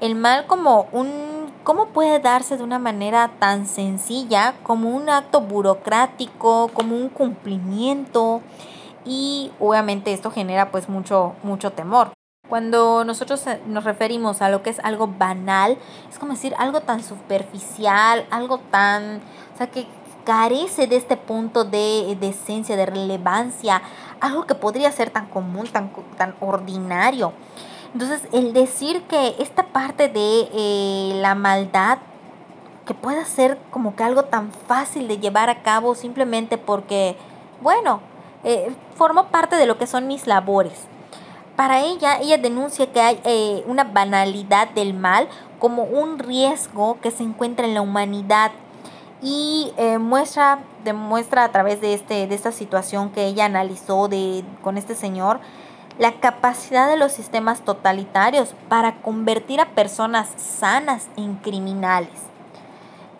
El 0.01 0.15
mal 0.15 0.47
como 0.47 0.87
un 0.93 1.39
¿Cómo 1.69 1.89
puede 1.89 2.19
darse 2.19 2.57
de 2.57 2.63
una 2.63 2.79
manera 2.79 3.33
tan 3.39 3.67
sencilla 3.67 4.55
como 4.63 4.89
un 4.89 5.11
acto 5.11 5.43
burocrático, 5.43 6.71
como 6.73 6.97
un 6.97 7.11
cumplimiento? 7.11 8.41
Y 9.09 9.51
obviamente 9.59 10.13
esto 10.13 10.31
genera 10.31 10.71
pues 10.71 10.89
mucho, 10.89 11.35
mucho 11.43 11.73
temor. 11.73 12.13
Cuando 12.49 13.05
nosotros 13.05 13.47
eh, 13.47 13.61
nos 13.67 13.85
referimos 13.85 14.43
a 14.43 14.51
lo 14.51 14.63
que 14.63 14.71
es 14.71 14.79
algo 14.81 15.07
banal, 15.07 15.79
es 16.11 16.19
como 16.19 16.35
decir 16.35 16.55
algo 16.59 16.81
tan 16.83 17.03
superficial, 17.03 18.27
algo 18.31 18.59
tan, 18.71 19.23
o 19.55 19.59
sea, 19.59 19.67
que 19.69 19.87
carece 20.25 20.87
de 20.87 20.97
este 20.97 21.17
punto 21.17 21.65
de, 21.65 22.17
de 22.21 22.29
esencia, 22.29 22.77
de 22.77 22.85
relevancia, 22.85 23.81
algo 24.21 24.47
que 24.47 24.55
podría 24.55 24.93
ser 24.93 25.09
tan 25.09 25.27
común, 25.27 25.67
tan, 25.69 25.91
tan 26.19 26.35
ordinario. 26.41 27.33
Entonces, 27.95 28.23
el 28.33 28.53
decir 28.53 29.03
que 29.05 29.37
esta 29.39 29.69
parte 29.69 30.09
de 30.09 30.49
eh, 30.53 31.13
la 31.23 31.35
maldad, 31.35 31.99
que 32.87 32.93
pueda 32.93 33.25
ser 33.25 33.59
como 33.71 33.97
que 33.97 34.05
algo 34.05 34.25
tan 34.25 34.53
fácil 34.53 35.09
de 35.09 35.19
llevar 35.19 35.49
a 35.49 35.63
cabo 35.63 35.95
simplemente 35.95 36.59
porque, 36.59 37.17
bueno, 37.63 38.01
eh, 38.49 38.71
forma 38.97 39.29
parte 39.29 39.57
de 39.57 39.67
lo 39.67 39.79
que 39.79 39.87
son 39.87 40.07
mis 40.07 40.27
labores. 40.27 40.87
Para 41.57 41.81
ella, 41.81 42.19
ella 42.21 42.39
denuncia 42.39 42.91
que 42.93 43.01
hay 43.01 43.21
eh, 43.25 43.65
una 43.67 43.85
banalidad 43.85 44.69
del 44.71 44.95
mal 44.95 45.29
como 45.59 45.83
un 45.83 46.19
riesgo 46.19 46.99
que 47.01 47.11
se 47.11 47.25
encuentra 47.25 47.67
en 47.67 47.75
la 47.75 47.83
humanidad 47.83 48.53
y 49.21 49.73
muestra, 49.99 50.61
demuestra 50.85 51.43
a 51.43 51.51
través 51.51 51.81
de, 51.81 51.93
este, 51.93 52.29
de 52.29 52.35
esta 52.37 52.53
situación 52.53 53.11
que 53.11 53.27
ella 53.27 53.47
analizó 53.47 54.07
de, 54.07 54.45
con 54.63 54.79
este 54.79 54.95
señor, 54.95 55.41
la 55.99 56.13
capacidad 56.21 56.89
de 56.89 56.97
los 56.97 57.13
sistemas 57.13 57.63
totalitarios 57.63 58.55
para 58.69 59.03
convertir 59.03 59.61
a 59.61 59.71
personas 59.71 60.29
sanas 60.37 61.09
en 61.17 61.35
criminales. 61.35 62.28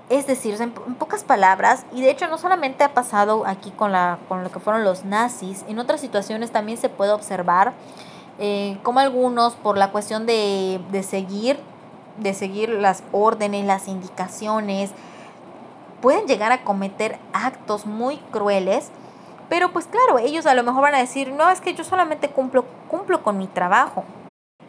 Es 0.09 0.27
decir, 0.27 0.61
en, 0.61 0.73
pocas 0.73 1.25
palabras, 1.25 1.85
y 1.93 2.01
de 2.01 2.11
hecho 2.11 2.29
no 2.29 2.39
solamente 2.39 2.85
ha 2.85 2.95
pasado 2.95 3.47
aquí 3.47 3.71
con, 3.71 3.93
la, 3.93 4.19
con 4.29 4.43
lo 4.43 4.51
que 4.51 4.59
fueron 4.59 4.85
los 4.85 5.05
nazis, 5.05 5.65
en 5.69 5.79
otras 5.79 6.01
situaciones 6.01 6.51
también 6.51 6.79
se 6.79 6.89
puede 6.89 7.13
observar 7.13 7.75
eh, 8.39 8.79
como 8.83 9.01
algunos 9.01 9.55
por 9.55 9.77
la 9.77 9.91
cuestión 9.91 10.25
de, 10.25 10.81
de 10.91 11.03
seguir, 11.03 11.59
de 12.17 12.33
seguir 12.35 12.71
las 12.71 13.03
órdenes, 13.13 13.67
las 13.67 13.89
indicaciones, 13.89 14.91
pueden 16.01 16.27
llegar 16.27 16.53
a 16.53 16.63
cometer 16.63 17.19
actos 17.33 17.85
muy 17.85 18.17
crueles 18.31 18.91
pero 19.49 19.73
pues 19.73 19.87
claro, 19.87 20.19
ellos 20.19 20.47
a 20.47 20.55
lo 20.55 20.63
mejor 20.63 20.83
van 20.83 20.95
a 20.95 20.99
decir, 20.99 21.33
no, 21.33 21.51
es 21.51 21.61
que 21.61 21.75
yo 21.75 21.85
solamente 21.85 22.29
cumplo, 22.29 22.65
cumplo 22.89 23.23
con 23.23 23.39
mi 23.39 23.47
trabajo. 23.47 24.05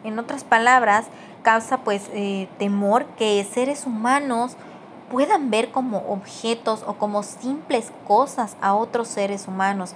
En 0.04 0.18
otras 0.18 0.44
palabras, 0.44 1.06
causa 1.42 1.78
pues 1.78 2.08
eh, 2.14 2.48
temor 2.58 3.04
que 3.18 3.44
seres 3.44 3.86
humanos 3.86 4.56
puedan 5.10 5.50
ver 5.50 5.70
como 5.70 5.98
objetos 6.08 6.84
o 6.86 6.94
como 6.94 7.22
simples 7.22 7.92
cosas 8.06 8.56
a 8.60 8.74
otros 8.74 9.08
seres 9.08 9.48
humanos, 9.48 9.94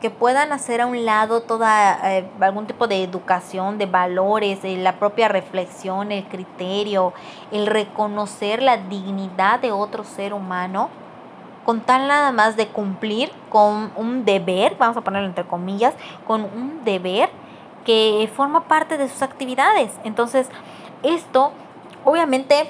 que 0.00 0.10
puedan 0.10 0.52
hacer 0.52 0.80
a 0.80 0.86
un 0.86 1.04
lado 1.04 1.42
toda 1.42 1.98
eh, 2.10 2.28
algún 2.40 2.66
tipo 2.66 2.88
de 2.88 3.04
educación, 3.04 3.78
de 3.78 3.86
valores, 3.86 4.58
eh, 4.64 4.76
la 4.76 4.98
propia 4.98 5.28
reflexión, 5.28 6.10
el 6.10 6.24
criterio, 6.24 7.12
el 7.52 7.66
reconocer 7.66 8.62
la 8.62 8.78
dignidad 8.78 9.60
de 9.60 9.70
otro 9.70 10.02
ser 10.04 10.34
humano 10.34 10.90
con 11.64 11.80
tal 11.80 12.08
nada 12.08 12.32
más 12.32 12.56
de 12.56 12.66
cumplir 12.66 13.30
con 13.48 13.92
un 13.96 14.24
deber, 14.24 14.74
vamos 14.78 14.96
a 14.96 15.00
ponerlo 15.02 15.28
entre 15.28 15.44
comillas, 15.44 15.94
con 16.26 16.42
un 16.42 16.84
deber 16.84 17.30
que 17.84 18.28
forma 18.34 18.64
parte 18.64 18.98
de 18.98 19.08
sus 19.08 19.22
actividades. 19.22 19.92
Entonces, 20.04 20.48
esto 21.02 21.52
obviamente 22.04 22.68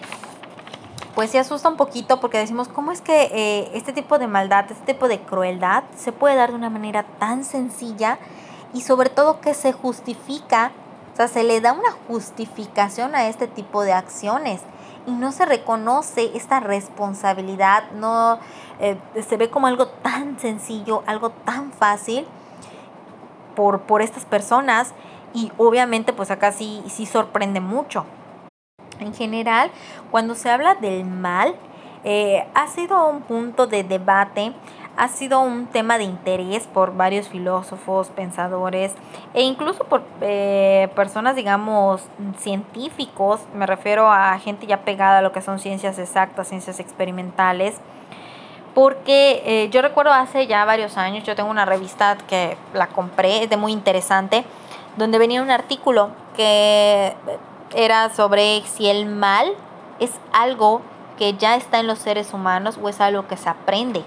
pues 1.15 1.31
se 1.31 1.39
asusta 1.39 1.69
un 1.69 1.77
poquito 1.77 2.21
porque 2.21 2.39
decimos, 2.39 2.69
¿cómo 2.69 2.93
es 2.93 3.01
que 3.01 3.31
eh, 3.33 3.71
este 3.75 3.93
tipo 3.93 4.19
de 4.19 4.27
maldad, 4.27 4.67
este 4.71 4.93
tipo 4.93 5.09
de 5.09 5.21
crueldad 5.21 5.85
se 5.97 6.13
puede 6.13 6.37
dar 6.37 6.51
de 6.51 6.57
una 6.57 6.71
manera 6.71 7.05
tan 7.19 7.45
sencilla 7.45 8.19
y 8.73 8.83
sobre 8.83 9.11
todo 9.11 9.41
que 9.41 9.55
se 9.55 9.73
justifica, 9.73 10.73
o 11.13 11.17
sea, 11.17 11.29
se 11.29 11.45
le 11.45 11.61
da 11.61 11.73
una 11.73 11.93
justificación 12.09 13.15
a 13.15 13.29
este 13.29 13.47
tipo 13.47 13.83
de 13.83 13.93
acciones? 13.93 14.63
y 15.07 15.11
no 15.11 15.33
se 15.33 15.45
reconoce 15.47 16.31
esta 16.37 16.61
responsabilidad, 16.61 17.91
no 17.93 18.39
eh, 18.81 18.97
se 19.27 19.37
ve 19.37 19.51
como 19.51 19.67
algo 19.67 19.89
tan 19.89 20.39
sencillo, 20.39 21.03
algo 21.07 21.31
tan 21.31 21.73
fácil 21.73 22.27
por, 23.57 23.81
por 23.81 24.03
estas 24.03 24.25
personas 24.25 24.93
y 25.35 25.51
obviamente 25.59 26.13
pues 26.13 26.31
acá 26.31 26.53
sí, 26.53 26.83
sí 26.89 27.07
sorprende 27.07 27.61
mucho. 27.61 28.05
En 29.03 29.15
general, 29.15 29.71
cuando 30.11 30.35
se 30.35 30.51
habla 30.51 30.75
del 30.75 31.05
mal, 31.05 31.55
eh, 32.05 32.47
ha 32.55 32.67
sido 32.67 33.09
un 33.09 33.23
punto 33.23 33.67
de 33.67 33.85
debate 33.85 34.53
ha 34.97 35.09
sido 35.09 35.41
un 35.41 35.67
tema 35.67 35.97
de 35.99 36.05
interés 36.05 36.67
por 36.67 36.95
varios 36.95 37.29
filósofos, 37.29 38.09
pensadores 38.09 38.93
e 39.33 39.43
incluso 39.43 39.85
por 39.85 40.03
eh, 40.21 40.91
personas, 40.95 41.35
digamos, 41.35 42.03
científicos, 42.39 43.41
me 43.55 43.67
refiero 43.67 44.11
a 44.11 44.39
gente 44.39 44.67
ya 44.67 44.83
pegada 44.85 45.19
a 45.19 45.23
lo 45.23 45.33
que 45.33 45.41
son 45.41 45.59
ciencias 45.59 45.99
exactas, 45.99 46.49
ciencias 46.49 46.79
experimentales, 46.79 47.77
porque 48.75 49.43
eh, 49.45 49.71
yo 49.71 49.83
recuerdo 49.83 50.13
hace 50.13 50.47
ya 50.47 50.65
varios 50.65 50.97
años, 50.97 51.25
yo 51.25 51.35
tengo 51.35 51.51
una 51.51 51.65
revista 51.65 52.17
que 52.29 52.57
la 52.75 52.87
compré, 52.89 53.45
es 53.45 53.51
de 53.51 53.57
muy 53.57 53.73
interesante, 53.73 54.45
donde 54.97 55.19
venía 55.19 55.43
un 55.43 55.51
artículo 55.51 56.11
que 56.37 57.15
era 57.75 58.15
sobre 58.15 58.63
si 58.67 58.89
el 58.89 59.07
mal 59.07 59.53
es 60.01 60.13
algo 60.33 60.83
que 61.19 61.35
ya 61.35 61.57
está 61.57 61.81
en 61.81 61.87
los 61.87 61.99
seres 61.99 62.33
humanos 62.33 62.79
o 62.83 62.89
es 62.89 63.01
algo 63.01 63.29
que 63.29 63.37
se 63.37 63.49
aprende 63.49 64.05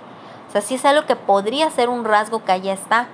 sea, 0.55 0.61
sí 0.61 0.75
es 0.75 0.85
algo 0.85 1.05
que 1.05 1.15
podría 1.15 1.69
ser 1.69 1.89
un 1.89 2.05
rasgo 2.05 2.43
que 2.43 2.51
allá 2.51 2.73
está. 2.73 3.07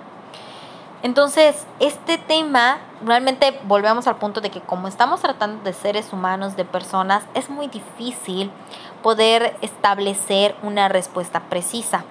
Entonces, 1.03 1.65
este 1.79 2.19
tema, 2.19 2.77
realmente 3.03 3.59
volvemos 3.63 4.05
al 4.05 4.17
punto 4.17 4.41
de 4.41 4.51
que 4.51 4.61
como 4.61 4.87
estamos 4.87 5.21
tratando 5.21 5.63
de 5.63 5.73
seres 5.73 6.13
humanos, 6.13 6.55
de 6.55 6.65
personas, 6.65 7.23
es 7.33 7.49
muy 7.49 7.67
difícil 7.67 8.51
poder 9.01 9.57
establecer 9.61 10.55
una 10.61 10.87
respuesta 10.89 11.39
precisa. 11.49 12.03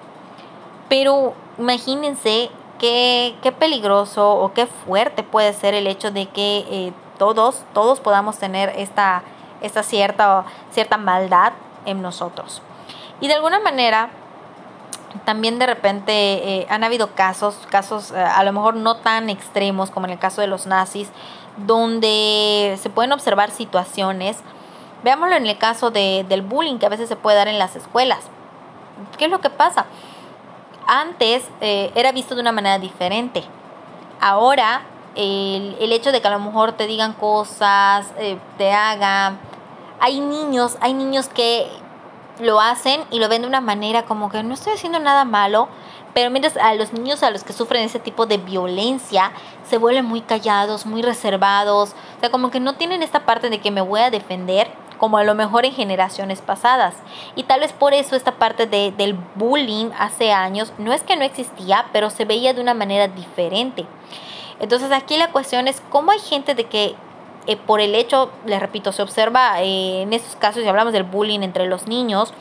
Pero 0.89 1.33
imagínense 1.57 2.49
qué, 2.79 3.37
qué 3.41 3.53
peligroso 3.53 4.33
o 4.33 4.51
qué 4.51 4.65
fuerte 4.65 5.23
puede 5.23 5.53
ser 5.53 5.73
el 5.73 5.87
hecho 5.87 6.11
de 6.11 6.25
que 6.25 6.65
eh, 6.69 6.93
todos, 7.21 7.61
todos 7.75 7.99
podamos 7.99 8.39
tener 8.39 8.73
esta, 8.75 9.21
esta 9.61 9.83
cierta, 9.83 10.43
cierta 10.71 10.97
maldad 10.97 11.53
en 11.85 12.01
nosotros. 12.01 12.63
Y 13.19 13.27
de 13.27 13.35
alguna 13.35 13.59
manera, 13.59 14.09
también 15.23 15.59
de 15.59 15.67
repente 15.67 16.13
eh, 16.13 16.67
han 16.67 16.83
habido 16.83 17.13
casos, 17.13 17.67
casos 17.69 18.09
eh, 18.09 18.15
a 18.19 18.43
lo 18.43 18.51
mejor 18.53 18.73
no 18.73 18.95
tan 18.97 19.29
extremos 19.29 19.91
como 19.91 20.07
en 20.07 20.13
el 20.13 20.17
caso 20.17 20.41
de 20.41 20.47
los 20.47 20.65
nazis, 20.65 21.09
donde 21.57 22.79
se 22.81 22.89
pueden 22.89 23.11
observar 23.11 23.51
situaciones. 23.51 24.39
Veámoslo 25.03 25.35
en 25.35 25.45
el 25.45 25.59
caso 25.59 25.91
de, 25.91 26.25
del 26.27 26.41
bullying 26.41 26.79
que 26.79 26.87
a 26.87 26.89
veces 26.89 27.07
se 27.07 27.15
puede 27.15 27.37
dar 27.37 27.47
en 27.47 27.59
las 27.59 27.75
escuelas. 27.75 28.21
¿Qué 29.19 29.25
es 29.25 29.31
lo 29.31 29.41
que 29.41 29.51
pasa? 29.51 29.85
Antes 30.87 31.43
eh, 31.61 31.91
era 31.93 32.13
visto 32.13 32.33
de 32.33 32.41
una 32.41 32.51
manera 32.51 32.79
diferente. 32.79 33.43
Ahora 34.19 34.81
el, 35.15 35.75
el, 35.79 35.91
hecho 35.91 36.11
de 36.11 36.21
que 36.21 36.27
a 36.27 36.31
lo 36.31 36.39
mejor 36.39 36.73
te 36.73 36.87
digan 36.87 37.13
cosas, 37.13 38.07
te 38.57 38.71
hagan... 38.71 39.39
Hay 39.99 40.19
niños, 40.19 40.77
hay 40.81 40.93
niños 40.93 41.29
que 41.29 41.67
lo 42.39 42.59
hacen 42.59 43.01
y 43.11 43.19
lo 43.19 43.29
ven 43.29 43.43
de 43.43 43.47
una 43.47 43.61
manera 43.61 44.03
como 44.03 44.29
que 44.29 44.43
no 44.43 44.53
estoy 44.53 44.73
haciendo 44.73 44.99
nada 44.99 45.25
malo, 45.25 45.67
Pero 46.13 46.29
mientras 46.29 46.57
a 46.57 46.73
los 46.73 46.91
niños 46.91 47.23
a 47.23 47.31
los 47.31 47.45
que 47.45 47.53
sufren 47.53 47.83
ese 47.83 47.99
tipo 47.99 48.25
de 48.25 48.37
violencia 48.37 49.31
se 49.69 49.77
vuelven 49.77 50.05
muy 50.05 50.21
callados, 50.21 50.85
muy 50.85 51.01
reservados, 51.01 51.95
o 52.17 52.19
sea, 52.19 52.29
como 52.29 52.51
que 52.51 52.59
no 52.59 52.73
tienen 52.73 53.01
esta 53.01 53.25
parte 53.25 53.49
de 53.49 53.61
que 53.61 53.71
me 53.71 53.79
voy 53.79 54.01
a 54.01 54.09
defender 54.09 54.69
como 54.97 55.17
a 55.17 55.23
lo 55.23 55.33
mejor 55.33 55.65
en 55.65 55.73
generaciones 55.73 56.41
pasadas. 56.41 56.95
Y 57.35 57.43
tal 57.43 57.61
vez 57.61 57.71
por 57.71 57.93
eso 57.93 58.15
esta 58.15 58.33
parte 58.33 58.67
de, 58.67 58.91
del 58.91 59.15
bullying 59.35 59.89
hace 59.97 60.31
años 60.31 60.73
no 60.77 60.93
es 60.93 61.01
que 61.01 61.15
no 61.15 61.23
existía, 61.23 61.85
pero 61.93 62.09
se 62.09 62.25
veía 62.25 62.53
de 62.53 62.61
una 62.61 62.73
manera 62.73 63.07
diferente. 63.07 63.85
Entonces 64.61 64.91
aquí 64.91 65.17
la 65.17 65.31
cuestión 65.31 65.67
es 65.67 65.81
cómo 65.89 66.11
hay 66.11 66.19
gente 66.19 66.53
de 66.53 66.65
que 66.65 66.95
eh, 67.47 67.57
por 67.57 67.81
el 67.81 67.95
hecho, 67.95 68.29
les 68.45 68.59
repito, 68.59 68.91
se 68.91 69.01
observa 69.01 69.61
eh, 69.61 70.03
en 70.03 70.13
estos 70.13 70.35
casos, 70.35 70.61
si 70.61 70.69
hablamos 70.69 70.93
del 70.93 71.03
bullying 71.03 71.39
entre 71.41 71.65
los 71.65 71.87
niños, 71.87 72.31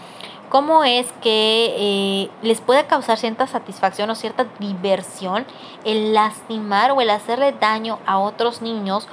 cómo 0.50 0.84
es 0.84 1.06
que 1.22 1.74
eh, 1.78 2.30
les 2.42 2.60
puede 2.60 2.84
causar 2.84 3.16
cierta 3.16 3.46
satisfacción 3.46 4.10
o 4.10 4.14
cierta 4.14 4.46
diversión 4.58 5.46
el 5.84 6.12
lastimar 6.12 6.90
o 6.90 7.00
el 7.00 7.08
hacerle 7.08 7.52
daño 7.52 7.98
a 8.04 8.18
otros 8.18 8.60
niños 8.60 9.08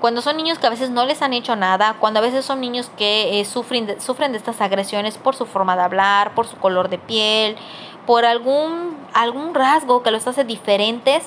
cuando 0.00 0.20
son 0.20 0.36
niños 0.36 0.58
que 0.58 0.66
a 0.66 0.70
veces 0.70 0.90
no 0.90 1.06
les 1.06 1.22
han 1.22 1.32
hecho 1.32 1.56
nada, 1.56 1.96
cuando 1.98 2.18
a 2.18 2.22
veces 2.22 2.44
son 2.44 2.60
niños 2.60 2.90
que 2.98 3.42
sufren, 3.50 3.86
de, 3.86 4.00
sufren 4.00 4.32
de 4.32 4.38
estas 4.38 4.60
agresiones 4.60 5.16
por 5.16 5.34
su 5.34 5.46
forma 5.46 5.76
de 5.76 5.82
hablar, 5.82 6.34
por 6.34 6.46
su 6.46 6.56
color 6.56 6.90
de 6.90 6.98
piel, 6.98 7.56
por 8.04 8.26
algún, 8.26 8.98
algún 9.14 9.54
rasgo 9.54 10.02
que 10.02 10.10
los 10.10 10.26
hace 10.26 10.44
diferentes 10.44 11.24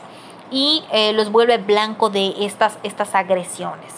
y 0.51 0.83
eh, 0.91 1.13
los 1.13 1.31
vuelve 1.31 1.57
blanco 1.57 2.09
de 2.09 2.33
estas, 2.39 2.77
estas 2.83 3.15
agresiones. 3.15 3.93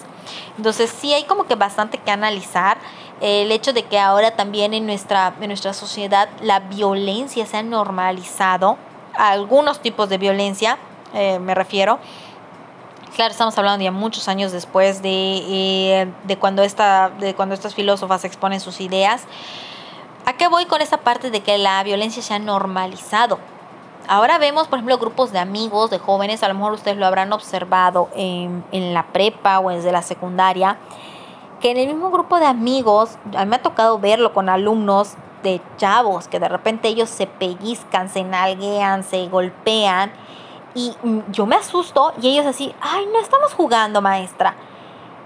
Entonces 0.58 0.90
sí 0.90 1.14
hay 1.14 1.24
como 1.24 1.46
que 1.46 1.56
bastante 1.56 1.98
que 1.98 2.12
analizar 2.12 2.78
el 3.22 3.52
hecho 3.52 3.74
de 3.74 3.84
que 3.84 4.00
ahora 4.00 4.32
también 4.32 4.74
en 4.74 4.86
nuestra, 4.86 5.34
en 5.40 5.48
nuestra 5.48 5.74
sociedad 5.74 6.30
la 6.42 6.60
violencia 6.60 7.46
se 7.46 7.58
ha 7.58 7.64
normalizado, 7.64 8.78
algunos 9.16 9.82
tipos 9.82 10.08
de 10.10 10.18
violencia 10.18 10.78
eh, 11.14 11.40
me 11.40 11.56
refiero. 11.56 12.00
Claro, 13.16 13.32
estamos 13.32 13.58
hablando 13.58 13.84
ya 13.84 13.92
muchos 13.92 14.28
años 14.28 14.52
después 14.52 15.02
de, 15.02 15.10
eh, 15.12 16.08
de, 16.24 16.38
cuando 16.38 16.64
esta, 16.64 17.10
de 17.10 17.34
cuando 17.34 17.56
estas 17.56 17.76
filósofas 17.76 18.24
exponen 18.24 18.60
sus 18.60 18.80
ideas. 18.80 19.24
¿A 20.26 20.34
qué 20.34 20.48
voy 20.48 20.66
con 20.66 20.82
esta 20.82 20.98
parte 20.98 21.32
de 21.32 21.42
que 21.42 21.58
la 21.58 21.82
violencia 21.84 22.22
se 22.22 22.34
ha 22.34 22.40
normalizado? 22.40 23.40
Ahora 24.12 24.40
vemos, 24.40 24.68
por 24.68 24.80
ejemplo, 24.80 24.98
grupos 24.98 25.32
de 25.32 25.38
amigos, 25.38 25.92
de 25.92 26.00
jóvenes, 26.00 26.42
a 26.42 26.48
lo 26.48 26.56
mejor 26.56 26.74
ustedes 26.74 26.98
lo 26.98 27.06
habrán 27.06 27.32
observado 27.32 28.10
en, 28.16 28.64
la 28.72 29.04
prepa 29.14 29.60
o 29.60 29.70
desde 29.70 29.92
la 29.92 30.02
secundaria, 30.02 30.78
que 31.60 31.70
en 31.70 31.78
el 31.78 31.90
mismo 31.90 32.10
grupo 32.10 32.40
de 32.40 32.48
amigos, 32.48 33.20
a 33.38 33.46
mí 33.46 33.52
me 33.52 33.58
ha 33.58 33.62
tocado 33.62 34.00
verlo 34.00 34.34
con 34.34 34.50
alumnos 34.50 35.14
de 35.44 35.62
chavos, 35.78 36.28
que 36.28 36.40
de 36.40 36.50
repente 36.50 36.88
ellos 36.88 37.08
se 37.08 37.28
pellizcan, 37.28 38.10
se 38.10 38.24
nalguean, 38.24 39.04
se 39.04 39.28
golpean, 39.28 40.12
y 40.74 40.96
yo 41.32 41.46
me 41.46 41.58
asusto 41.58 42.12
y 42.20 42.30
ellos 42.30 42.48
así, 42.48 42.74
ay, 42.82 43.06
no 43.14 43.20
estamos 43.20 43.54
jugando, 43.54 44.02
maestra. 44.02 44.56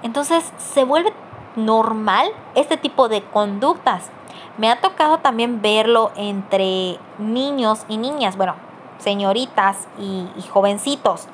Entonces 0.01 0.51
se 0.57 0.83
vuelve 0.83 1.13
normal 1.55 2.27
este 2.53 2.75
tipo 2.75 3.07
de 3.07 3.23
conductas. 3.23 4.09
Me 4.57 4.69
ha 4.69 4.81
tocado 4.81 5.19
también 5.19 5.61
verlo 5.61 6.11
entre 6.17 6.99
niños 7.17 7.85
y 7.87 7.95
niñas. 7.95 8.35
Bueno, 8.35 8.55
señoritas 9.03 9.87
y, 9.99 10.27
jovencitos 10.49 11.27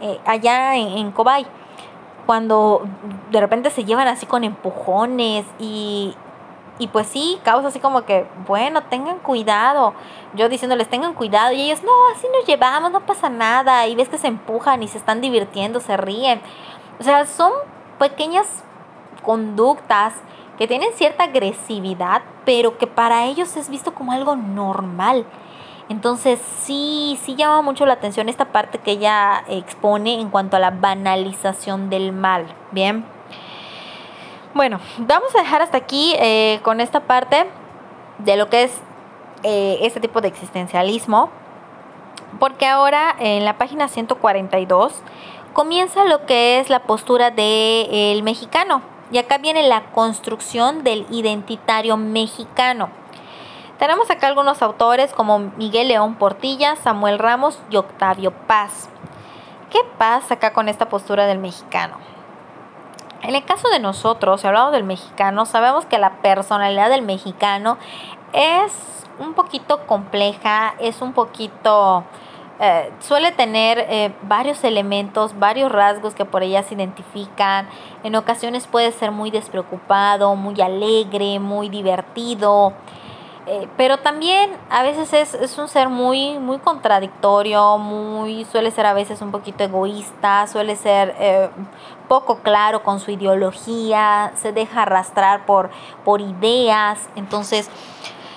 eh, 0.00 0.18
allá 0.26 0.76
en, 0.76 0.88
en 0.98 1.12
Cobay, 1.12 1.46
cuando 2.26 2.82
de 3.30 3.40
repente 3.40 3.70
se 3.70 3.84
llevan 3.84 4.08
así 4.08 4.26
con 4.26 4.44
empujones 4.44 5.44
y, 5.58 6.14
y 6.78 6.88
pues 6.88 7.06
sí, 7.06 7.38
causa 7.44 7.68
así 7.68 7.78
como 7.80 8.02
que, 8.02 8.26
bueno, 8.46 8.82
tengan 8.84 9.18
cuidado. 9.18 9.94
Yo 10.34 10.48
diciéndoles, 10.48 10.88
tengan 10.88 11.14
cuidado. 11.14 11.52
Y 11.52 11.60
ellos, 11.60 11.82
no, 11.82 11.92
así 12.14 12.26
nos 12.36 12.46
llevamos, 12.46 12.90
no 12.90 13.00
pasa 13.06 13.28
nada. 13.28 13.86
Y 13.86 13.94
ves 13.94 14.08
que 14.08 14.18
se 14.18 14.28
empujan 14.28 14.82
y 14.82 14.88
se 14.88 14.98
están 14.98 15.20
divirtiendo, 15.20 15.80
se 15.80 15.96
ríen. 15.96 16.40
O 16.98 17.02
sea, 17.04 17.26
son 17.26 17.52
pequeñas 17.98 18.46
conductas 19.22 20.14
que 20.58 20.66
tienen 20.66 20.92
cierta 20.94 21.24
agresividad, 21.24 22.22
pero 22.44 22.78
que 22.78 22.86
para 22.86 23.26
ellos 23.26 23.56
es 23.56 23.68
visto 23.68 23.94
como 23.94 24.12
algo 24.12 24.36
normal. 24.36 25.26
Entonces 25.92 26.40
sí, 26.62 27.18
sí 27.22 27.36
llama 27.36 27.60
mucho 27.60 27.84
la 27.84 27.92
atención 27.92 28.30
esta 28.30 28.46
parte 28.46 28.78
que 28.78 28.92
ella 28.92 29.44
expone 29.46 30.18
en 30.18 30.30
cuanto 30.30 30.56
a 30.56 30.58
la 30.58 30.70
banalización 30.70 31.90
del 31.90 32.12
mal. 32.12 32.46
Bien. 32.70 33.04
Bueno, 34.54 34.80
vamos 34.96 35.36
a 35.36 35.40
dejar 35.40 35.60
hasta 35.60 35.76
aquí 35.76 36.14
eh, 36.18 36.60
con 36.62 36.80
esta 36.80 37.00
parte 37.00 37.44
de 38.20 38.36
lo 38.38 38.48
que 38.48 38.62
es 38.62 38.72
eh, 39.42 39.80
este 39.82 40.00
tipo 40.00 40.22
de 40.22 40.28
existencialismo. 40.28 41.28
Porque 42.40 42.66
ahora 42.66 43.14
en 43.18 43.44
la 43.44 43.58
página 43.58 43.86
142 43.86 44.94
comienza 45.52 46.06
lo 46.06 46.24
que 46.24 46.58
es 46.58 46.70
la 46.70 46.84
postura 46.84 47.30
del 47.30 48.22
mexicano. 48.22 48.80
Y 49.10 49.18
acá 49.18 49.36
viene 49.36 49.62
la 49.62 49.82
construcción 49.92 50.84
del 50.84 51.04
identitario 51.10 51.98
mexicano. 51.98 53.01
Tenemos 53.82 54.08
acá 54.12 54.28
algunos 54.28 54.62
autores 54.62 55.12
como 55.12 55.40
Miguel 55.40 55.88
León 55.88 56.14
Portilla, 56.14 56.76
Samuel 56.76 57.18
Ramos 57.18 57.58
y 57.68 57.74
Octavio 57.74 58.30
Paz. 58.30 58.88
¿Qué 59.70 59.80
pasa 59.98 60.34
acá 60.34 60.52
con 60.52 60.68
esta 60.68 60.88
postura 60.88 61.26
del 61.26 61.40
mexicano? 61.40 61.96
En 63.22 63.34
el 63.34 63.44
caso 63.44 63.68
de 63.70 63.80
nosotros, 63.80 64.40
si 64.40 64.46
hablamos 64.46 64.70
del 64.70 64.84
mexicano, 64.84 65.46
sabemos 65.46 65.84
que 65.84 65.98
la 65.98 66.22
personalidad 66.22 66.90
del 66.90 67.02
mexicano 67.02 67.76
es 68.32 68.70
un 69.18 69.34
poquito 69.34 69.84
compleja, 69.88 70.74
es 70.78 71.02
un 71.02 71.12
poquito... 71.12 72.04
Eh, 72.60 72.92
suele 73.00 73.32
tener 73.32 73.84
eh, 73.88 74.14
varios 74.22 74.62
elementos, 74.62 75.36
varios 75.40 75.72
rasgos 75.72 76.14
que 76.14 76.24
por 76.24 76.44
ella 76.44 76.62
se 76.62 76.74
identifican. 76.74 77.68
En 78.04 78.14
ocasiones 78.14 78.68
puede 78.68 78.92
ser 78.92 79.10
muy 79.10 79.32
despreocupado, 79.32 80.36
muy 80.36 80.60
alegre, 80.60 81.40
muy 81.40 81.68
divertido. 81.68 82.74
Eh, 83.46 83.66
pero 83.76 83.98
también 83.98 84.56
a 84.70 84.84
veces 84.84 85.12
es, 85.12 85.34
es, 85.34 85.58
un 85.58 85.66
ser 85.66 85.88
muy, 85.88 86.38
muy 86.38 86.58
contradictorio, 86.58 87.76
muy, 87.76 88.44
suele 88.44 88.70
ser 88.70 88.86
a 88.86 88.92
veces 88.92 89.20
un 89.20 89.32
poquito 89.32 89.64
egoísta, 89.64 90.46
suele 90.46 90.76
ser 90.76 91.16
eh, 91.18 91.50
poco 92.06 92.38
claro 92.38 92.84
con 92.84 93.00
su 93.00 93.10
ideología, 93.10 94.32
se 94.36 94.52
deja 94.52 94.82
arrastrar 94.82 95.44
por, 95.44 95.70
por 96.04 96.20
ideas, 96.20 97.00
entonces 97.16 97.68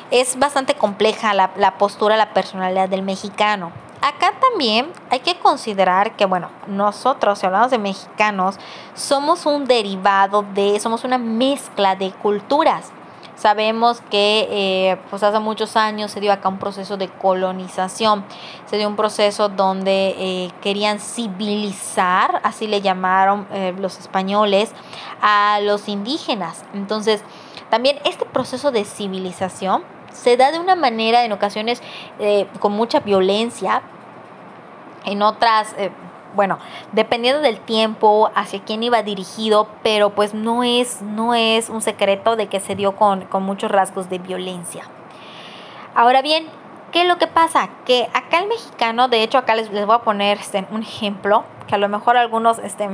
es 0.09 0.39
bastante 0.39 0.73
compleja 0.73 1.35
la, 1.35 1.51
la 1.55 1.77
postura, 1.77 2.17
la 2.17 2.33
personalidad 2.33 2.89
del 2.89 3.03
mexicano. 3.03 3.71
Acá 4.01 4.33
también 4.39 4.91
hay 5.11 5.19
que 5.19 5.37
considerar 5.37 6.15
que, 6.15 6.25
bueno, 6.25 6.49
nosotros, 6.65 7.39
si 7.39 7.45
hablamos 7.45 7.69
de 7.69 7.77
mexicanos, 7.77 8.57
somos 8.95 9.45
un 9.45 9.65
derivado 9.65 10.43
de, 10.53 10.79
somos 10.79 11.03
una 11.03 11.17
mezcla 11.19 11.95
de 11.95 12.11
culturas. 12.11 12.91
Sabemos 13.45 14.01
que 14.09 14.47
eh, 14.49 14.97
pues 15.11 15.21
hace 15.21 15.37
muchos 15.37 15.75
años 15.75 16.09
se 16.09 16.19
dio 16.19 16.33
acá 16.33 16.49
un 16.49 16.57
proceso 16.57 16.97
de 16.97 17.09
colonización, 17.09 18.25
se 18.65 18.79
dio 18.79 18.87
un 18.87 18.95
proceso 18.95 19.49
donde 19.49 20.15
eh, 20.17 20.51
querían 20.63 20.99
civilizar, 20.99 22.41
así 22.41 22.65
le 22.65 22.81
llamaron 22.81 23.47
eh, 23.51 23.75
los 23.77 23.99
españoles, 23.99 24.71
a 25.21 25.59
los 25.61 25.87
indígenas. 25.89 26.65
Entonces, 26.73 27.23
también 27.69 27.99
este 28.03 28.25
proceso 28.25 28.71
de 28.71 28.83
civilización 28.83 29.83
se 30.11 30.37
da 30.37 30.51
de 30.51 30.57
una 30.57 30.75
manera, 30.75 31.23
en 31.23 31.31
ocasiones, 31.31 31.83
con 32.59 32.71
mucha 32.71 33.01
violencia, 33.01 33.83
en 35.05 35.21
otras 35.21 35.75
bueno, 36.36 36.59
dependiendo 36.91 37.41
del 37.41 37.59
tiempo, 37.59 38.29
hacia 38.36 38.61
quién 38.63 38.83
iba 38.83 39.01
dirigido, 39.03 39.67
pero 39.83 40.11
pues 40.11 40.33
no 40.33 40.63
es, 40.63 41.01
no 41.01 41.33
es 41.33 41.69
un 41.69 41.81
secreto 41.81 42.36
de 42.36 42.47
que 42.47 42.59
se 42.59 42.75
dio 42.75 42.95
con, 42.95 43.25
con 43.25 43.43
muchos 43.43 43.71
rasgos 43.71 44.09
de 44.09 44.19
violencia. 44.19 44.83
Ahora 45.95 46.21
bien, 46.21 46.47
¿qué 46.91 47.01
es 47.01 47.07
lo 47.07 47.17
que 47.17 47.27
pasa? 47.27 47.69
Que 47.86 48.09
acá 48.13 48.39
el 48.39 48.47
mexicano, 48.47 49.07
de 49.07 49.23
hecho 49.23 49.38
acá 49.38 49.55
les, 49.55 49.71
les 49.71 49.86
voy 49.86 49.95
a 49.95 49.99
poner 49.99 50.38
este, 50.38 50.67
un 50.71 50.81
ejemplo, 50.81 51.43
que 51.67 51.75
a 51.75 51.77
lo 51.77 51.89
mejor 51.89 52.17
algunos 52.17 52.59
este, 52.59 52.88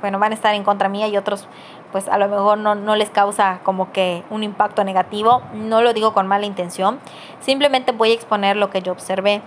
bueno, 0.00 0.18
van 0.18 0.32
a 0.32 0.34
estar 0.34 0.54
en 0.54 0.64
contra 0.64 0.88
mía 0.88 1.08
y 1.08 1.16
otros 1.16 1.46
pues 1.94 2.08
a 2.08 2.18
lo 2.18 2.26
mejor 2.26 2.58
no, 2.58 2.74
no 2.74 2.96
les 2.96 3.08
causa 3.08 3.60
como 3.62 3.92
que 3.92 4.24
un 4.28 4.42
impacto 4.42 4.82
negativo, 4.82 5.42
no 5.52 5.80
lo 5.80 5.92
digo 5.92 6.12
con 6.12 6.26
mala 6.26 6.44
intención, 6.44 6.98
simplemente 7.38 7.92
voy 7.92 8.10
a 8.10 8.14
exponer 8.14 8.56
lo 8.56 8.68
que 8.68 8.82
yo 8.82 8.90
observé. 8.90 9.42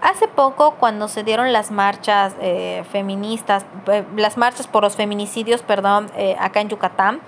Hace 0.00 0.26
poco, 0.26 0.76
cuando 0.80 1.06
se 1.06 1.22
dieron 1.22 1.52
las 1.52 1.70
marchas 1.70 2.34
eh, 2.40 2.82
feministas, 2.90 3.66
eh, 3.88 4.04
las 4.16 4.38
marchas 4.38 4.68
por 4.68 4.84
los 4.84 4.96
feminicidios, 4.96 5.60
perdón, 5.60 6.10
eh, 6.16 6.34
acá 6.40 6.62
en 6.62 6.70
Yucatán, 6.70 7.20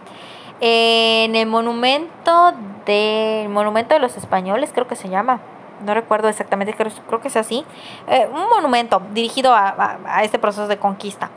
en 0.62 1.36
el 1.36 1.46
monumento 1.46 2.54
de, 2.86 3.46
monumento 3.50 3.92
de 3.92 4.00
los 4.00 4.16
españoles, 4.16 4.70
creo 4.72 4.88
que 4.88 4.96
se 4.96 5.10
llama, 5.10 5.40
no 5.80 5.94
recuerdo 5.94 6.28
exactamente, 6.28 6.74
creo, 6.74 6.92
creo 7.06 7.20
que 7.20 7.28
es 7.28 7.36
así, 7.36 7.64
un 8.32 8.48
monumento 8.48 9.02
dirigido 9.12 9.52
a, 9.54 9.98
a, 10.06 10.24
este 10.24 10.38
proceso 10.38 10.68
de 10.68 10.78
conquista. 10.78 11.30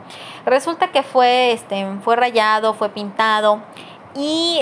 Resulta 0.46 0.88
que 0.88 1.02
fue, 1.02 1.52
este, 1.52 1.86
fue 2.04 2.16
rayado, 2.16 2.74
fue 2.74 2.88
pintado 2.88 3.60
y 4.14 4.60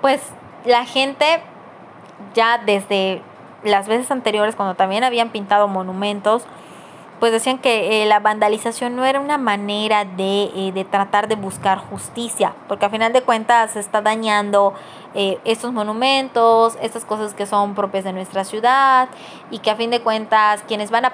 pues 0.00 0.20
la 0.64 0.84
gente 0.84 1.42
ya 2.34 2.58
desde 2.58 3.22
las 3.62 3.88
veces 3.88 4.10
anteriores 4.10 4.54
cuando 4.54 4.74
también 4.74 5.04
habían 5.04 5.30
pintado 5.30 5.68
monumentos, 5.68 6.44
pues 7.18 7.32
decían 7.32 7.58
que 7.58 8.02
eh, 8.02 8.06
la 8.06 8.20
vandalización 8.20 8.94
no 8.94 9.04
era 9.04 9.20
una 9.20 9.38
manera 9.38 10.04
de, 10.04 10.50
eh, 10.54 10.72
de, 10.72 10.84
tratar 10.84 11.28
de 11.28 11.34
buscar 11.34 11.78
justicia, 11.78 12.54
porque 12.68 12.86
a 12.86 12.90
final 12.90 13.12
de 13.12 13.22
cuentas 13.22 13.72
se 13.72 13.80
está 13.80 14.02
dañando 14.02 14.74
eh, 15.14 15.38
estos 15.44 15.72
monumentos, 15.72 16.76
estas 16.82 17.04
cosas 17.04 17.32
que 17.32 17.46
son 17.46 17.74
propias 17.74 18.04
de 18.04 18.12
nuestra 18.12 18.44
ciudad 18.44 19.08
y 19.50 19.60
que 19.60 19.70
a 19.70 19.76
fin 19.76 19.90
de 19.90 20.00
cuentas 20.00 20.62
quienes 20.68 20.90
van 20.90 21.06
a, 21.06 21.12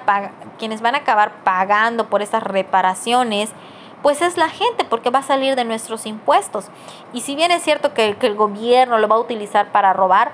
quienes 0.59 0.81
van 0.81 0.95
a 0.95 0.99
acabar 0.99 1.31
pagando 1.43 2.07
por 2.07 2.21
estas 2.21 2.43
reparaciones, 2.43 3.51
pues 4.01 4.21
es 4.21 4.35
la 4.35 4.49
gente, 4.49 4.83
porque 4.83 5.09
va 5.09 5.19
a 5.19 5.23
salir 5.23 5.55
de 5.55 5.63
nuestros 5.63 6.05
impuestos. 6.05 6.65
Y 7.13 7.21
si 7.21 7.35
bien 7.35 7.51
es 7.51 7.63
cierto 7.63 7.93
que, 7.93 8.17
que 8.17 8.27
el 8.27 8.35
gobierno 8.35 8.97
lo 8.97 9.07
va 9.07 9.15
a 9.15 9.19
utilizar 9.19 9.71
para 9.71 9.93
robar, 9.93 10.33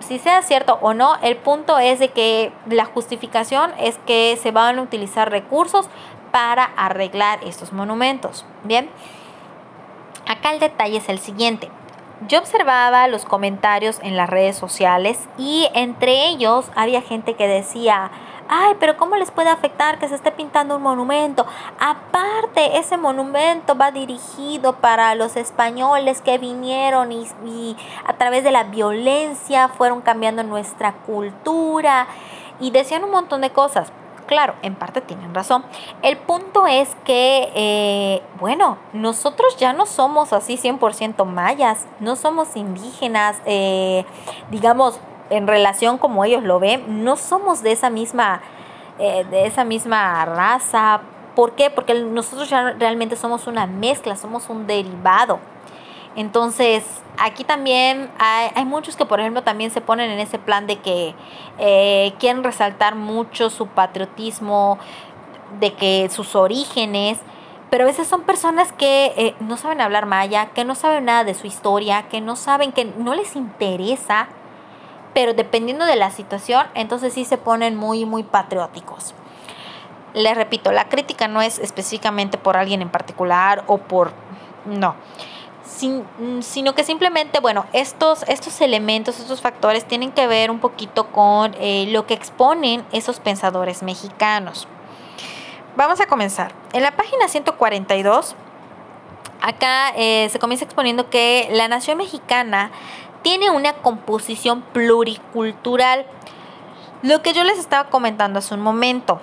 si 0.00 0.18
sea 0.18 0.42
cierto 0.42 0.78
o 0.80 0.94
no, 0.94 1.16
el 1.22 1.36
punto 1.36 1.78
es 1.78 1.98
de 1.98 2.08
que 2.08 2.52
la 2.66 2.84
justificación 2.84 3.72
es 3.78 3.98
que 4.06 4.38
se 4.40 4.50
van 4.50 4.78
a 4.78 4.82
utilizar 4.82 5.30
recursos 5.30 5.88
para 6.30 6.64
arreglar 6.64 7.40
estos 7.44 7.72
monumentos. 7.72 8.44
Bien, 8.64 8.88
acá 10.26 10.52
el 10.52 10.60
detalle 10.60 10.98
es 10.98 11.08
el 11.08 11.18
siguiente. 11.18 11.70
Yo 12.26 12.40
observaba 12.40 13.06
los 13.06 13.24
comentarios 13.24 14.00
en 14.02 14.16
las 14.16 14.28
redes 14.28 14.56
sociales 14.56 15.18
y 15.38 15.68
entre 15.74 16.28
ellos 16.28 16.70
había 16.74 17.00
gente 17.00 17.34
que 17.34 17.46
decía, 17.46 18.10
ay, 18.48 18.76
pero 18.80 18.96
¿cómo 18.96 19.16
les 19.16 19.30
puede 19.30 19.50
afectar 19.50 19.98
que 19.98 20.08
se 20.08 20.14
esté 20.14 20.32
pintando 20.32 20.76
un 20.76 20.82
monumento? 20.82 21.46
Aparte, 21.78 22.78
ese 22.78 22.96
monumento 22.96 23.76
va 23.76 23.90
dirigido 23.90 24.74
para 24.74 25.14
los 25.14 25.36
españoles 25.36 26.20
que 26.20 26.38
vinieron 26.38 27.12
y, 27.12 27.76
a 28.06 28.14
través 28.14 28.44
de 28.44 28.50
la 28.50 28.64
violencia 28.64 29.68
fueron 29.68 30.00
cambiando 30.00 30.42
nuestra 30.42 30.92
cultura 30.92 32.06
y 32.60 32.70
decían 32.70 33.04
un 33.04 33.10
montón 33.10 33.40
de 33.40 33.50
cosas. 33.50 33.92
Claro, 34.26 34.54
en 34.60 34.74
parte 34.74 35.00
tienen 35.00 35.34
razón. 35.34 35.64
El 36.02 36.18
punto 36.18 36.66
es 36.66 36.94
que, 37.04 37.50
eh, 37.54 38.22
bueno, 38.38 38.76
nosotros 38.92 39.56
ya 39.56 39.72
no 39.72 39.86
somos 39.86 40.34
así 40.34 40.58
100% 40.58 41.24
mayas, 41.24 41.86
no 41.98 42.14
somos 42.14 42.54
indígenas, 42.54 43.40
eh, 43.46 44.04
digamos, 44.50 45.00
en 45.30 45.46
relación 45.46 45.98
como 45.98 46.24
ellos 46.24 46.42
lo 46.42 46.58
ven, 46.58 47.04
no 47.04 47.16
somos 47.16 47.62
de 47.62 47.72
esa 47.72 47.90
misma, 47.90 48.40
eh, 48.98 49.24
de 49.30 49.46
esa 49.46 49.64
misma 49.64 50.24
raza. 50.24 51.00
¿Por 51.34 51.52
qué? 51.52 51.70
Porque 51.70 51.94
nosotros 51.94 52.48
ya 52.48 52.72
realmente 52.72 53.16
somos 53.16 53.46
una 53.46 53.66
mezcla, 53.66 54.16
somos 54.16 54.48
un 54.48 54.66
derivado. 54.66 55.38
Entonces, 56.16 56.84
aquí 57.18 57.44
también 57.44 58.10
hay, 58.18 58.50
hay, 58.54 58.64
muchos 58.64 58.96
que, 58.96 59.04
por 59.04 59.20
ejemplo, 59.20 59.42
también 59.42 59.70
se 59.70 59.80
ponen 59.80 60.10
en 60.10 60.18
ese 60.18 60.38
plan 60.38 60.66
de 60.66 60.76
que 60.76 61.14
eh, 61.58 62.12
quieren 62.18 62.42
resaltar 62.42 62.96
mucho 62.96 63.50
su 63.50 63.68
patriotismo, 63.68 64.78
de 65.60 65.72
que 65.74 66.08
sus 66.10 66.34
orígenes, 66.34 67.20
pero 67.70 67.84
a 67.84 67.86
veces 67.86 68.08
son 68.08 68.22
personas 68.22 68.72
que 68.72 69.12
eh, 69.16 69.34
no 69.40 69.56
saben 69.56 69.80
hablar 69.80 70.06
maya, 70.06 70.46
que 70.54 70.64
no 70.64 70.74
saben 70.74 71.04
nada 71.04 71.24
de 71.24 71.34
su 71.34 71.46
historia, 71.46 72.08
que 72.08 72.20
no 72.20 72.34
saben, 72.34 72.72
que 72.72 72.84
no 72.84 73.14
les 73.14 73.36
interesa 73.36 74.28
pero 75.14 75.34
dependiendo 75.34 75.84
de 75.84 75.96
la 75.96 76.10
situación, 76.10 76.66
entonces 76.74 77.12
sí 77.12 77.24
se 77.24 77.38
ponen 77.38 77.76
muy, 77.76 78.04
muy 78.04 78.22
patrióticos. 78.22 79.14
Les 80.14 80.36
repito, 80.36 80.72
la 80.72 80.88
crítica 80.88 81.28
no 81.28 81.42
es 81.42 81.58
específicamente 81.58 82.38
por 82.38 82.56
alguien 82.56 82.82
en 82.82 82.88
particular 82.88 83.64
o 83.66 83.78
por... 83.78 84.12
No. 84.64 84.96
sino 86.40 86.74
que 86.74 86.84
simplemente, 86.84 87.40
bueno, 87.40 87.64
estos, 87.72 88.22
estos 88.24 88.60
elementos, 88.60 89.18
estos 89.18 89.40
factores 89.40 89.84
tienen 89.86 90.12
que 90.12 90.26
ver 90.26 90.50
un 90.50 90.58
poquito 90.58 91.06
con 91.06 91.54
eh, 91.58 91.86
lo 91.90 92.06
que 92.06 92.14
exponen 92.14 92.84
esos 92.92 93.20
pensadores 93.20 93.82
mexicanos. 93.82 94.66
Vamos 95.76 96.00
a 96.00 96.06
comenzar. 96.06 96.52
En 96.72 96.82
la 96.82 96.90
página 96.96 97.28
142, 97.28 98.34
acá 99.40 99.92
eh, 99.96 100.28
se 100.30 100.38
comienza 100.38 100.64
exponiendo 100.64 101.08
que 101.10 101.48
la 101.52 101.68
nación 101.68 101.98
mexicana 101.98 102.70
tiene 103.22 103.50
una 103.50 103.74
composición 103.74 104.62
pluricultural. 104.72 106.06
Lo 107.02 107.22
que 107.22 107.32
yo 107.32 107.44
les 107.44 107.58
estaba 107.58 107.90
comentando 107.90 108.38
hace 108.38 108.54
un 108.54 108.60
momento. 108.60 109.20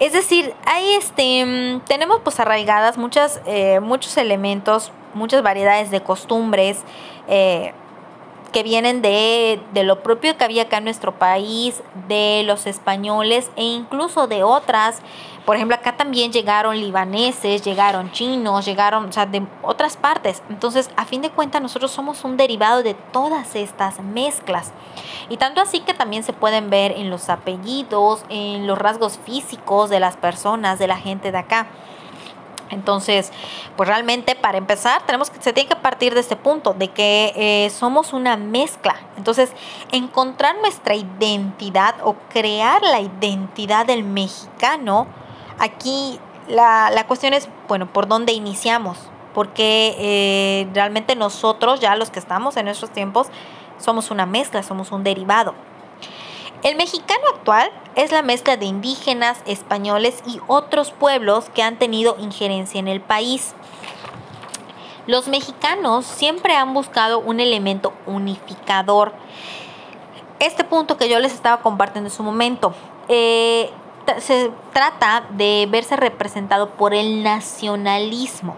Es 0.00 0.12
decir, 0.12 0.54
hay 0.66 0.94
este, 0.94 1.44
mm, 1.44 1.80
tenemos 1.86 2.20
pues 2.22 2.40
arraigadas 2.40 2.98
muchas, 2.98 3.40
eh, 3.46 3.80
muchos 3.80 4.16
elementos, 4.16 4.92
muchas 5.14 5.42
variedades 5.42 5.90
de 5.90 6.00
costumbres 6.02 6.78
eh, 7.28 7.72
que 8.52 8.62
vienen 8.62 9.02
de, 9.02 9.60
de, 9.72 9.82
lo 9.82 10.02
propio 10.02 10.36
que 10.36 10.44
había 10.44 10.62
acá 10.62 10.78
en 10.78 10.84
nuestro 10.84 11.12
país, 11.12 11.82
de 12.08 12.42
los 12.44 12.66
españoles 12.66 13.50
e 13.56 13.64
incluso 13.64 14.26
de 14.26 14.44
otras 14.44 15.00
por 15.44 15.56
ejemplo, 15.56 15.76
acá 15.76 15.96
también 15.96 16.32
llegaron 16.32 16.80
libaneses, 16.80 17.62
llegaron 17.62 18.10
chinos, 18.12 18.64
llegaron, 18.64 19.06
o 19.06 19.12
sea, 19.12 19.26
de 19.26 19.46
otras 19.62 19.96
partes. 19.98 20.42
Entonces, 20.48 20.90
a 20.96 21.04
fin 21.04 21.20
de 21.20 21.30
cuentas, 21.30 21.60
nosotros 21.60 21.90
somos 21.90 22.24
un 22.24 22.38
derivado 22.38 22.82
de 22.82 22.94
todas 22.94 23.54
estas 23.54 24.00
mezclas. 24.00 24.72
Y 25.28 25.36
tanto 25.36 25.60
así 25.60 25.80
que 25.80 25.92
también 25.92 26.22
se 26.22 26.32
pueden 26.32 26.70
ver 26.70 26.92
en 26.92 27.10
los 27.10 27.28
apellidos, 27.28 28.24
en 28.30 28.66
los 28.66 28.78
rasgos 28.78 29.18
físicos 29.18 29.90
de 29.90 30.00
las 30.00 30.16
personas, 30.16 30.78
de 30.78 30.86
la 30.86 30.96
gente 30.96 31.30
de 31.30 31.38
acá. 31.38 31.66
Entonces, 32.70 33.30
pues 33.76 33.88
realmente 33.88 34.34
para 34.34 34.56
empezar, 34.56 35.04
tenemos 35.06 35.30
que, 35.30 35.40
se 35.42 35.52
tiene 35.52 35.68
que 35.68 35.76
partir 35.76 36.14
de 36.14 36.20
este 36.20 36.36
punto, 36.36 36.72
de 36.72 36.88
que 36.88 37.32
eh, 37.36 37.70
somos 37.70 38.12
una 38.12 38.36
mezcla. 38.36 38.96
Entonces, 39.16 39.52
encontrar 39.92 40.56
nuestra 40.58 40.94
identidad 40.94 41.96
o 42.02 42.16
crear 42.30 42.82
la 42.82 43.00
identidad 43.00 43.86
del 43.86 44.04
mexicano, 44.04 45.06
Aquí 45.58 46.18
la, 46.48 46.90
la 46.90 47.06
cuestión 47.06 47.32
es, 47.34 47.48
bueno, 47.68 47.86
¿por 47.86 48.08
dónde 48.08 48.32
iniciamos? 48.32 48.98
Porque 49.34 49.96
eh, 49.98 50.68
realmente 50.72 51.16
nosotros, 51.16 51.80
ya 51.80 51.96
los 51.96 52.10
que 52.10 52.18
estamos 52.18 52.56
en 52.56 52.66
nuestros 52.66 52.90
tiempos, 52.90 53.28
somos 53.78 54.10
una 54.10 54.26
mezcla, 54.26 54.62
somos 54.62 54.92
un 54.92 55.04
derivado. 55.04 55.54
El 56.62 56.76
mexicano 56.76 57.22
actual 57.34 57.70
es 57.94 58.10
la 58.10 58.22
mezcla 58.22 58.56
de 58.56 58.64
indígenas, 58.64 59.42
españoles 59.44 60.22
y 60.26 60.40
otros 60.46 60.92
pueblos 60.92 61.50
que 61.50 61.62
han 61.62 61.78
tenido 61.78 62.16
injerencia 62.18 62.80
en 62.80 62.88
el 62.88 63.00
país. 63.02 63.54
Los 65.06 65.28
mexicanos 65.28 66.06
siempre 66.06 66.56
han 66.56 66.72
buscado 66.72 67.18
un 67.18 67.40
elemento 67.40 67.92
unificador. 68.06 69.12
Este 70.38 70.64
punto 70.64 70.96
que 70.96 71.10
yo 71.10 71.18
les 71.18 71.34
estaba 71.34 71.60
compartiendo 71.60 72.08
en 72.08 72.16
su 72.16 72.22
momento. 72.22 72.72
Eh, 73.08 73.70
se 74.18 74.50
trata 74.72 75.26
de 75.30 75.66
verse 75.70 75.96
representado 75.96 76.70
por 76.70 76.94
el 76.94 77.22
nacionalismo. 77.22 78.56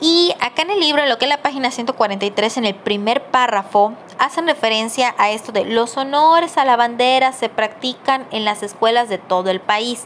Y 0.00 0.34
acá 0.40 0.62
en 0.62 0.70
el 0.70 0.80
libro, 0.80 1.02
en 1.02 1.08
lo 1.08 1.18
que 1.18 1.24
es 1.24 1.28
la 1.28 1.42
página 1.42 1.70
143, 1.70 2.56
en 2.58 2.64
el 2.66 2.74
primer 2.74 3.24
párrafo, 3.26 3.94
hacen 4.18 4.46
referencia 4.46 5.14
a 5.18 5.30
esto 5.30 5.52
de 5.52 5.64
los 5.64 5.96
honores 5.96 6.58
a 6.58 6.64
la 6.64 6.76
bandera 6.76 7.32
se 7.32 7.48
practican 7.48 8.26
en 8.30 8.44
las 8.44 8.62
escuelas 8.62 9.08
de 9.08 9.18
todo 9.18 9.50
el 9.50 9.60
país. 9.60 10.04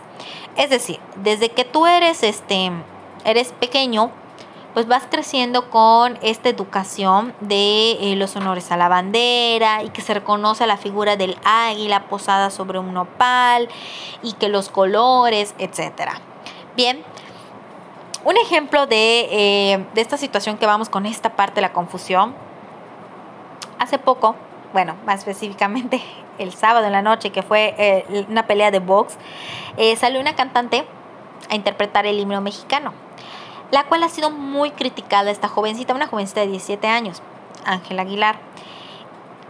Es 0.56 0.70
decir, 0.70 1.00
desde 1.16 1.48
que 1.48 1.64
tú 1.64 1.86
eres, 1.86 2.22
este, 2.22 2.70
eres 3.24 3.52
pequeño, 3.52 4.10
pues 4.74 4.86
vas 4.86 5.04
creciendo 5.10 5.70
con 5.70 6.18
esta 6.22 6.48
educación 6.48 7.34
de 7.40 7.92
eh, 7.92 8.16
los 8.16 8.36
honores 8.36 8.70
a 8.70 8.76
la 8.76 8.88
bandera 8.88 9.82
y 9.82 9.90
que 9.90 10.02
se 10.02 10.14
reconoce 10.14 10.66
la 10.66 10.76
figura 10.76 11.16
del 11.16 11.36
águila 11.44 12.04
posada 12.08 12.50
sobre 12.50 12.78
un 12.78 12.92
nopal 12.92 13.68
y 14.22 14.34
que 14.34 14.48
los 14.48 14.68
colores, 14.68 15.54
etcétera. 15.58 16.20
Bien, 16.76 17.02
un 18.24 18.36
ejemplo 18.36 18.86
de, 18.86 19.28
eh, 19.30 19.86
de 19.94 20.00
esta 20.00 20.16
situación 20.16 20.58
que 20.58 20.66
vamos 20.66 20.88
con 20.88 21.06
esta 21.06 21.30
parte 21.30 21.56
de 21.56 21.62
la 21.62 21.72
confusión. 21.72 22.34
Hace 23.78 23.98
poco, 23.98 24.36
bueno, 24.72 24.96
más 25.06 25.20
específicamente 25.20 26.02
el 26.38 26.52
sábado 26.52 26.86
en 26.86 26.92
la 26.92 27.02
noche, 27.02 27.30
que 27.30 27.42
fue 27.42 27.74
eh, 27.78 28.26
una 28.28 28.46
pelea 28.46 28.70
de 28.70 28.80
box, 28.80 29.16
salió 29.96 30.20
una 30.20 30.36
cantante 30.36 30.86
a 31.48 31.54
interpretar 31.54 32.06
el 32.06 32.18
himno 32.18 32.40
mexicano 32.40 33.07
la 33.70 33.84
cual 33.84 34.02
ha 34.02 34.08
sido 34.08 34.30
muy 34.30 34.70
criticada 34.70 35.30
esta 35.30 35.48
jovencita, 35.48 35.94
una 35.94 36.06
jovencita 36.06 36.40
de 36.40 36.48
17 36.48 36.86
años, 36.88 37.22
Ángela 37.64 38.02
Aguilar, 38.02 38.38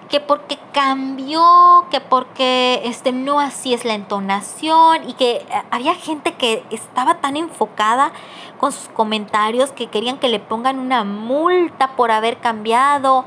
que 0.09 0.21
porque 0.21 0.59
cambió, 0.73 1.87
que 1.91 2.01
porque 2.01 2.81
este, 2.85 3.13
no 3.13 3.41
así 3.41 3.75
es 3.75 3.85
la 3.85 3.95
entonación 3.95 5.09
y 5.09 5.13
que 5.13 5.37
eh, 5.37 5.47
había 5.71 5.95
gente 5.95 6.35
que 6.35 6.65
estaba 6.71 7.17
tan 7.17 7.37
enfocada 7.37 8.13
con 8.59 8.73
sus 8.73 8.89
comentarios 8.89 9.71
que 9.73 9.89
querían 9.89 10.19
que 10.19 10.29
le 10.29 10.41
pongan 10.41 10.79
una 10.79 11.05
multa 11.05 11.95
por 11.95 12.11
haber 12.11 12.39
cambiado. 12.39 13.27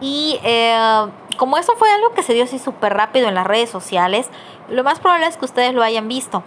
Y 0.00 0.38
eh, 0.44 1.06
como 1.36 1.58
eso 1.58 1.74
fue 1.76 1.90
algo 1.90 2.14
que 2.14 2.22
se 2.22 2.32
dio 2.32 2.44
así 2.44 2.58
súper 2.58 2.94
rápido 2.94 3.28
en 3.28 3.34
las 3.34 3.46
redes 3.46 3.68
sociales, 3.68 4.28
lo 4.68 4.84
más 4.84 5.00
probable 5.00 5.26
es 5.26 5.36
que 5.36 5.44
ustedes 5.44 5.74
lo 5.74 5.82
hayan 5.82 6.08
visto. 6.08 6.42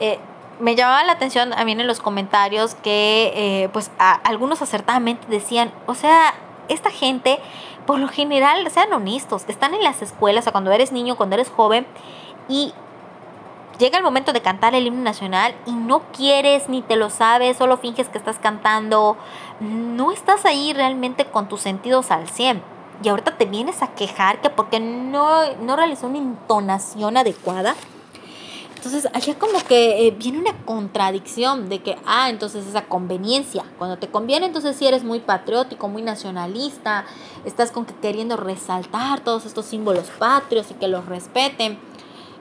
Eh, 0.00 0.18
me 0.60 0.74
llamaba 0.74 1.04
la 1.04 1.12
atención 1.12 1.50
también 1.50 1.80
en 1.80 1.86
los 1.86 2.00
comentarios 2.00 2.74
que 2.74 3.32
eh, 3.34 3.68
pues 3.72 3.90
algunos 3.98 4.62
acertadamente 4.62 5.26
decían, 5.28 5.72
o 5.86 5.94
sea, 5.94 6.34
esta 6.68 6.90
gente 6.90 7.38
por 7.88 7.98
lo 7.98 8.08
general, 8.08 8.70
sean 8.70 8.92
honestos, 8.92 9.44
están 9.48 9.72
en 9.72 9.82
las 9.82 10.02
escuelas, 10.02 10.46
o 10.46 10.52
cuando 10.52 10.70
eres 10.72 10.92
niño, 10.92 11.16
cuando 11.16 11.36
eres 11.36 11.48
joven, 11.48 11.86
y 12.46 12.74
llega 13.78 13.96
el 13.96 14.04
momento 14.04 14.34
de 14.34 14.42
cantar 14.42 14.74
el 14.74 14.86
himno 14.86 15.02
nacional 15.02 15.54
y 15.64 15.72
no 15.72 16.02
quieres 16.12 16.68
ni 16.68 16.82
te 16.82 16.96
lo 16.96 17.08
sabes, 17.08 17.56
solo 17.56 17.78
finges 17.78 18.10
que 18.10 18.18
estás 18.18 18.38
cantando, 18.38 19.16
no 19.60 20.12
estás 20.12 20.44
ahí 20.44 20.74
realmente 20.74 21.24
con 21.24 21.48
tus 21.48 21.62
sentidos 21.62 22.10
al 22.10 22.28
100. 22.28 22.62
Y 23.02 23.08
ahorita 23.08 23.38
te 23.38 23.46
vienes 23.46 23.80
a 23.80 23.94
quejar 23.94 24.42
que 24.42 24.50
porque 24.50 24.80
no, 24.80 25.54
no 25.62 25.74
realizó 25.74 26.08
una 26.08 26.18
entonación 26.18 27.16
adecuada. 27.16 27.74
Entonces, 28.88 29.10
allá 29.12 29.38
como 29.38 29.62
que 29.64 30.06
eh, 30.06 30.12
viene 30.12 30.38
una 30.38 30.64
contradicción 30.64 31.68
de 31.68 31.82
que, 31.82 31.98
ah, 32.06 32.30
entonces 32.30 32.66
esa 32.66 32.86
conveniencia. 32.86 33.62
Cuando 33.76 33.98
te 33.98 34.08
conviene, 34.08 34.46
entonces 34.46 34.76
si 34.76 34.86
eres 34.86 35.04
muy 35.04 35.20
patriótico, 35.20 35.88
muy 35.88 36.00
nacionalista, 36.00 37.04
estás 37.44 37.70
con 37.70 37.84
que 37.84 37.92
queriendo 37.96 38.38
resaltar 38.38 39.20
todos 39.20 39.44
estos 39.44 39.66
símbolos 39.66 40.06
patrios 40.18 40.70
y 40.70 40.74
que 40.74 40.88
los 40.88 41.04
respeten. 41.04 41.78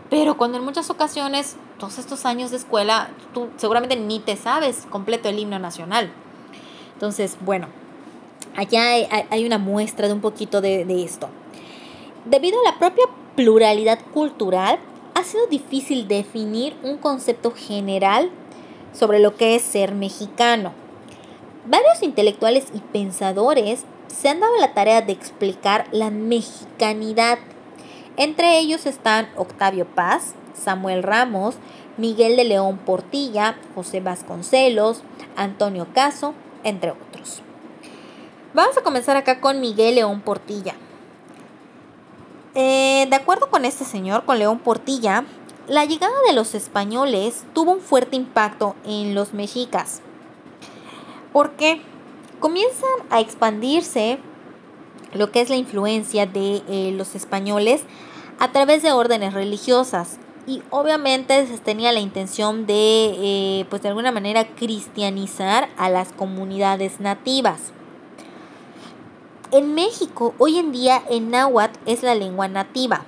Pero 0.10 0.38
cuando 0.38 0.58
en 0.58 0.64
muchas 0.64 0.90
ocasiones, 0.90 1.58
todos 1.80 1.98
estos 1.98 2.26
años 2.26 2.52
de 2.52 2.58
escuela, 2.58 3.10
tú 3.34 3.50
seguramente 3.58 3.98
ni 3.98 4.20
te 4.20 4.38
sabes 4.38 4.88
completo 4.90 5.28
el 5.28 5.40
himno 5.40 5.60
nacional. 5.60 6.14
Entonces, 6.94 7.36
bueno, 7.42 7.68
allá 8.56 8.84
hay, 9.32 9.46
una 9.46 9.58
muestra 9.58 10.08
de 10.08 10.14
un 10.14 10.22
poquito 10.22 10.62
de 10.62 11.04
esto. 11.04 11.28
Debido 12.24 12.58
a 12.62 12.72
la 12.72 12.80
propia 12.80 13.04
pluralidad 13.36 14.00
cultural, 14.14 14.80
ha 15.18 15.24
sido 15.24 15.48
difícil 15.48 16.08
definir 16.08 16.76
un 16.84 16.98
concepto 16.98 17.52
general 17.52 18.30
sobre 18.94 19.20
lo 19.20 19.36
que 19.36 19.56
es 19.56 19.64
ser 19.64 19.94
mexicano. 19.94 20.74
Varios 21.66 22.04
intelectuales 22.04 22.68
y 22.74 22.80
pensadores 22.80 23.84
se 24.08 24.30
han 24.30 24.40
dado 24.40 24.56
la 24.58 24.74
tarea 24.74 25.02
de 25.02 25.14
explicar 25.14 25.88
la 25.92 26.12
mexicanidad 26.12 27.40
entre 28.18 28.58
ellos 28.58 28.88
están 28.88 29.30
Octavio 29.36 29.86
Paz, 29.86 30.34
Samuel 30.56 31.04
Ramos, 31.04 31.56
Miguel 31.98 32.36
de 32.36 32.46
León 32.46 32.80
Portilla, 32.80 33.56
José 33.76 34.00
Vasconcelos, 34.00 35.04
Antonio 35.36 35.86
Caso, 35.94 36.34
entre 36.64 36.92
otros. 36.92 37.44
Vamos 38.56 38.76
a 38.76 38.82
comenzar 38.82 39.18
acá 39.18 39.40
con 39.40 39.62
Miguel 39.62 39.96
León 39.96 40.22
Portilla. 40.22 40.74
Eh, 42.60 43.06
de 43.08 43.16
acuerdo 43.16 43.52
con 43.52 43.66
este 43.66 43.86
señor, 43.86 44.26
con 44.26 44.40
León 44.40 44.58
Portilla, 44.58 45.26
la 45.68 45.86
llegada 45.86 46.16
de 46.28 46.34
los 46.34 46.56
españoles 46.56 47.44
tuvo 47.54 47.72
un 47.72 47.82
fuerte 47.82 48.16
impacto 48.16 48.76
en 48.84 49.14
los 49.14 49.34
mexicas. 49.34 50.02
porque 51.32 51.82
Comienzan 52.40 52.90
a 53.10 53.20
expandirse 53.20 54.20
lo 55.14 55.32
que 55.32 55.42
es 55.42 55.50
la 55.50 55.56
influencia 55.56 56.28
de 56.28 56.62
eh, 56.68 56.92
los 56.96 57.16
españoles 57.16 57.82
a 58.38 58.52
través 58.52 58.84
de 58.84 58.92
órdenes 58.92 59.34
religiosas 59.34 60.18
y 60.46 60.62
obviamente 60.70 61.48
se 61.48 61.58
tenía 61.58 61.92
la 61.92 62.00
intención 62.00 62.68
de 62.68 63.16
eh, 63.18 63.66
pues 63.72 63.82
de 63.82 63.90
alguna 63.90 64.12
manera 64.12 64.48
cristianizar 64.56 65.70
a 65.78 65.90
las 65.90 66.12
comunidades 66.12 67.00
nativas. 67.00 67.74
En 69.52 69.76
México 69.76 70.34
hoy 70.40 70.58
en 70.58 70.74
día 70.74 71.04
el 71.10 71.32
náhuatl 71.32 71.80
es 71.86 72.04
la 72.04 72.16
lengua 72.16 72.50
nativa. 72.50 73.06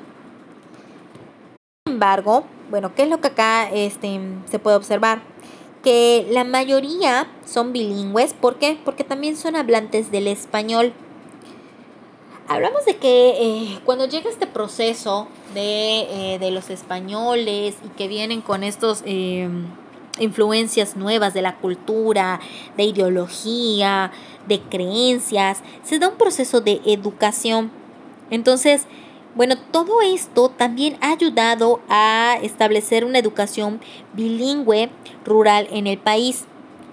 Sin 1.85 1.95
embargo, 1.95 2.45
bueno, 2.69 2.95
¿qué 2.95 3.03
es 3.03 3.09
lo 3.09 3.19
que 3.19 3.27
acá 3.27 3.69
este, 3.69 4.21
se 4.49 4.57
puede 4.57 4.77
observar? 4.77 5.21
Que 5.83 6.27
la 6.31 6.45
mayoría 6.45 7.27
son 7.45 7.73
bilingües, 7.73 8.33
¿por 8.33 8.55
qué? 8.55 8.79
Porque 8.85 9.03
también 9.03 9.35
son 9.35 9.57
hablantes 9.57 10.11
del 10.11 10.27
español. 10.27 10.93
Hablamos 12.47 12.85
de 12.85 12.95
que 12.95 13.29
eh, 13.39 13.79
cuando 13.83 14.07
llega 14.07 14.29
este 14.29 14.47
proceso 14.47 15.27
de, 15.53 16.35
eh, 16.35 16.51
los 16.51 16.69
españoles 16.69 17.75
y 17.85 17.89
que 17.89 18.07
vienen 18.07 18.41
con 18.41 18.63
estos 18.63 19.03
em, 19.05 19.67
influencias 20.19 20.95
nuevas 20.95 21.33
de 21.33 21.41
la 21.41 21.57
cultura, 21.57 22.39
de 22.77 22.83
ideología, 22.83 24.11
de 24.49 24.59
creencias, 24.59 25.63
se 25.83 25.99
da 25.99 26.09
un 26.09 26.17
proceso 26.17 26.59
de 26.59 26.81
educación. 26.85 27.71
Entonces, 28.29 28.85
bueno, 29.35 29.55
todo 29.71 30.01
esto 30.01 30.49
también 30.49 30.97
ha 30.99 31.13
ayudado 31.13 31.79
a 31.87 32.37
establecer 32.41 33.05
una 33.05 33.19
educación 33.19 33.79
bilingüe 34.13 34.89
rural 35.23 35.67
en 35.71 35.87
el 35.87 35.97
país. 35.97 36.45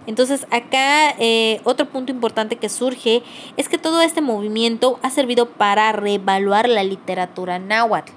Entonces 0.06 0.46
acá 0.52 1.16
eh, 1.18 1.60
otro 1.64 1.86
punto 1.86 2.12
importante 2.12 2.56
que 2.56 2.68
surge 2.68 3.22
es 3.56 3.68
que 3.68 3.78
todo 3.78 4.00
este 4.00 4.20
movimiento 4.20 5.00
ha 5.02 5.10
servido 5.10 5.48
para 5.48 5.90
reevaluar 5.90 6.68
la 6.68 6.84
literatura 6.84 7.58
náhuatl. 7.58 8.12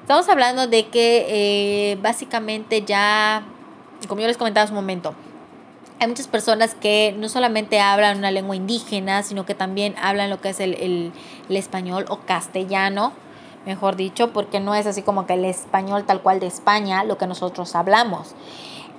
Estamos 0.00 0.28
hablando 0.28 0.68
de 0.68 0.86
que 0.86 1.26
eh, 1.28 1.96
básicamente 2.02 2.82
ya, 2.82 3.42
como 4.06 4.20
yo 4.20 4.26
les 4.26 4.36
comentaba 4.36 4.64
hace 4.64 4.72
un 4.72 4.76
momento, 4.76 5.14
hay 6.04 6.08
muchas 6.08 6.28
personas 6.28 6.74
que 6.74 7.14
no 7.18 7.28
solamente 7.28 7.80
hablan 7.80 8.18
una 8.18 8.30
lengua 8.30 8.54
indígena, 8.54 9.22
sino 9.22 9.46
que 9.46 9.54
también 9.54 9.94
hablan 10.00 10.30
lo 10.30 10.40
que 10.40 10.50
es 10.50 10.60
el, 10.60 10.74
el 10.74 11.12
español 11.56 12.04
o 12.08 12.18
castellano, 12.18 13.12
mejor 13.64 13.96
dicho, 13.96 14.32
porque 14.32 14.60
no 14.60 14.74
es 14.74 14.86
así 14.86 15.02
como 15.02 15.26
que 15.26 15.34
el 15.34 15.44
español 15.46 16.04
tal 16.04 16.20
cual 16.20 16.40
de 16.40 16.46
España, 16.46 17.04
lo 17.04 17.16
que 17.16 17.26
nosotros 17.26 17.74
hablamos. 17.74 18.34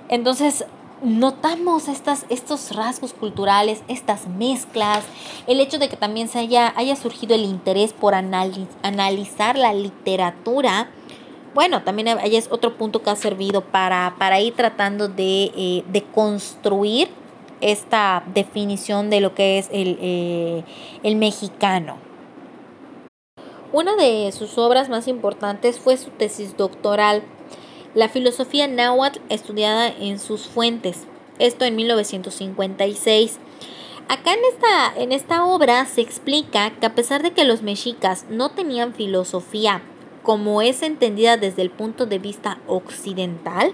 Entonces, 0.08 0.64
notamos 1.02 1.88
estas, 1.88 2.26
estos 2.28 2.74
rasgos 2.74 3.12
culturales, 3.12 3.82
estas 3.88 4.26
mezclas, 4.28 5.04
el 5.46 5.60
hecho 5.60 5.78
de 5.78 5.88
que 5.88 5.96
también 5.96 6.28
se 6.28 6.38
haya, 6.38 6.72
haya 6.76 6.96
surgido 6.96 7.34
el 7.34 7.44
interés 7.44 7.92
por 7.92 8.14
analizar 8.14 9.56
la 9.56 9.72
literatura. 9.72 10.90
Bueno, 11.56 11.82
también 11.82 12.08
es 12.22 12.48
otro 12.50 12.76
punto 12.76 13.00
que 13.02 13.08
ha 13.08 13.16
servido 13.16 13.62
para, 13.62 14.16
para 14.18 14.42
ir 14.42 14.52
tratando 14.52 15.08
de, 15.08 15.44
eh, 15.56 15.84
de, 15.88 16.02
construir 16.02 17.08
esta 17.62 18.22
definición 18.34 19.08
de 19.08 19.22
lo 19.22 19.34
que 19.34 19.56
es 19.56 19.70
el, 19.72 19.96
eh, 20.02 20.64
el 21.02 21.16
mexicano. 21.16 21.96
Una 23.72 23.96
de 23.96 24.30
sus 24.32 24.58
obras 24.58 24.90
más 24.90 25.08
importantes 25.08 25.78
fue 25.78 25.96
su 25.96 26.10
tesis 26.10 26.58
doctoral 26.58 27.22
la 27.94 28.10
filosofía 28.10 28.68
náhuatl 28.68 29.20
estudiada 29.30 29.88
en 29.88 30.18
sus 30.18 30.48
fuentes, 30.48 31.04
esto 31.38 31.64
en 31.64 31.74
1956. 31.74 33.38
Acá 34.10 34.34
en 34.34 34.40
esta, 34.52 35.02
en 35.02 35.10
esta 35.10 35.46
obra 35.46 35.86
se 35.86 36.02
explica 36.02 36.72
que 36.78 36.84
a 36.84 36.94
pesar 36.94 37.22
de 37.22 37.30
que 37.30 37.44
los 37.44 37.62
mexicas 37.62 38.26
no 38.28 38.50
tenían 38.50 38.92
filosofía 38.92 39.80
como 40.26 40.60
es 40.60 40.82
entendida 40.82 41.36
desde 41.36 41.62
el 41.62 41.70
punto 41.70 42.04
de 42.04 42.18
vista 42.18 42.58
occidental, 42.66 43.72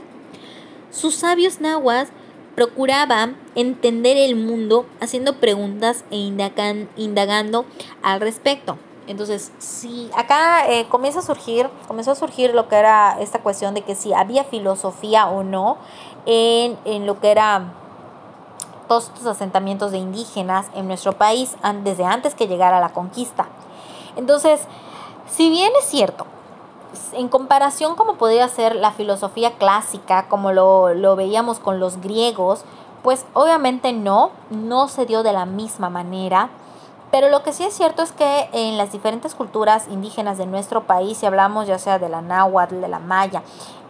sus 0.91 1.15
sabios 1.15 1.63
nahuas 1.63 2.11
procuraban 2.55 3.39
entender 3.55 4.19
el 4.19 4.37
mundo 4.37 4.85
haciendo 5.01 5.37
preguntas 5.37 6.05
e 6.11 6.17
indagando 6.17 7.65
al 8.03 8.21
respecto. 8.21 8.77
Entonces, 9.07 9.51
si 9.57 10.11
acá 10.15 10.71
eh, 10.71 10.87
comienza 10.91 11.21
a 11.21 11.23
surgir, 11.23 11.71
comenzó 11.89 12.11
a 12.11 12.17
surgir 12.17 12.55
lo 12.55 12.69
que 12.69 12.77
era 12.77 13.17
esta 13.19 13.39
cuestión 13.39 13.73
de 13.73 13.81
que 13.81 13.95
si 13.95 14.13
había 14.13 14.45
filosofía 14.45 15.29
o 15.29 15.45
no 15.45 15.79
en, 16.27 16.77
en 16.85 17.07
lo 17.07 17.19
que 17.19 17.31
era 17.31 17.73
todos 18.89 19.05
estos 19.05 19.25
asentamientos 19.25 19.91
de 19.91 19.97
indígenas 19.97 20.67
en 20.75 20.87
nuestro 20.87 21.15
país 21.15 21.57
desde 21.83 22.05
antes 22.05 22.35
que 22.35 22.47
llegara 22.47 22.79
la 22.79 22.91
conquista. 22.91 23.49
Entonces, 24.17 24.61
si 25.31 25.49
bien 25.49 25.73
es 25.81 25.89
cierto, 25.89 26.27
en 27.13 27.29
comparación 27.29 27.95
como 27.95 28.15
podría 28.15 28.49
ser 28.49 28.75
la 28.75 28.93
filosofía 28.93 29.53
clásica, 29.53 30.29
como 30.29 30.53
lo, 30.53 30.95
lo 30.95 31.17
veíamos 31.17 31.59
con 31.59 31.81
los 31.81 32.01
griegos, 32.01 32.65
pues 33.03 33.25
obviamente 33.35 33.93
no, 33.93 34.31
no 34.51 34.89
se 34.89 35.07
dio 35.07 35.23
de 35.23 35.33
la 35.33 35.47
misma 35.47 35.91
manera 35.91 36.51
pero 37.13 37.29
lo 37.29 37.43
que 37.43 37.53
sí 37.53 37.63
es 37.63 37.75
cierto 37.75 38.03
es 38.03 38.11
que 38.11 38.49
en 38.55 38.79
las 38.79 38.91
diferentes 38.91 39.35
culturas 39.35 39.87
indígenas 39.91 40.39
de 40.39 40.47
nuestro 40.47 40.85
país, 40.85 41.19
si 41.19 41.27
hablamos 41.27 41.67
ya 41.67 41.79
sea 41.79 41.99
de 41.99 42.09
la 42.09 42.23
náhuatl, 42.23 42.81
de 42.81 42.89
la 42.89 43.01
maya, 43.01 43.43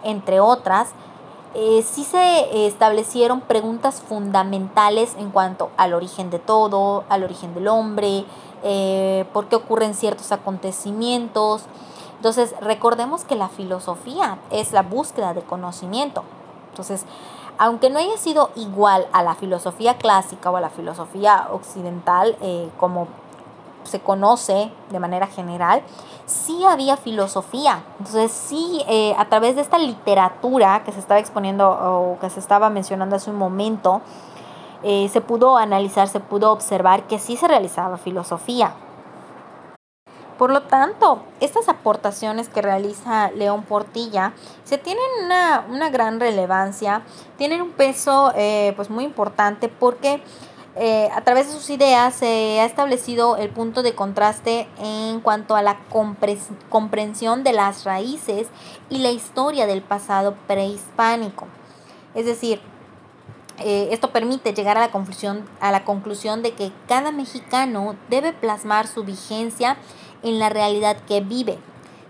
entre 0.02 0.40
otras, 0.40 0.88
eh, 1.54 1.84
sí 1.88 2.02
se 2.02 2.66
establecieron 2.66 3.40
preguntas 3.40 4.02
fundamentales 4.02 5.14
en 5.18 5.30
cuanto 5.30 5.70
al 5.76 5.94
origen 5.94 6.30
de 6.30 6.40
todo, 6.40 7.04
al 7.08 7.22
origen 7.22 7.54
del 7.54 7.68
hombre, 7.68 8.24
eh, 8.64 9.24
por 9.32 9.46
qué 9.46 9.54
ocurren 9.54 9.94
ciertos 9.94 10.32
acontecimientos. 10.32 11.62
Entonces, 12.22 12.54
recordemos 12.60 13.24
que 13.24 13.34
la 13.34 13.48
filosofía 13.48 14.38
es 14.52 14.72
la 14.72 14.82
búsqueda 14.82 15.34
de 15.34 15.42
conocimiento. 15.42 16.22
Entonces, 16.70 17.04
aunque 17.58 17.90
no 17.90 17.98
haya 17.98 18.16
sido 18.16 18.50
igual 18.54 19.08
a 19.12 19.24
la 19.24 19.34
filosofía 19.34 19.96
clásica 19.96 20.48
o 20.48 20.56
a 20.56 20.60
la 20.60 20.70
filosofía 20.70 21.48
occidental, 21.50 22.36
eh, 22.40 22.70
como 22.78 23.08
se 23.82 23.98
conoce 23.98 24.70
de 24.92 25.00
manera 25.00 25.26
general, 25.26 25.82
sí 26.26 26.64
había 26.64 26.96
filosofía. 26.96 27.82
Entonces 27.98 28.30
sí, 28.30 28.84
eh, 28.86 29.16
a 29.18 29.24
través 29.24 29.56
de 29.56 29.62
esta 29.62 29.78
literatura 29.78 30.84
que 30.84 30.92
se 30.92 31.00
estaba 31.00 31.18
exponiendo 31.18 31.68
o 31.68 32.20
que 32.20 32.30
se 32.30 32.38
estaba 32.38 32.70
mencionando 32.70 33.16
hace 33.16 33.30
un 33.30 33.36
momento, 33.36 34.00
eh, 34.84 35.08
se 35.08 35.20
pudo 35.22 35.56
analizar, 35.56 36.06
se 36.06 36.20
pudo 36.20 36.52
observar 36.52 37.02
que 37.08 37.18
sí 37.18 37.36
se 37.36 37.48
realizaba 37.48 37.96
filosofía. 37.96 38.74
Por 40.38 40.50
lo 40.50 40.62
tanto, 40.62 41.22
estas 41.40 41.68
aportaciones 41.68 42.48
que 42.48 42.62
realiza 42.62 43.30
León 43.30 43.62
Portilla 43.62 44.32
se 44.64 44.78
tienen 44.78 45.04
una, 45.24 45.90
gran 45.90 46.20
relevancia, 46.20 47.02
tienen 47.36 47.62
un 47.62 47.70
peso 47.70 48.32
eh, 48.34 48.72
pues 48.76 48.90
muy 48.90 49.04
importante 49.04 49.68
porque 49.68 50.22
eh, 50.74 51.10
a 51.14 51.20
través 51.20 51.48
de 51.48 51.52
sus 51.52 51.68
ideas 51.68 52.14
se 52.14 52.60
ha 52.60 52.64
establecido 52.64 53.36
el 53.36 53.50
punto 53.50 53.82
de 53.82 53.94
contraste 53.94 54.68
en 54.78 55.20
cuanto 55.20 55.54
a 55.54 55.62
la 55.62 55.78
comprensión 56.70 57.44
de 57.44 57.52
las 57.52 57.84
raíces 57.84 58.48
y 58.88 58.98
la 58.98 59.10
historia 59.10 59.66
del 59.66 59.82
pasado 59.82 60.34
prehispánico. 60.46 61.46
Es 62.14 62.24
decir, 62.24 62.60
eh, 63.58 63.88
esto 63.92 64.10
permite 64.10 64.54
llegar 64.54 64.78
a 64.78 64.80
la, 64.80 64.90
conclusión, 64.90 65.44
a 65.60 65.70
la 65.70 65.84
conclusión 65.84 66.42
de 66.42 66.52
que 66.52 66.72
cada 66.88 67.12
mexicano 67.12 67.94
debe 68.08 68.32
plasmar 68.32 68.86
su 68.86 69.04
vigencia 69.04 69.76
en 70.22 70.38
la 70.38 70.48
realidad 70.48 70.96
que 71.06 71.20
vive. 71.20 71.58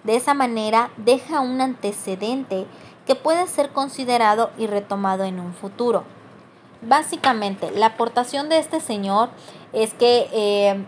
De 0.05 0.17
esa 0.17 0.35
manera 0.35 0.91
deja 0.97 1.41
un 1.41 1.61
antecedente 1.61 2.67
que 3.07 3.15
puede 3.15 3.47
ser 3.47 3.71
considerado 3.71 4.51
y 4.59 4.67
retomado 4.67 5.25
en 5.25 5.41
un 5.41 5.55
futuro. 5.55 6.05
Básicamente, 6.83 7.71
la 7.71 7.87
aportación 7.87 8.49
de 8.49 8.59
este 8.59 8.81
señor 8.81 9.31
es 9.73 9.95
que 9.95 10.29
eh, 10.33 10.85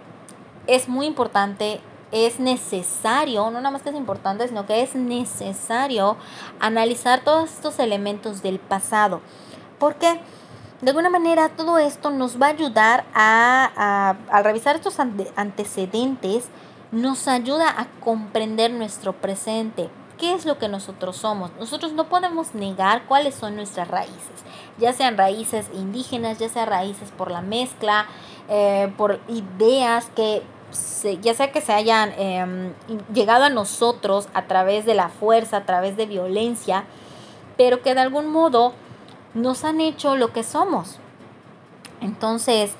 es 0.66 0.88
muy 0.88 1.06
importante, 1.06 1.80
es 2.10 2.40
necesario, 2.40 3.44
no 3.50 3.60
nada 3.60 3.70
más 3.70 3.82
que 3.82 3.90
es 3.90 3.96
importante, 3.96 4.48
sino 4.48 4.66
que 4.66 4.82
es 4.82 4.96
necesario 4.96 6.16
analizar 6.58 7.20
todos 7.22 7.52
estos 7.52 7.78
elementos 7.78 8.42
del 8.42 8.58
pasado. 8.58 9.20
Porque 9.78 10.20
de 10.80 10.90
alguna 10.90 11.10
manera 11.10 11.48
todo 11.50 11.78
esto 11.78 12.10
nos 12.10 12.40
va 12.40 12.46
a 12.46 12.50
ayudar 12.50 13.04
a, 13.14 14.16
a 14.30 14.42
revisar 14.42 14.74
estos 14.74 14.98
antecedentes, 14.98 16.48
nos 16.94 17.26
ayuda 17.26 17.68
a 17.68 17.86
comprender 18.00 18.70
nuestro 18.70 19.12
presente. 19.12 19.90
¿Qué 20.16 20.32
es 20.32 20.46
lo 20.46 20.58
que 20.58 20.68
nosotros 20.68 21.16
somos? 21.16 21.50
Nosotros 21.58 21.92
no 21.92 22.08
podemos 22.08 22.54
negar 22.54 23.04
cuáles 23.06 23.34
son 23.34 23.56
nuestras 23.56 23.88
raíces, 23.88 24.44
ya 24.78 24.92
sean 24.92 25.18
raíces 25.18 25.66
indígenas, 25.74 26.38
ya 26.38 26.48
sean 26.48 26.68
raíces 26.68 27.10
por 27.10 27.32
la 27.32 27.42
mezcla, 27.42 28.06
eh, 28.48 28.92
por 28.96 29.18
ideas 29.28 30.06
que 30.14 30.42
ya 31.20 31.34
sea 31.34 31.52
que 31.52 31.60
se 31.60 31.72
hayan 31.72 32.12
em, 32.16 32.72
llegado 33.12 33.44
a 33.44 33.50
nosotros 33.50 34.28
a 34.34 34.46
través 34.46 34.84
de 34.84 34.94
la 34.94 35.08
fuerza, 35.08 35.58
a 35.58 35.66
través 35.66 35.96
de 35.96 36.06
violencia, 36.06 36.84
pero 37.56 37.82
que 37.82 37.94
de 37.94 38.00
algún 38.00 38.28
modo 38.28 38.72
nos 39.34 39.64
han 39.64 39.80
hecho 39.80 40.16
lo 40.16 40.32
que 40.32 40.42
somos. 40.42 40.98
Entonces, 42.00 42.72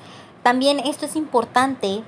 también 0.43 0.79
esto 0.79 1.05
es 1.05 1.15
importante 1.15 2.03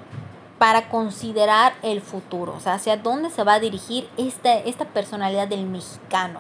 para 0.57 0.89
considerar 0.89 1.73
el 1.83 2.01
futuro, 2.01 2.53
o 2.55 2.59
sea, 2.59 2.73
hacia 2.73 2.97
dónde 2.97 3.29
se 3.29 3.43
va 3.43 3.53
a 3.53 3.59
dirigir 3.59 4.09
esta, 4.17 4.53
esta 4.53 4.85
personalidad 4.85 5.47
del 5.47 5.65
mexicano. 5.65 6.39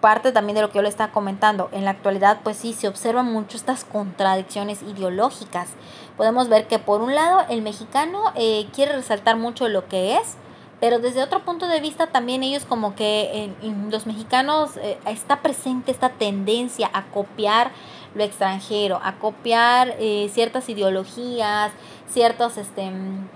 Parte 0.00 0.30
también 0.30 0.54
de 0.54 0.62
lo 0.62 0.70
que 0.70 0.76
yo 0.76 0.82
le 0.82 0.88
estaba 0.88 1.12
comentando, 1.12 1.68
en 1.72 1.84
la 1.84 1.90
actualidad 1.90 2.38
pues 2.44 2.56
sí 2.56 2.72
se 2.72 2.86
observan 2.86 3.32
mucho 3.32 3.56
estas 3.56 3.84
contradicciones 3.84 4.82
ideológicas. 4.82 5.70
Podemos 6.16 6.48
ver 6.48 6.68
que 6.68 6.78
por 6.78 7.00
un 7.00 7.16
lado 7.16 7.44
el 7.48 7.62
mexicano 7.62 8.32
eh, 8.36 8.68
quiere 8.72 8.92
resaltar 8.92 9.36
mucho 9.36 9.68
lo 9.68 9.88
que 9.88 10.16
es, 10.16 10.36
pero 10.78 11.00
desde 11.00 11.22
otro 11.22 11.40
punto 11.40 11.66
de 11.66 11.80
vista 11.80 12.06
también 12.06 12.44
ellos 12.44 12.64
como 12.64 12.94
que 12.94 13.52
en, 13.62 13.90
los 13.90 14.06
mexicanos 14.06 14.76
eh, 14.76 14.98
está 15.06 15.42
presente 15.42 15.90
esta 15.90 16.10
tendencia 16.10 16.88
a 16.92 17.06
copiar 17.06 17.72
lo 18.14 18.22
extranjero, 18.22 19.00
a 19.02 19.16
copiar 19.16 19.96
eh, 19.98 20.30
ciertas 20.32 20.68
ideologías, 20.68 21.72
ciertos 22.10 22.56
este, 22.56 22.90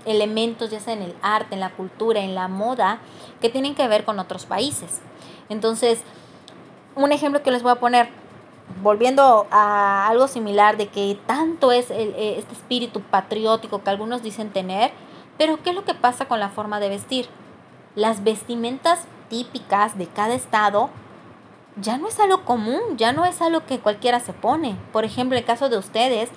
elementos, 0.05 0.69
ya 0.69 0.79
sea 0.79 0.93
en 0.93 1.01
el 1.01 1.15
arte, 1.21 1.55
en 1.55 1.59
la 1.59 1.71
cultura, 1.71 2.21
en 2.21 2.35
la 2.35 2.47
moda, 2.47 2.99
que 3.41 3.49
tienen 3.49 3.75
que 3.75 3.87
ver 3.87 4.03
con 4.05 4.19
otros 4.19 4.45
países. 4.45 5.01
Entonces, 5.49 6.01
un 6.95 7.11
ejemplo 7.11 7.43
que 7.43 7.51
les 7.51 7.63
voy 7.63 7.71
a 7.71 7.75
poner, 7.75 8.09
volviendo 8.81 9.47
a 9.51 10.07
algo 10.07 10.27
similar 10.27 10.77
de 10.77 10.87
que 10.87 11.17
tanto 11.25 11.71
es 11.71 11.91
eh, 11.91 12.35
este 12.37 12.53
espíritu 12.53 13.01
patriótico 13.01 13.83
que 13.83 13.89
algunos 13.89 14.23
dicen 14.23 14.49
tener, 14.49 14.91
pero 15.37 15.61
¿qué 15.63 15.71
es 15.71 15.75
lo 15.75 15.83
que 15.83 15.93
pasa 15.93 16.25
con 16.25 16.39
la 16.39 16.49
forma 16.49 16.79
de 16.79 16.89
vestir? 16.89 17.27
Las 17.95 18.23
vestimentas 18.23 19.01
típicas 19.29 19.97
de 19.97 20.07
cada 20.07 20.33
estado 20.33 20.89
ya 21.81 21.97
no 21.97 22.07
es 22.07 22.19
algo 22.19 22.43
común, 22.45 22.97
ya 22.97 23.11
no 23.11 23.25
es 23.25 23.41
algo 23.41 23.65
que 23.65 23.79
cualquiera 23.79 24.19
se 24.19 24.33
pone. 24.33 24.75
Por 24.91 25.05
ejemplo, 25.05 25.37
el 25.37 25.45
caso 25.45 25.69
de 25.69 25.77
ustedes, 25.77 26.29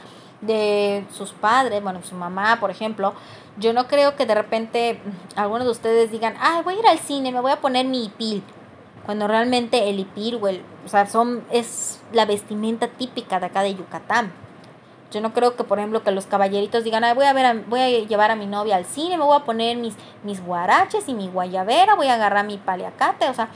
de 0.47 1.05
sus 1.13 1.33
padres, 1.33 1.83
bueno, 1.83 2.01
su 2.03 2.15
mamá, 2.15 2.59
por 2.61 2.71
ejemplo, 2.71 3.15
yo 3.59 3.73
no 3.73 3.87
creo 3.87 4.17
que 4.17 4.27
de 4.27 4.35
repente 4.35 5.01
algunos 5.35 5.67
de 5.67 5.73
ustedes 5.73 6.11
digan, 6.11 6.35
ay, 6.41 6.63
voy 6.63 6.75
a 6.75 6.79
ir 6.79 6.87
al 6.87 6.99
cine, 6.99 7.33
me 7.33 7.41
voy 7.41 7.53
a 7.53 7.61
poner 7.61 7.87
mi 7.87 8.05
hipil. 8.05 8.43
Cuando 9.05 9.29
realmente 9.29 9.89
el 9.89 9.99
hipil 10.01 10.39
o 10.43 10.49
el, 10.49 10.63
o 10.85 10.89
sea, 10.89 11.07
son, 11.07 11.45
es 11.51 12.01
la 12.13 12.25
vestimenta 12.25 12.89
típica 12.89 13.39
de 13.39 13.47
acá 13.47 13.63
de 13.63 13.75
Yucatán. 13.75 14.33
Yo 15.13 15.21
no 15.21 15.33
creo 15.33 15.55
que, 15.55 15.63
por 15.63 15.79
ejemplo, 15.79 16.03
que 16.03 16.11
los 16.11 16.27
caballeritos 16.27 16.83
digan, 16.83 17.05
ay, 17.05 17.15
voy 17.15 17.27
a 17.27 17.33
ver, 17.33 17.65
voy 17.69 17.81
a 17.81 17.89
llevar 17.89 18.33
a 18.33 18.37
mi 18.37 18.47
novia 18.47 18.77
al 18.77 18.85
cine, 18.85 19.17
me 19.17 19.25
voy 19.25 19.37
a 19.37 19.45
poner 19.45 19.77
mis, 19.77 19.95
mis 20.25 20.45
guaraches 20.45 21.09
y 21.09 21.15
mi 21.15 21.29
guayabera, 21.29 21.95
voy 21.95 22.09
a 22.09 22.15
agarrar 22.15 22.45
mi 22.45 22.59
paliacate, 22.59 23.29
o 23.29 23.35
sea, 23.35 23.49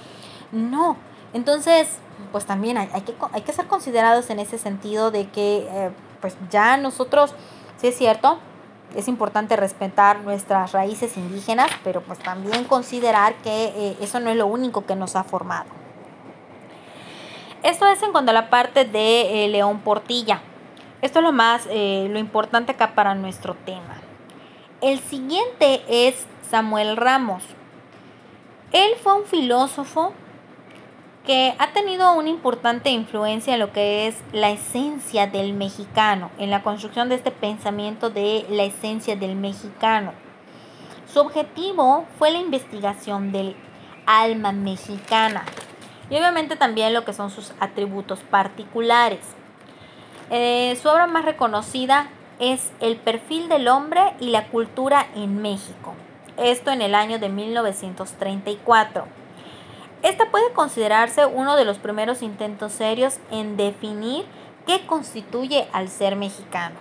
no, 0.53 0.97
entonces, 1.33 1.99
pues 2.33 2.45
también 2.45 2.77
hay, 2.77 2.89
que, 3.03 3.15
hay 3.33 3.43
que 3.43 3.53
ser 3.53 3.67
considerados 3.67 4.31
en 4.31 4.41
ese 4.41 4.59
sentido 4.59 5.11
de 5.11 5.29
que 5.29 5.69
eh, 5.71 5.91
pues 6.21 6.37
ya 6.51 6.77
nosotros, 6.77 7.35
sí 7.79 7.89
es 7.89 7.97
cierto, 7.97 8.39
es 8.95 9.09
importante 9.09 9.57
respetar 9.57 10.21
nuestras 10.21 10.73
raíces 10.73 11.17
indígenas, 11.17 11.71
pero 11.85 12.03
pues 12.03 12.19
también 12.19 12.65
considerar 12.65 13.35
que 13.43 13.67
eh, 13.67 13.97
eso 14.01 14.21
no 14.21 14.31
es 14.31 14.37
lo 14.37 14.47
único 14.47 14.85
que 14.87 14.97
nos 14.97 15.17
ha 15.17 15.25
formado. 15.25 15.69
Esto 17.63 17.87
es 17.87 18.03
en 18.03 18.13
cuanto 18.13 18.31
a 18.31 18.35
la 18.35 18.51
parte 18.51 18.85
de 18.85 19.45
eh, 19.45 19.49
León 19.49 19.81
Portilla. 19.81 20.41
Esto 21.03 21.21
es 21.21 21.25
lo 21.25 21.33
más, 21.33 21.67
lo 21.67 22.19
importante 22.19 22.73
acá 22.73 22.95
para 22.95 23.15
nuestro 23.15 23.55
tema. 23.55 23.97
El 24.83 24.99
siguiente 24.99 25.83
es 25.89 26.27
Samuel 26.51 26.97
Ramos. 26.97 27.43
Él 28.73 28.93
fue 29.03 29.15
un 29.15 29.25
filósofo 29.25 30.13
que 31.31 31.55
ha 31.61 31.73
tenido 31.73 32.13
una 32.15 32.29
importante 32.29 32.91
influencia 32.91 33.55
en 33.55 33.61
lo 33.61 33.73
que 33.73 34.09
es 34.09 34.17
la 34.33 34.51
esencia 34.51 35.29
del 35.29 35.53
mexicano, 35.53 36.29
en 36.39 36.51
la 36.51 36.65
construcción 36.65 37.09
de 37.09 37.15
este 37.15 37.31
pensamiento 37.31 38.11
de 38.11 38.45
la 38.51 38.65
esencia 38.65 39.15
del 39.15 39.37
mexicano. 39.37 40.13
Su 41.07 41.21
objetivo 41.21 42.05
fue 42.19 42.33
la 42.33 42.39
investigación 42.39 43.31
del 43.31 43.55
alma 44.07 44.51
mexicana 44.51 45.45
y 46.11 46.17
obviamente 46.17 46.57
también 46.57 46.95
lo 46.95 47.05
que 47.05 47.13
son 47.13 47.31
sus 47.31 47.53
atributos 47.61 48.19
particulares. 48.29 49.21
Eh, 50.31 50.77
su 50.83 50.89
obra 50.89 51.07
más 51.07 51.25
reconocida 51.25 52.09
es 52.41 52.73
El 52.81 52.97
perfil 52.97 53.49
del 53.49 53.69
hombre 53.69 54.15
y 54.19 54.31
la 54.31 54.49
cultura 54.49 55.07
en 55.15 55.41
México, 55.41 55.95
esto 56.39 56.73
en 56.73 56.83
el 56.83 56.97
año 56.97 57.21
de 57.21 57.29
1934. 57.29 59.20
Esta 60.03 60.31
puede 60.31 60.51
considerarse 60.55 61.27
uno 61.27 61.57
de 61.57 61.67
los 61.67 61.77
primeros 61.79 62.23
intentos 62.23 62.73
serios 62.73 63.19
en 63.31 63.59
definir 63.59 64.25
qué 64.67 64.87
constituye 64.87 65.69
al 65.73 65.89
ser 65.89 66.17
mexicano. 66.17 66.77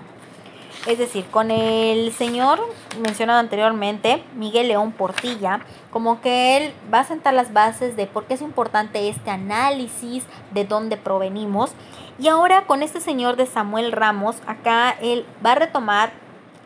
Es 0.87 0.97
decir, 0.97 1.25
con 1.25 1.51
el 1.51 2.13
señor 2.13 2.61
mencionado 3.01 3.39
anteriormente, 3.39 4.23
Miguel 4.35 4.69
León 4.69 4.93
Portilla, 4.93 5.59
como 5.91 6.21
que 6.21 6.55
él 6.55 6.73
va 6.93 7.01
a 7.01 7.03
sentar 7.03 7.33
las 7.33 7.51
bases 7.51 7.97
de 7.97 8.07
por 8.07 8.23
qué 8.23 8.35
es 8.35 8.41
importante 8.41 9.09
este 9.09 9.29
análisis 9.29 10.23
de 10.51 10.63
dónde 10.63 10.95
provenimos. 10.95 11.71
Y 12.17 12.29
ahora 12.29 12.65
con 12.67 12.83
este 12.83 13.01
señor 13.01 13.35
de 13.35 13.47
Samuel 13.47 13.91
Ramos, 13.91 14.37
acá 14.47 14.95
él 15.01 15.25
va 15.45 15.51
a 15.51 15.55
retomar 15.55 16.13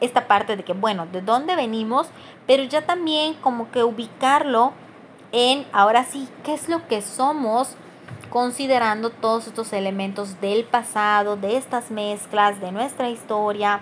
esta 0.01 0.27
parte 0.27 0.55
de 0.55 0.63
que, 0.63 0.73
bueno, 0.73 1.07
de 1.11 1.21
dónde 1.21 1.55
venimos, 1.55 2.07
pero 2.45 2.63
ya 2.63 2.83
también 2.83 3.33
como 3.35 3.71
que 3.71 3.83
ubicarlo 3.83 4.73
en 5.33 5.65
ahora 5.73 6.05
sí, 6.05 6.29
qué 6.45 6.53
es 6.53 6.69
lo 6.69 6.87
que 6.87 7.01
somos 7.01 7.75
considerando 8.29 9.09
todos 9.09 9.47
estos 9.47 9.73
elementos 9.73 10.39
del 10.39 10.63
pasado, 10.63 11.35
de 11.35 11.57
estas 11.57 11.91
mezclas, 11.91 12.61
de 12.61 12.71
nuestra 12.71 13.09
historia, 13.09 13.81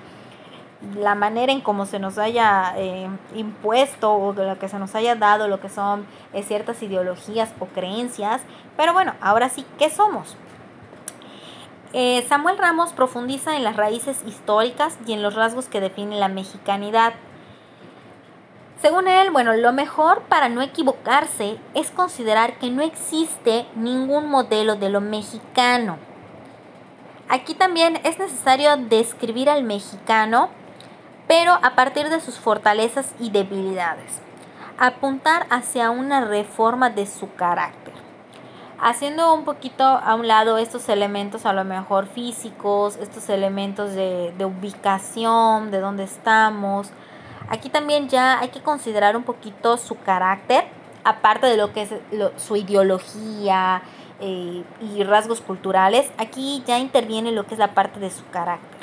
la 0.96 1.14
manera 1.14 1.52
en 1.52 1.62
cómo 1.62 1.86
se 1.86 2.00
nos 2.00 2.18
haya 2.18 2.74
eh, 2.76 3.08
impuesto 3.36 4.14
o 4.14 4.34
lo 4.34 4.58
que 4.58 4.68
se 4.68 4.80
nos 4.80 4.96
haya 4.96 5.16
dado, 5.16 5.48
lo 5.48 5.60
que 5.60 5.70
son 5.70 6.06
eh, 6.34 6.42
ciertas 6.44 6.82
ideologías 6.82 7.54
o 7.60 7.68
creencias. 7.68 8.42
Pero 8.78 8.94
bueno, 8.94 9.14
ahora 9.22 9.50
sí, 9.50 9.66
¿qué 9.78 9.90
somos? 9.90 10.36
Eh, 11.94 12.26
Samuel 12.28 12.58
Ramos 12.58 12.94
profundiza 12.94 13.56
en 13.56 13.64
las 13.64 13.76
raíces 13.76 14.22
históricas 14.26 14.98
y 15.06 15.14
en 15.14 15.22
los 15.22 15.36
rasgos 15.36 15.68
que 15.68 15.82
definen 15.82 16.20
la 16.20 16.30
mexicanidad. 16.30 17.14
Según 18.82 19.08
él, 19.08 19.30
bueno, 19.30 19.54
lo 19.54 19.74
mejor 19.74 20.24
para 20.24 20.50
no 20.50 20.64
equivocarse 20.64 21.60
es 21.76 21.92
considerar 21.92 22.58
que 22.58 22.72
no 22.72 22.82
existe 22.82 23.68
ningún 23.76 24.28
modelo 24.28 24.76
de 24.76 24.90
lo 24.90 25.02
mexicano. 25.02 26.00
Aquí 27.30 27.54
también 27.54 28.02
es 28.04 28.18
necesario 28.18 28.76
describir 28.78 29.52
al 29.52 29.64
mexicano, 29.64 30.50
pero 31.28 31.54
a 31.62 31.76
partir 31.76 32.10
de 32.10 32.20
sus 32.20 32.40
fortalezas 32.40 33.14
y 33.20 33.30
debilidades. 33.30 34.20
Apuntar 34.80 35.46
hacia 35.52 35.92
una 35.92 36.26
reforma 36.26 36.90
de 36.90 37.06
su 37.06 37.34
carácter. 37.36 37.94
Haciendo 38.82 39.32
un 39.36 39.46
poquito 39.46 39.84
a 39.84 40.16
un 40.16 40.28
lado 40.28 40.58
estos 40.58 40.90
elementos 40.90 41.46
a 41.46 41.54
lo 41.54 41.64
mejor 41.64 42.08
físicos, 42.08 42.98
estos 42.98 43.30
elementos 43.30 43.94
de, 43.94 44.34
ubicación, 44.44 45.70
de 45.70 45.80
dónde 45.80 46.04
estamos. 46.04 46.92
Aquí 47.52 47.68
también 47.68 48.08
ya 48.08 48.40
hay 48.40 48.48
que 48.48 48.62
considerar 48.62 49.18
un 49.18 49.24
poquito 49.24 49.76
su 49.76 50.00
carácter, 50.00 50.64
aparte 51.04 51.48
de 51.48 51.58
lo 51.58 51.74
que 51.74 51.82
es 51.82 51.90
su 52.38 52.56
ideología 52.56 53.82
eh, 54.22 54.64
y 54.80 55.04
rasgos 55.04 55.42
culturales. 55.42 56.10
Aquí 56.18 56.64
ya 56.66 56.80
interviene 56.80 57.34
lo 57.34 57.46
que 57.46 57.56
es 57.56 57.60
la 57.60 57.74
parte 57.74 58.00
de 58.00 58.10
su 58.10 58.26
carácter. 58.30 58.80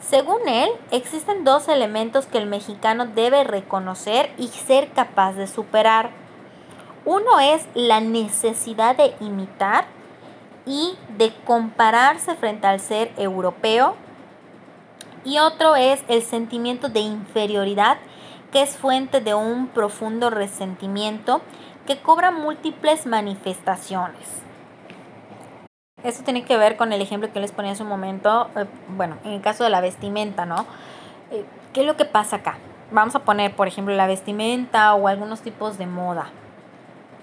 Según 0.00 0.46
él, 0.46 0.70
existen 0.92 1.42
dos 1.42 1.66
elementos 1.66 2.26
que 2.26 2.38
el 2.38 2.46
mexicano 2.46 3.06
debe 3.06 3.42
reconocer 3.42 4.30
y 4.38 4.46
ser 4.46 4.92
capaz 4.92 5.32
de 5.32 5.48
superar. 5.48 6.10
Uno 7.04 7.40
es 7.40 7.66
la 7.74 7.98
necesidad 7.98 8.96
de 8.96 9.12
imitar 9.18 9.86
y 10.66 10.96
de 11.18 11.34
compararse 11.44 12.36
frente 12.36 12.68
al 12.68 12.78
ser 12.78 13.10
europeo. 13.16 13.96
Y 15.24 15.38
otro 15.38 15.76
es 15.76 16.02
el 16.08 16.22
sentimiento 16.22 16.88
de 16.88 17.00
inferioridad, 17.00 17.98
que 18.50 18.62
es 18.62 18.76
fuente 18.76 19.20
de 19.20 19.34
un 19.34 19.68
profundo 19.68 20.30
resentimiento 20.30 21.40
que 21.86 21.98
cobra 21.98 22.30
múltiples 22.30 23.06
manifestaciones. 23.06 24.42
Esto 26.02 26.24
tiene 26.24 26.44
que 26.44 26.56
ver 26.56 26.76
con 26.76 26.92
el 26.92 27.00
ejemplo 27.00 27.32
que 27.32 27.38
les 27.38 27.52
ponía 27.52 27.72
hace 27.72 27.84
un 27.84 27.88
momento, 27.88 28.50
eh, 28.56 28.66
bueno, 28.88 29.18
en 29.24 29.32
el 29.32 29.40
caso 29.40 29.62
de 29.62 29.70
la 29.70 29.80
vestimenta, 29.80 30.44
¿no? 30.44 30.66
Eh, 31.30 31.44
¿Qué 31.72 31.82
es 31.82 31.86
lo 31.86 31.96
que 31.96 32.04
pasa 32.04 32.36
acá? 32.36 32.58
Vamos 32.90 33.14
a 33.14 33.20
poner, 33.20 33.54
por 33.54 33.68
ejemplo, 33.68 33.94
la 33.94 34.08
vestimenta 34.08 34.94
o 34.94 35.06
algunos 35.06 35.42
tipos 35.42 35.78
de 35.78 35.86
moda. 35.86 36.30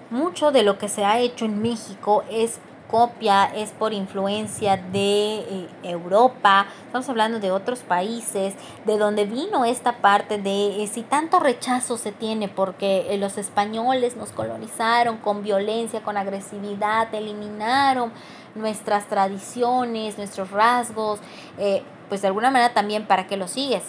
Mucho 0.08 0.50
de 0.50 0.62
lo 0.62 0.78
que 0.78 0.88
se 0.88 1.04
ha 1.04 1.20
hecho 1.20 1.44
en 1.44 1.60
México 1.60 2.24
es 2.30 2.58
copia, 2.90 3.44
es 3.44 3.70
por 3.70 3.92
influencia 3.92 4.76
de 4.76 5.38
eh, 5.38 5.68
Europa, 5.82 6.66
estamos 6.86 7.08
hablando 7.08 7.38
de 7.38 7.52
otros 7.52 7.80
países, 7.80 8.54
de 8.84 8.98
donde 8.98 9.26
vino 9.26 9.64
esta 9.64 9.98
parte 9.98 10.38
de 10.38 10.88
si 10.92 11.02
tanto 11.02 11.38
rechazo 11.38 11.96
se 11.96 12.10
tiene 12.10 12.48
porque 12.48 13.16
los 13.18 13.38
españoles 13.38 14.16
nos 14.16 14.32
colonizaron 14.32 15.18
con 15.18 15.42
violencia, 15.42 16.02
con 16.02 16.16
agresividad, 16.16 17.14
eliminaron 17.14 18.12
nuestras 18.54 19.06
tradiciones, 19.06 20.18
nuestros 20.18 20.50
rasgos, 20.50 21.20
eh, 21.58 21.82
pues 22.08 22.22
de 22.22 22.28
alguna 22.28 22.50
manera 22.50 22.74
también 22.74 23.06
para 23.06 23.26
que 23.26 23.36
lo 23.36 23.48
sigues. 23.48 23.84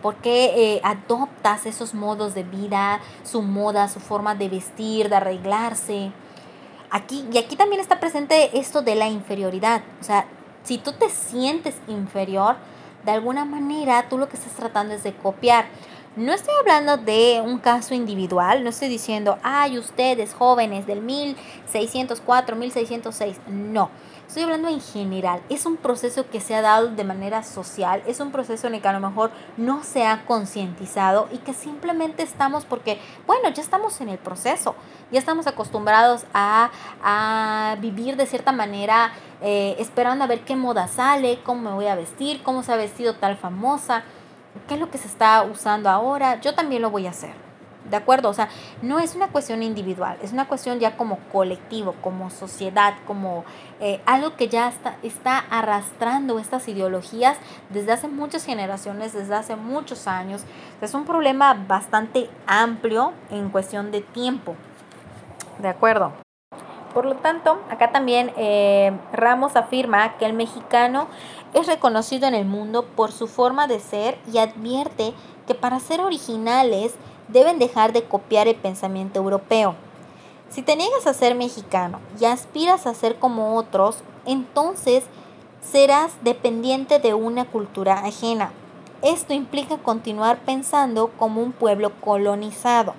porque 0.00 0.46
eh, 0.56 0.80
adoptas 0.82 1.64
esos 1.64 1.94
modos 1.94 2.34
de 2.34 2.42
vida, 2.42 2.98
su 3.22 3.40
moda, 3.40 3.86
su 3.86 4.00
forma 4.00 4.34
de 4.34 4.48
vestir, 4.48 5.08
de 5.08 5.14
arreglarse? 5.14 6.10
Aquí, 6.94 7.24
y 7.32 7.38
aquí 7.38 7.56
también 7.56 7.80
está 7.80 8.00
presente 8.00 8.58
esto 8.58 8.82
de 8.82 8.94
la 8.94 9.08
inferioridad. 9.08 9.82
O 10.00 10.04
sea, 10.04 10.26
si 10.62 10.76
tú 10.76 10.92
te 10.92 11.08
sientes 11.08 11.74
inferior, 11.88 12.56
de 13.04 13.12
alguna 13.12 13.46
manera 13.46 14.08
tú 14.10 14.18
lo 14.18 14.28
que 14.28 14.36
estás 14.36 14.52
tratando 14.52 14.92
es 14.92 15.02
de 15.02 15.14
copiar. 15.14 15.64
No 16.16 16.34
estoy 16.34 16.52
hablando 16.60 16.98
de 16.98 17.40
un 17.42 17.58
caso 17.58 17.94
individual, 17.94 18.62
no 18.62 18.68
estoy 18.68 18.88
diciendo, 18.88 19.38
ay, 19.42 19.78
ustedes 19.78 20.34
jóvenes 20.34 20.86
del 20.86 21.00
1604, 21.00 22.56
1606, 22.56 23.40
no. 23.48 23.88
Estoy 24.32 24.44
hablando 24.44 24.68
en 24.68 24.80
general. 24.80 25.42
Es 25.50 25.66
un 25.66 25.76
proceso 25.76 26.30
que 26.30 26.40
se 26.40 26.54
ha 26.54 26.62
dado 26.62 26.88
de 26.88 27.04
manera 27.04 27.42
social, 27.42 28.02
es 28.06 28.18
un 28.18 28.32
proceso 28.32 28.66
en 28.66 28.74
el 28.74 28.80
que 28.80 28.88
a 28.88 28.94
lo 28.94 29.06
mejor 29.06 29.30
no 29.58 29.84
se 29.84 30.06
ha 30.06 30.24
concientizado 30.24 31.28
y 31.30 31.36
que 31.36 31.52
simplemente 31.52 32.22
estamos 32.22 32.64
porque, 32.64 32.98
bueno, 33.26 33.50
ya 33.50 33.60
estamos 33.60 34.00
en 34.00 34.08
el 34.08 34.16
proceso, 34.16 34.74
ya 35.10 35.18
estamos 35.18 35.46
acostumbrados 35.46 36.24
a, 36.32 36.70
a 37.04 37.76
vivir 37.82 38.16
de 38.16 38.24
cierta 38.24 38.52
manera, 38.52 39.12
eh, 39.42 39.76
esperando 39.78 40.24
a 40.24 40.28
ver 40.28 40.46
qué 40.46 40.56
moda 40.56 40.88
sale, 40.88 41.40
cómo 41.42 41.68
me 41.68 41.76
voy 41.76 41.88
a 41.88 41.94
vestir, 41.94 42.42
cómo 42.42 42.62
se 42.62 42.72
ha 42.72 42.76
vestido 42.76 43.16
tal 43.16 43.36
famosa 43.36 44.02
qué 44.66 44.74
es 44.74 44.80
lo 44.80 44.90
que 44.90 44.96
se 44.96 45.08
está 45.08 45.42
usando 45.42 45.90
ahora, 45.90 46.40
yo 46.40 46.54
también 46.54 46.80
lo 46.80 46.90
voy 46.90 47.06
a 47.06 47.10
hacer. 47.10 47.51
¿De 47.90 47.96
acuerdo? 47.96 48.28
O 48.28 48.34
sea, 48.34 48.48
no 48.80 49.00
es 49.00 49.16
una 49.16 49.28
cuestión 49.28 49.62
individual, 49.62 50.16
es 50.22 50.32
una 50.32 50.46
cuestión 50.46 50.78
ya 50.78 50.96
como 50.96 51.18
colectivo, 51.32 51.94
como 52.00 52.30
sociedad, 52.30 52.94
como 53.06 53.44
eh, 53.80 54.00
algo 54.06 54.36
que 54.36 54.48
ya 54.48 54.68
está, 54.68 54.96
está 55.02 55.38
arrastrando 55.38 56.38
estas 56.38 56.68
ideologías 56.68 57.36
desde 57.70 57.92
hace 57.92 58.06
muchas 58.06 58.44
generaciones, 58.44 59.12
desde 59.12 59.34
hace 59.34 59.56
muchos 59.56 60.06
años. 60.06 60.44
Es 60.80 60.94
un 60.94 61.04
problema 61.04 61.54
bastante 61.54 62.30
amplio 62.46 63.12
en 63.30 63.48
cuestión 63.50 63.90
de 63.90 64.00
tiempo. 64.00 64.54
¿De 65.58 65.68
acuerdo? 65.68 66.12
Por 66.94 67.06
lo 67.06 67.16
tanto, 67.16 67.58
acá 67.70 67.90
también 67.90 68.32
eh, 68.36 68.92
Ramos 69.12 69.56
afirma 69.56 70.18
que 70.18 70.26
el 70.26 70.34
mexicano 70.34 71.08
es 71.54 71.66
reconocido 71.66 72.28
en 72.28 72.34
el 72.34 72.44
mundo 72.44 72.84
por 72.84 73.12
su 73.12 73.28
forma 73.28 73.66
de 73.66 73.80
ser 73.80 74.18
y 74.30 74.38
advierte 74.38 75.14
que 75.46 75.54
para 75.54 75.80
ser 75.80 76.00
originales 76.00 76.94
deben 77.32 77.58
dejar 77.58 77.92
de 77.92 78.04
copiar 78.04 78.48
el 78.48 78.56
pensamiento 78.56 79.18
europeo. 79.18 79.74
Si 80.50 80.62
te 80.62 80.76
niegas 80.76 81.06
a 81.06 81.14
ser 81.14 81.34
mexicano 81.34 81.98
y 82.20 82.26
aspiras 82.26 82.86
a 82.86 82.94
ser 82.94 83.18
como 83.18 83.56
otros, 83.56 83.98
entonces 84.26 85.04
serás 85.62 86.12
dependiente 86.22 86.98
de 86.98 87.14
una 87.14 87.44
cultura 87.46 87.94
ajena. 88.00 88.52
Esto 89.00 89.32
implica 89.32 89.78
continuar 89.78 90.38
pensando 90.44 91.10
como 91.18 91.42
un 91.42 91.52
pueblo 91.52 91.92
colonizado. 92.00 92.94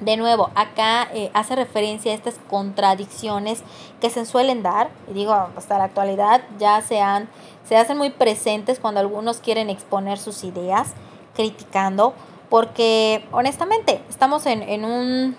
De 0.00 0.16
nuevo, 0.16 0.50
acá 0.54 1.08
eh, 1.14 1.30
hace 1.34 1.56
referencia 1.56 2.12
a 2.12 2.14
estas 2.14 2.34
contradicciones 2.50 3.62
que 4.00 4.10
se 4.10 4.26
suelen 4.26 4.62
dar, 4.62 4.90
y 5.08 5.14
digo, 5.14 5.32
hasta 5.32 5.78
la 5.78 5.84
actualidad 5.84 6.42
ya 6.58 6.82
se, 6.82 7.00
han, 7.00 7.28
se 7.66 7.76
hacen 7.76 7.96
muy 7.96 8.10
presentes 8.10 8.80
cuando 8.80 9.00
algunos 9.00 9.38
quieren 9.38 9.70
exponer 9.70 10.18
sus 10.18 10.44
ideas, 10.44 10.92
criticando, 11.34 12.12
porque 12.54 13.26
honestamente 13.32 14.00
estamos 14.08 14.46
en, 14.46 14.62
en, 14.62 14.84
un, 14.84 15.36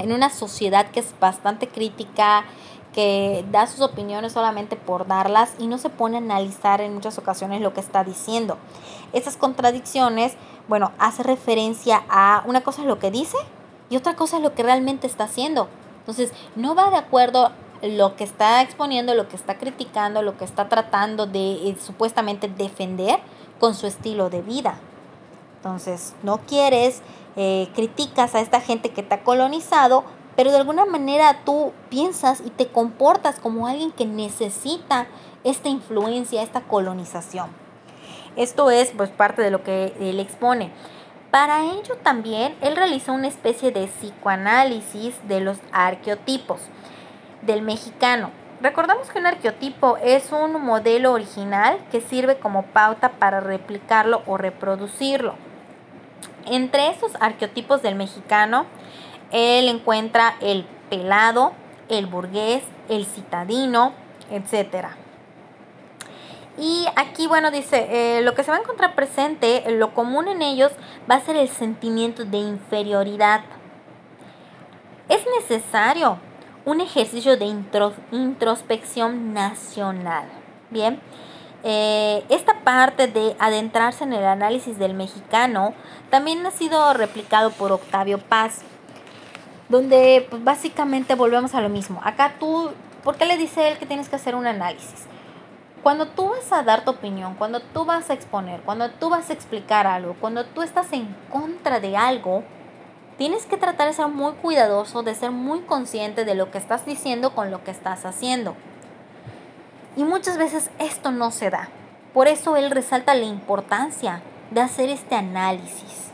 en 0.00 0.12
una 0.12 0.30
sociedad 0.30 0.90
que 0.90 0.98
es 0.98 1.14
bastante 1.20 1.68
crítica, 1.68 2.44
que 2.92 3.44
da 3.52 3.68
sus 3.68 3.82
opiniones 3.82 4.32
solamente 4.32 4.74
por 4.74 5.06
darlas 5.06 5.54
y 5.60 5.68
no 5.68 5.78
se 5.78 5.88
pone 5.88 6.16
a 6.16 6.18
analizar 6.18 6.80
en 6.80 6.92
muchas 6.92 7.18
ocasiones 7.18 7.60
lo 7.60 7.72
que 7.72 7.78
está 7.78 8.02
diciendo. 8.02 8.58
Esas 9.12 9.36
contradicciones, 9.36 10.32
bueno, 10.66 10.90
hace 10.98 11.22
referencia 11.22 12.02
a 12.08 12.42
una 12.46 12.62
cosa 12.62 12.82
es 12.82 12.88
lo 12.88 12.98
que 12.98 13.12
dice 13.12 13.38
y 13.88 13.96
otra 13.96 14.16
cosa 14.16 14.38
es 14.38 14.42
lo 14.42 14.56
que 14.56 14.64
realmente 14.64 15.06
está 15.06 15.22
haciendo. 15.22 15.68
Entonces, 16.00 16.32
no 16.56 16.74
va 16.74 16.90
de 16.90 16.96
acuerdo 16.96 17.52
lo 17.82 18.16
que 18.16 18.24
está 18.24 18.60
exponiendo, 18.60 19.14
lo 19.14 19.28
que 19.28 19.36
está 19.36 19.56
criticando, 19.56 20.22
lo 20.22 20.36
que 20.36 20.46
está 20.46 20.68
tratando 20.68 21.26
de 21.26 21.68
eh, 21.68 21.76
supuestamente 21.80 22.48
defender 22.48 23.20
con 23.60 23.76
su 23.76 23.86
estilo 23.86 24.30
de 24.30 24.42
vida. 24.42 24.80
Entonces, 25.66 26.14
no 26.22 26.38
quieres, 26.46 27.02
eh, 27.34 27.66
criticas 27.74 28.36
a 28.36 28.40
esta 28.40 28.60
gente 28.60 28.90
que 28.90 29.02
te 29.02 29.16
ha 29.16 29.24
colonizado, 29.24 30.04
pero 30.36 30.52
de 30.52 30.58
alguna 30.58 30.84
manera 30.84 31.40
tú 31.44 31.72
piensas 31.90 32.40
y 32.40 32.50
te 32.50 32.68
comportas 32.68 33.40
como 33.40 33.66
alguien 33.66 33.90
que 33.90 34.06
necesita 34.06 35.08
esta 35.42 35.68
influencia, 35.68 36.44
esta 36.44 36.60
colonización. 36.60 37.50
Esto 38.36 38.70
es 38.70 38.92
pues 38.96 39.10
parte 39.10 39.42
de 39.42 39.50
lo 39.50 39.64
que 39.64 39.92
él 39.98 40.20
expone. 40.20 40.70
Para 41.32 41.64
ello 41.64 41.96
también 42.00 42.54
él 42.60 42.76
realizó 42.76 43.12
una 43.12 43.26
especie 43.26 43.72
de 43.72 43.88
psicoanálisis 43.88 45.16
de 45.26 45.40
los 45.40 45.58
arqueotipos 45.72 46.60
del 47.42 47.62
mexicano. 47.62 48.30
Recordamos 48.62 49.10
que 49.10 49.18
un 49.18 49.26
arqueotipo 49.26 49.96
es 49.96 50.30
un 50.30 50.64
modelo 50.64 51.12
original 51.12 51.78
que 51.90 52.00
sirve 52.00 52.38
como 52.38 52.62
pauta 52.66 53.14
para 53.18 53.40
replicarlo 53.40 54.22
o 54.26 54.36
reproducirlo. 54.36 55.34
Entre 56.46 56.88
esos 56.88 57.12
arqueotipos 57.20 57.82
del 57.82 57.94
mexicano 57.94 58.66
él 59.32 59.68
encuentra 59.68 60.36
el 60.40 60.64
pelado, 60.88 61.52
el 61.88 62.06
burgués, 62.06 62.62
el 62.88 63.06
citadino, 63.06 63.92
etc. 64.30 64.88
Y 66.58 66.86
aquí, 66.96 67.26
bueno, 67.26 67.50
dice, 67.50 67.86
eh, 67.90 68.22
lo 68.22 68.34
que 68.34 68.42
se 68.42 68.50
va 68.50 68.56
a 68.56 68.60
encontrar 68.60 68.94
presente, 68.94 69.64
lo 69.72 69.92
común 69.92 70.28
en 70.28 70.42
ellos 70.42 70.72
va 71.10 71.16
a 71.16 71.20
ser 71.20 71.36
el 71.36 71.48
sentimiento 71.48 72.24
de 72.24 72.38
inferioridad. 72.38 73.42
Es 75.08 75.24
necesario 75.38 76.18
un 76.64 76.80
ejercicio 76.80 77.36
de 77.36 77.46
introspección 78.10 79.34
nacional. 79.34 80.26
Bien, 80.70 81.00
eh, 81.68 82.24
esta 82.28 82.60
parte 82.60 83.08
de 83.08 83.34
adentrarse 83.40 84.04
en 84.04 84.12
el 84.12 84.24
análisis 84.24 84.78
del 84.78 84.94
mexicano 84.94 85.74
también 86.10 86.46
ha 86.46 86.52
sido 86.52 86.94
replicado 86.94 87.50
por 87.50 87.72
Octavio 87.72 88.18
Paz 88.18 88.60
donde 89.68 90.24
pues, 90.30 90.44
básicamente 90.44 91.16
volvemos 91.16 91.56
a 91.56 91.60
lo 91.60 91.68
mismo. 91.68 92.00
Acá 92.04 92.34
tú, 92.38 92.70
¿por 93.02 93.16
qué 93.16 93.24
le 93.24 93.36
dice 93.36 93.68
él 93.68 93.78
que 93.78 93.86
tienes 93.86 94.08
que 94.08 94.14
hacer 94.14 94.36
un 94.36 94.46
análisis? 94.46 95.06
cuando 95.86 96.08
tú 96.08 96.30
vas 96.30 96.52
a 96.52 96.64
dar 96.64 96.84
tu 96.84 96.90
opinión, 96.90 97.36
cuando 97.36 97.60
tú 97.60 97.84
vas 97.84 98.10
a 98.10 98.14
exponer, 98.14 98.60
cuando 98.62 98.90
tú 98.90 99.08
vas 99.08 99.30
a 99.30 99.32
explicar 99.32 99.86
algo, 99.86 100.16
cuando 100.20 100.44
tú 100.44 100.62
estás 100.62 100.92
en 100.92 101.14
contra 101.30 101.78
de 101.78 101.96
algo, 101.96 102.42
tienes 103.18 103.46
que 103.46 103.56
tratar 103.56 103.86
de 103.86 103.92
ser 103.94 104.08
muy 104.08 104.32
cuidadoso, 104.32 105.04
de 105.04 105.14
ser 105.14 105.30
muy 105.30 105.60
consciente 105.60 106.24
de 106.24 106.34
lo 106.34 106.50
que 106.50 106.58
estás 106.58 106.84
diciendo 106.86 107.36
con 107.36 107.52
lo 107.52 107.62
que 107.62 107.70
estás 107.70 108.04
haciendo. 108.04 108.56
Y 109.96 110.04
muchas 110.04 110.36
veces 110.36 110.70
esto 110.78 111.10
no 111.10 111.30
se 111.30 111.50
da. 111.50 111.68
Por 112.12 112.28
eso 112.28 112.56
él 112.56 112.70
resalta 112.70 113.14
la 113.14 113.24
importancia 113.24 114.20
de 114.50 114.60
hacer 114.60 114.90
este 114.90 115.14
análisis. 115.14 116.06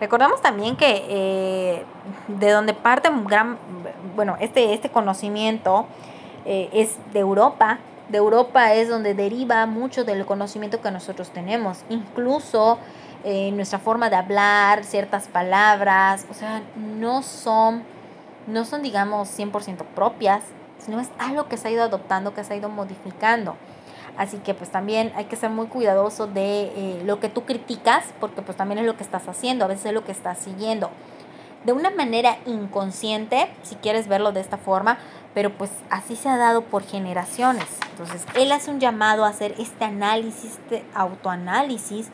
Recordamos 0.00 0.42
también 0.42 0.76
que 0.76 1.04
eh, 1.08 1.84
de 2.28 2.50
donde 2.50 2.74
parte 2.74 3.08
un 3.08 3.24
gran, 3.24 3.58
bueno, 4.14 4.36
este, 4.40 4.74
este 4.74 4.90
conocimiento 4.90 5.86
eh, 6.44 6.68
es 6.72 6.96
de 7.12 7.20
Europa. 7.20 7.78
De 8.10 8.18
Europa 8.18 8.74
es 8.74 8.88
donde 8.88 9.14
deriva 9.14 9.64
mucho 9.66 10.04
del 10.04 10.26
conocimiento 10.26 10.80
que 10.80 10.90
nosotros 10.90 11.30
tenemos. 11.30 11.84
Incluso 11.88 12.78
eh, 13.24 13.50
nuestra 13.52 13.78
forma 13.78 14.10
de 14.10 14.16
hablar, 14.16 14.84
ciertas 14.84 15.28
palabras, 15.28 16.26
o 16.30 16.34
sea, 16.34 16.62
no 16.76 17.22
son, 17.22 17.82
no 18.46 18.64
son 18.64 18.82
digamos, 18.82 19.28
100% 19.36 19.84
propias, 19.94 20.42
sino 20.86 21.00
es 21.00 21.10
algo 21.18 21.48
que 21.48 21.56
se 21.56 21.68
ha 21.68 21.70
ido 21.72 21.82
adoptando, 21.82 22.32
que 22.32 22.44
se 22.44 22.54
ha 22.54 22.56
ido 22.56 22.68
modificando. 22.68 23.56
Así 24.16 24.38
que 24.38 24.54
pues 24.54 24.70
también 24.70 25.12
hay 25.16 25.26
que 25.26 25.36
ser 25.36 25.50
muy 25.50 25.66
cuidadoso 25.66 26.26
de 26.26 26.72
eh, 26.74 27.02
lo 27.04 27.20
que 27.20 27.28
tú 27.28 27.44
criticas, 27.44 28.04
porque 28.20 28.40
pues 28.40 28.56
también 28.56 28.78
es 28.78 28.86
lo 28.86 28.96
que 28.96 29.02
estás 29.02 29.28
haciendo, 29.28 29.64
a 29.64 29.68
veces 29.68 29.86
es 29.86 29.92
lo 29.92 30.04
que 30.04 30.12
estás 30.12 30.38
siguiendo. 30.38 30.90
De 31.64 31.72
una 31.72 31.90
manera 31.90 32.38
inconsciente, 32.46 33.48
si 33.64 33.74
quieres 33.74 34.06
verlo 34.06 34.30
de 34.30 34.40
esta 34.40 34.56
forma, 34.56 34.98
pero 35.34 35.50
pues 35.50 35.70
así 35.90 36.14
se 36.14 36.28
ha 36.28 36.36
dado 36.36 36.62
por 36.62 36.84
generaciones. 36.84 37.66
Entonces, 37.90 38.24
él 38.36 38.52
hace 38.52 38.70
un 38.70 38.78
llamado 38.78 39.24
a 39.24 39.28
hacer 39.28 39.54
este 39.58 39.84
análisis, 39.84 40.52
este 40.52 40.84
autoanálisis, 40.94 42.08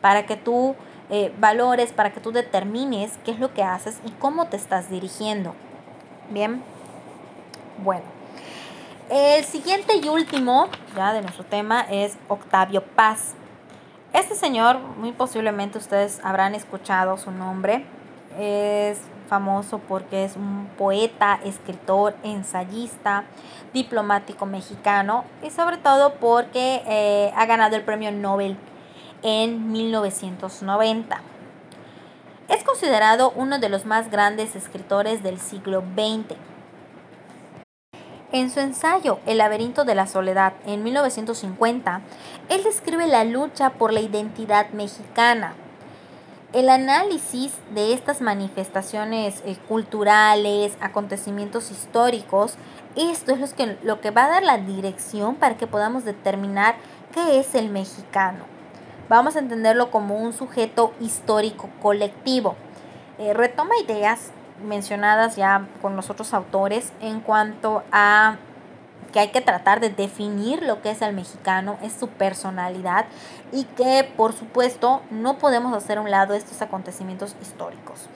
para 0.00 0.24
que 0.24 0.36
tú 0.36 0.74
eh, 1.10 1.32
valores, 1.38 1.92
para 1.92 2.12
que 2.12 2.20
tú 2.20 2.32
determines 2.32 3.12
qué 3.24 3.32
es 3.32 3.38
lo 3.38 3.52
que 3.52 3.62
haces 3.62 4.00
y 4.06 4.10
cómo 4.12 4.46
te 4.46 4.56
estás 4.56 4.88
dirigiendo. 4.88 5.54
Bien, 6.30 6.62
bueno. 7.84 8.13
El 9.10 9.44
siguiente 9.44 9.96
y 10.02 10.08
último 10.08 10.70
ya 10.96 11.12
de 11.12 11.20
nuestro 11.20 11.44
tema 11.44 11.82
es 11.90 12.16
Octavio 12.26 12.82
Paz. 12.82 13.34
Este 14.14 14.34
señor, 14.34 14.78
muy 14.78 15.12
posiblemente 15.12 15.76
ustedes 15.76 16.22
habrán 16.24 16.54
escuchado 16.54 17.18
su 17.18 17.30
nombre. 17.30 17.84
Es 18.38 18.98
famoso 19.28 19.78
porque 19.78 20.24
es 20.24 20.36
un 20.36 20.70
poeta, 20.78 21.38
escritor, 21.44 22.16
ensayista, 22.22 23.24
diplomático 23.74 24.46
mexicano 24.46 25.26
y 25.42 25.50
sobre 25.50 25.76
todo 25.76 26.14
porque 26.14 26.82
eh, 26.86 27.30
ha 27.36 27.44
ganado 27.44 27.76
el 27.76 27.82
premio 27.82 28.10
Nobel 28.10 28.56
en 29.22 29.70
1990. 29.70 31.20
Es 32.48 32.64
considerado 32.64 33.34
uno 33.36 33.58
de 33.58 33.68
los 33.68 33.84
más 33.84 34.10
grandes 34.10 34.56
escritores 34.56 35.22
del 35.22 35.38
siglo 35.38 35.82
XX 35.94 36.53
en 38.34 38.50
su 38.50 38.58
ensayo 38.58 39.20
El 39.26 39.38
laberinto 39.38 39.84
de 39.84 39.94
la 39.94 40.08
soledad 40.08 40.54
en 40.66 40.82
1950, 40.82 42.00
él 42.48 42.64
describe 42.64 43.06
la 43.06 43.22
lucha 43.22 43.70
por 43.70 43.92
la 43.92 44.00
identidad 44.00 44.70
mexicana. 44.70 45.54
El 46.52 46.68
análisis 46.68 47.52
de 47.72 47.92
estas 47.92 48.20
manifestaciones 48.20 49.40
eh, 49.46 49.56
culturales, 49.68 50.76
acontecimientos 50.80 51.70
históricos, 51.70 52.56
esto 52.96 53.32
es 53.32 53.38
lo 53.38 53.56
que, 53.56 53.78
lo 53.84 54.00
que 54.00 54.10
va 54.10 54.24
a 54.24 54.30
dar 54.30 54.42
la 54.42 54.58
dirección 54.58 55.36
para 55.36 55.56
que 55.56 55.68
podamos 55.68 56.04
determinar 56.04 56.74
qué 57.12 57.38
es 57.38 57.54
el 57.54 57.70
mexicano. 57.70 58.44
Vamos 59.08 59.36
a 59.36 59.40
entenderlo 59.40 59.92
como 59.92 60.16
un 60.16 60.32
sujeto 60.32 60.92
histórico 61.00 61.70
colectivo. 61.80 62.56
Eh, 63.18 63.32
retoma 63.32 63.74
ideas 63.84 64.32
mencionadas 64.64 65.36
ya 65.36 65.68
con 65.80 65.96
los 65.96 66.10
otros 66.10 66.34
autores 66.34 66.92
en 67.00 67.20
cuanto 67.20 67.82
a 67.92 68.36
que 69.14 69.20
hay 69.20 69.28
que 69.28 69.40
tratar 69.40 69.78
de 69.78 69.90
definir 69.90 70.62
lo 70.64 70.82
que 70.82 70.90
es 70.90 71.00
el 71.00 71.14
mexicano, 71.14 71.78
es 71.82 71.92
su 71.92 72.08
personalidad 72.08 73.06
y 73.52 73.62
que 73.62 74.10
por 74.16 74.32
supuesto 74.32 75.02
no 75.10 75.38
podemos 75.38 75.72
hacer 75.72 75.98
a 75.98 76.00
un 76.00 76.10
lado 76.10 76.34
estos 76.34 76.60
acontecimientos 76.62 77.36
históricos. 77.40 78.08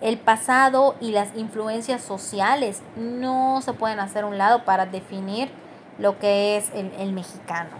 El 0.00 0.18
pasado 0.18 0.96
y 1.00 1.12
las 1.12 1.36
influencias 1.36 2.02
sociales 2.02 2.82
no 2.96 3.60
se 3.62 3.74
pueden 3.74 4.00
hacer 4.00 4.24
a 4.24 4.26
un 4.26 4.38
lado 4.38 4.64
para 4.64 4.86
definir 4.86 5.52
lo 5.98 6.18
que 6.18 6.56
es 6.56 6.70
el, 6.74 6.90
el 6.98 7.12
mexicano. 7.12 7.70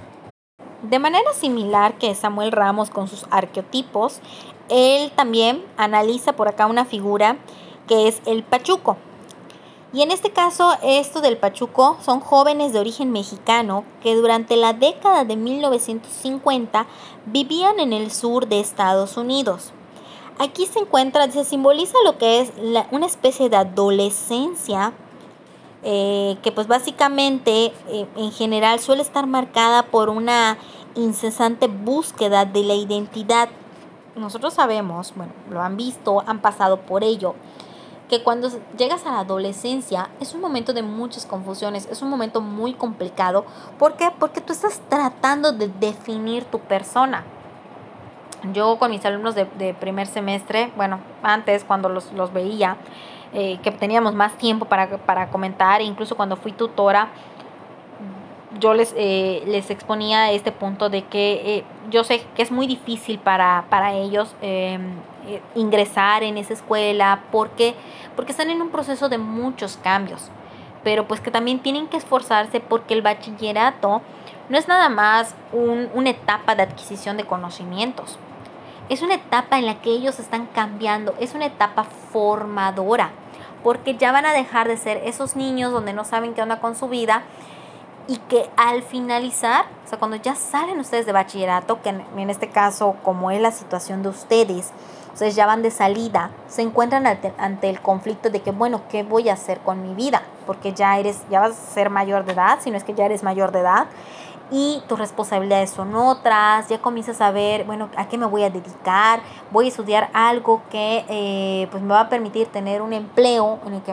De 0.83 1.01
manera 1.01 1.33
similar 1.33 1.95
que 1.95 2.15
Samuel 2.15 2.53
Ramos 2.53 2.91
con 2.91 3.09
sus 3.09 3.27
arqueotipos, 3.33 4.21
él 4.69 5.11
también 5.17 5.65
analiza 5.77 6.35
por 6.35 6.47
acá 6.47 6.67
una 6.67 6.85
figura 6.85 7.37
que 7.91 8.07
es 8.07 8.23
el 8.25 8.45
pachuco. 8.45 8.97
Y 9.93 10.03
en 10.03 10.13
este 10.13 10.31
caso, 10.31 10.77
esto 10.85 11.21
del 11.21 11.37
pachuco 11.37 11.97
son 12.01 12.21
jóvenes 12.21 12.73
de 12.73 12.79
origen 12.79 13.11
mexicano 13.11 13.85
que 14.01 14.15
durante 14.15 14.55
la 14.55 14.75
década 14.75 15.25
de 15.25 15.35
1950 15.35 16.87
vivían 17.27 17.81
en 17.81 17.93
el 17.93 18.13
sur 18.13 18.47
de 18.47 18.61
Estados 18.61 19.17
Unidos. 19.17 19.73
Aquí 20.39 20.67
se 20.67 20.79
encuentra, 20.79 21.29
se 21.33 21.45
simboliza 21.45 21.99
lo 22.05 22.17
que 22.17 22.41
es 22.41 22.53
una 22.93 23.07
especie 23.07 23.51
de 23.51 23.57
adolescencia 23.57 24.93
eh, 25.83 26.37
que 26.45 26.53
pues 26.53 26.69
básicamente 26.69 27.73
eh, 27.89 28.07
en 28.17 28.31
general 28.31 28.79
suele 28.79 29.03
estar 29.03 29.27
marcada 29.27 29.83
por 29.83 30.11
una 30.11 30.59
incesante 30.95 31.67
búsqueda 31.67 32.45
de 32.45 32.63
la 32.63 32.75
identidad. 32.75 33.49
Nosotros 34.15 34.55
sabemos, 34.55 35.13
bueno, 35.17 35.33
lo 35.51 35.61
han 35.61 35.77
visto, 35.77 36.23
han 36.27 36.41
pasado 36.41 36.83
por 36.83 37.03
ello 37.03 37.35
que 38.11 38.25
cuando 38.25 38.51
llegas 38.77 39.07
a 39.07 39.13
la 39.13 39.21
adolescencia 39.21 40.11
es 40.21 40.35
un 40.35 40.41
momento 40.41 40.73
de 40.73 40.83
muchas 40.83 41.25
confusiones, 41.25 41.89
es 41.91 42.03
un 42.03 42.11
momento 42.11 42.41
muy 42.41 42.75
complicado. 42.75 43.47
¿Por 43.79 43.95
qué? 43.95 44.11
Porque 44.19 44.41
tú 44.41 44.53
estás 44.53 44.81
tratando 44.89 45.53
de 45.53 45.69
definir 45.69 46.45
tu 46.45 46.59
persona. 46.59 47.25
Yo 48.53 48.79
con 48.79 48.91
mis 48.91 49.05
alumnos 49.05 49.37
de, 49.37 49.75
primer 49.79 50.09
semestre, 50.09 50.73
bueno, 50.77 50.99
antes 51.23 51.63
cuando 51.63 51.89
los, 51.89 52.33
veía, 52.33 52.77
eh, 53.33 53.61
que 53.63 53.71
teníamos 53.71 54.15
más 54.15 54.33
tiempo 54.39 54.65
para, 54.65 54.99
para 54.99 55.29
comentar, 55.31 55.81
incluso 55.81 56.17
cuando 56.17 56.37
fui 56.37 56.51
tutora, 56.51 57.11
yo 58.59 58.75
les, 58.75 58.93
eh, 58.97 59.43
les 59.47 59.71
exponía 59.71 60.33
este 60.33 60.51
punto 60.51 60.91
de 60.91 61.03
que 61.03 61.59
eh, 61.59 61.65
yo 61.91 62.03
sé 62.03 62.23
que 62.35 62.43
es 62.43 62.51
muy 62.51 62.67
difícil 62.67 63.19
para, 63.19 63.67
para 63.71 63.95
ellos 63.95 64.35
eh, 64.43 64.79
ingresar 65.55 66.23
en 66.23 66.39
esa 66.39 66.55
escuela 66.55 67.25
porque, 67.31 67.75
porque 68.17 68.33
están 68.33 68.51
en 68.51 68.63
un 68.63 68.71
proceso 68.71 69.09
de 69.09 69.19
muchos 69.19 69.77
cambios, 69.77 70.31
pero 70.85 71.07
pues 71.07 71.21
que 71.21 71.31
también 71.31 71.61
tienen 71.61 71.89
que 71.89 71.97
esforzarse 71.97 72.61
porque 72.61 72.95
el 72.95 73.03
bachillerato 73.03 74.03
no 74.49 74.59
es 74.59 74.69
nada 74.69 74.89
más 74.89 75.35
un, 75.53 75.89
una 75.95 76.11
etapa 76.11 76.55
de 76.55 76.63
adquisición 76.63 77.17
de 77.17 77.25
conocimientos, 77.25 78.19
es 78.89 79.03
una 79.03 79.15
etapa 79.15 79.59
en 79.59 79.67
la 79.67 79.81
que 79.81 79.91
ellos 79.91 80.19
están 80.19 80.47
cambiando, 80.47 81.15
es 81.21 81.35
una 81.35 81.47
etapa 81.47 81.85
formadora, 81.85 83.11
porque 83.63 83.97
ya 83.97 84.11
van 84.11 84.27
a 84.27 84.33
dejar 84.33 84.67
de 84.67 84.77
ser 84.77 85.03
esos 85.05 85.37
niños 85.37 85.71
donde 85.71 85.93
no 85.93 86.05
saben 86.05 86.35
qué 86.35 86.43
onda 86.43 86.61
con 86.61 86.75
su 86.75 86.89
vida 86.89 87.23
y 88.09 88.17
que 88.17 88.51
al 88.57 88.83
finalizar, 88.83 89.67
o 89.85 89.89
sea, 89.89 89.99
cuando 90.01 90.17
ya 90.17 90.35
salen 90.35 90.81
ustedes 90.81 91.07
de 91.07 91.13
bachillerato, 91.13 91.81
que 91.81 91.91
en, 91.91 92.31
este 92.31 92.49
caso, 92.49 92.97
como 93.05 93.31
es 93.31 93.41
la 93.41 93.53
situación 93.53 94.03
de 94.03 94.09
ustedes, 94.09 94.73
ustedes 95.21 95.35
ya 95.35 95.45
van 95.45 95.61
de 95.61 95.71
salida, 95.71 96.31
se 96.49 96.63
encuentran 96.63 97.07
ante, 97.07 97.69
el 97.69 97.83
conflicto 97.83 98.31
de 98.31 98.41
que, 98.41 98.53
bueno, 98.53 98.81
¿qué 98.89 99.03
voy 99.03 99.29
a 99.29 99.35
hacer 99.35 99.61
con 99.61 99.83
mi 99.83 99.93
vida? 99.93 100.23
Porque 100.47 100.73
ya 100.73 100.99
eres, 100.99 101.21
ya 101.29 101.41
vas 101.41 101.51
a 101.51 101.75
ser 101.75 101.91
mayor 101.91 102.25
de 102.25 102.33
edad, 102.33 102.59
si 102.63 102.71
no 102.71 102.79
es 102.79 102.85
que 102.85 102.95
ya 102.95 103.05
eres 103.05 103.23
mayor 103.23 103.53
de 103.53 103.61
edad, 103.61 103.87
y 104.51 104.83
tus 104.89 104.99
responsabilidades 104.99 105.69
son 105.69 105.95
otras, 105.95 106.71
ya 106.71 106.81
comienzas 106.81 107.21
a 107.21 107.33
ver, 107.33 107.65
bueno, 107.65 107.91
¿a 107.99 108.09
qué 108.09 108.17
me 108.17 108.25
voy 108.25 108.45
a 108.45 108.49
dedicar? 108.49 109.21
Voy 109.51 109.67
a 109.67 109.69
estudiar 109.69 110.09
algo 110.15 110.63
que 110.71 111.05
eh, 111.11 111.69
pues 111.71 111.83
me 111.83 111.91
va 111.91 112.01
a 112.01 112.09
permitir 112.09 112.47
tener 112.47 112.81
un 112.81 112.95
empleo 112.95 113.59
en 113.67 113.75
el 113.75 113.83
que 113.83 113.93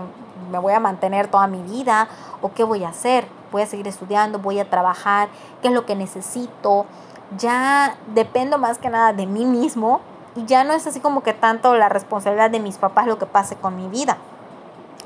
me 0.50 0.60
voy 0.60 0.72
a 0.72 0.80
mantener 0.80 1.28
toda 1.28 1.46
mi 1.48 1.62
vida 1.62 2.08
o 2.42 2.54
qué 2.54 2.64
voy 2.64 2.86
a 2.86 2.90
hacer 2.90 3.28
voy 3.52 3.62
a 3.62 3.66
seguir 3.66 3.88
estudiando, 3.88 4.40
voy 4.40 4.60
a 4.60 4.70
trabajar, 4.70 5.30
qué 5.62 5.70
es 5.70 5.74
lo 5.74 5.86
que 5.86 5.96
necesito. 5.96 6.86
Ya 7.38 7.96
dependo 8.14 8.58
más 8.58 8.78
que 8.78 8.90
nada 8.90 9.14
de 9.14 9.26
mí 9.26 9.46
mismo 9.46 10.02
ya 10.46 10.64
no 10.64 10.74
es 10.74 10.88
así 10.88 11.00
como 11.00 11.24
que 11.24 11.34
tanto 11.34 11.76
la 11.76 11.90
responsabilidad 11.90 12.50
de 12.50 12.60
mis 12.60 12.78
papás 12.78 13.08
lo 13.08 13.18
que 13.18 13.26
pase 13.26 13.56
con 13.56 13.76
mi 13.76 13.88
vida. 13.88 14.18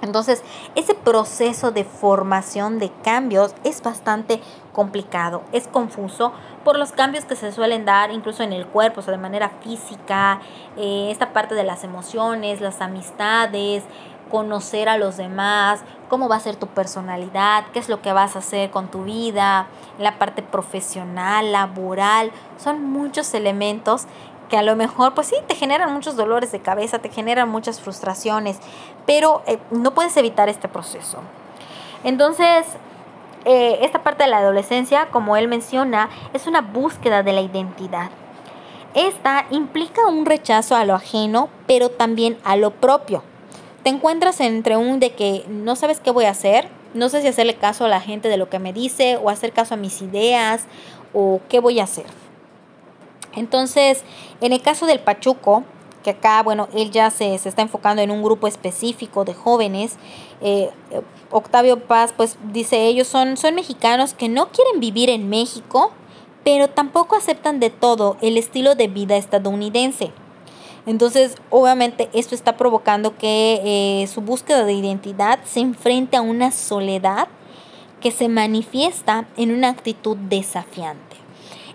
Entonces, 0.02 0.44
ese 0.74 0.96
proceso 0.96 1.72
de 1.72 1.84
formación 1.84 2.80
de 2.80 2.92
cambios 3.04 3.54
es 3.64 3.84
bastante 3.84 4.42
complicado, 4.74 5.44
es 5.52 5.68
confuso 5.68 6.34
por 6.64 6.80
los 6.80 6.92
cambios 6.92 7.26
que 7.26 7.36
se 7.36 7.52
suelen 7.52 7.86
dar 7.86 8.12
incluso 8.12 8.42
en 8.42 8.52
el 8.52 8.66
cuerpo, 8.66 9.02
o 9.02 9.04
sea, 9.04 9.12
de 9.12 9.20
manera 9.20 9.52
física, 9.62 10.42
eh, 10.76 11.10
esta 11.12 11.34
parte 11.34 11.54
de 11.54 11.64
las 11.64 11.84
emociones, 11.84 12.62
las 12.62 12.82
amistades, 12.82 13.84
conocer 14.32 14.90
a 14.90 14.98
los 14.98 15.18
demás, 15.18 15.82
cómo 16.10 16.30
va 16.30 16.38
a 16.38 16.40
ser 16.40 16.56
tu 16.56 16.68
personalidad, 16.68 17.66
qué 17.74 17.80
es 17.80 17.90
lo 17.90 18.02
que 18.02 18.14
vas 18.14 18.36
a 18.36 18.40
hacer 18.40 18.72
con 18.72 18.88
tu 18.88 19.04
vida, 19.04 19.68
la 20.00 20.18
parte 20.18 20.42
profesional, 20.42 21.52
laboral, 21.52 22.32
son 22.58 22.84
muchos 22.84 23.34
elementos 23.34 24.08
que 24.52 24.58
a 24.58 24.64
lo 24.64 24.76
mejor, 24.76 25.14
pues 25.14 25.28
sí, 25.28 25.36
te 25.48 25.56
generan 25.56 25.94
muchos 25.94 26.18
dolores 26.18 26.52
de 26.52 26.60
cabeza, 26.60 27.00
te 27.00 27.08
generan 27.08 27.48
muchas 27.48 27.80
frustraciones, 27.80 28.58
pero 29.06 29.44
eh, 29.48 29.60
no 29.72 29.94
puedes 29.94 30.18
evitar 30.18 30.50
este 30.50 30.68
proceso. 30.68 31.20
Entonces, 32.04 32.66
eh, 33.46 33.80
esta 33.82 34.04
parte 34.04 34.26
de 34.26 34.30
la 34.30 34.40
adolescencia, 34.40 35.08
como 35.10 35.38
él 35.38 35.48
menciona, 35.48 36.10
es 36.34 36.48
una 36.48 36.60
búsqueda 36.60 37.24
de 37.24 37.32
la 37.32 37.40
identidad. 37.40 38.10
Esta 38.94 39.46
implica 39.52 40.06
un 40.06 40.26
rechazo 40.26 40.76
a 40.76 40.84
lo 40.84 40.96
ajeno, 40.96 41.48
pero 41.66 41.88
también 41.88 42.38
a 42.44 42.58
lo 42.58 42.72
propio. 42.72 43.24
Te 43.84 43.90
encuentras 43.90 44.42
entre 44.42 44.76
un 44.76 45.00
de 45.00 45.14
que 45.14 45.46
no 45.48 45.78
sabes 45.78 46.02
qué 46.02 46.12
voy 46.12 46.26
a 46.26 46.32
hacer, 46.32 46.68
no 46.94 47.08
sé 47.08 47.22
si 47.22 47.30
hacerle 47.30 47.56
caso 47.56 47.86
a 47.86 47.88
la 47.88 48.02
gente 48.02 48.28
de 48.28 48.36
lo 48.36 48.50
que 48.50 48.60
me 48.60 48.74
dice 48.74 49.16
o 49.16 49.30
hacer 49.30 49.54
caso 49.54 49.76
a 49.76 49.78
mis 49.78 50.02
ideas 50.02 50.66
o 51.14 51.40
qué 51.48 51.62
voy 51.62 51.80
a 51.80 51.86
hacer. 51.86 52.21
Entonces, 53.34 54.04
en 54.42 54.54
el 54.54 54.62
caso 54.62 54.86
del 54.86 55.00
Pachuco, 55.00 55.64
que 56.02 56.12
acá, 56.12 56.42
bueno, 56.44 56.68
él 56.74 56.92
ya 56.92 57.10
se, 57.12 57.36
está 57.36 57.62
enfocando 57.62 58.02
en 58.02 58.12
un 58.12 58.24
grupo 58.24 58.48
específico 58.48 59.24
de 59.24 59.34
jóvenes. 59.34 59.98
Eh, 60.42 60.70
Octavio 61.30 61.80
Paz, 61.80 62.14
pues 62.16 62.38
dice, 62.52 62.88
ellos 62.88 63.08
son, 63.08 63.38
son 63.38 63.56
mexicanos 63.56 64.14
que 64.14 64.30
no 64.30 64.50
quieren 64.50 64.80
vivir 64.80 65.10
en 65.10 65.30
México, 65.30 65.92
pero 66.44 66.68
tampoco 66.68 67.16
aceptan 67.16 67.60
de 67.60 67.70
todo 67.70 68.18
el 68.22 68.38
estilo 68.38 68.76
de 68.76 68.88
vida 68.88 69.16
estadounidense. 69.16 70.12
Entonces, 70.88 71.36
obviamente, 71.52 72.10
esto 72.14 72.34
está 72.34 72.58
provocando 72.58 73.16
que 73.16 73.62
eh, 73.64 74.08
su 74.08 74.22
búsqueda 74.22 74.66
de 74.66 74.74
identidad 74.74 75.40
se 75.46 75.60
enfrente 75.60 76.18
a 76.18 76.22
una 76.22 76.52
soledad 76.52 77.28
que 78.00 78.10
se 78.10 78.28
manifiesta 78.28 79.28
en 79.38 79.52
una 79.52 79.70
actitud 79.70 80.18
desafiante. 80.18 81.21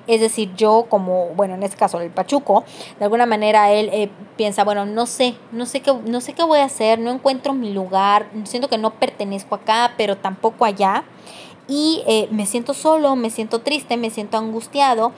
Es 0.06 0.20
decir, 0.20 0.54
yo 0.56 0.86
como, 0.88 1.28
bueno, 1.30 1.54
en 1.54 1.62
este 1.62 1.76
caso 1.76 2.00
el 2.00 2.10
Pachuco, 2.10 2.64
de 2.98 3.04
alguna 3.04 3.26
manera 3.26 3.72
él 3.72 3.90
eh, 3.92 4.10
piensa, 4.36 4.64
bueno, 4.64 4.86
no 4.86 5.06
sé, 5.06 5.34
no 5.52 5.66
sé, 5.66 5.80
qué, 5.80 5.92
no 5.92 6.20
sé 6.20 6.32
qué 6.32 6.44
voy 6.44 6.60
a 6.60 6.64
hacer, 6.64 6.98
no 6.98 7.10
encuentro 7.10 7.54
mi 7.54 7.72
lugar, 7.72 8.28
siento 8.44 8.68
que 8.68 8.78
no 8.78 8.94
pertenezco 8.94 9.54
acá, 9.56 9.94
pero 9.96 10.16
tampoco 10.16 10.64
allá. 10.64 11.04
Y 11.68 12.02
eh, 12.06 12.28
me 12.30 12.46
siento 12.46 12.74
solo, 12.74 13.16
me 13.16 13.30
siento 13.30 13.60
triste, 13.60 13.96
me 13.96 14.10
siento 14.10 14.36
angustiado. 14.36 15.12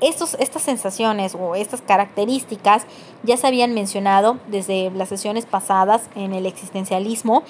Estos, 0.00 0.34
estas 0.34 0.62
sensaciones 0.62 1.34
o 1.34 1.54
estas 1.56 1.80
características 1.80 2.84
ya 3.24 3.36
se 3.36 3.46
habían 3.46 3.74
mencionado 3.74 4.38
desde 4.46 4.90
las 4.90 5.08
sesiones 5.08 5.46
pasadas 5.46 6.08
en 6.14 6.34
el 6.34 6.46
existencialismo. 6.46 7.42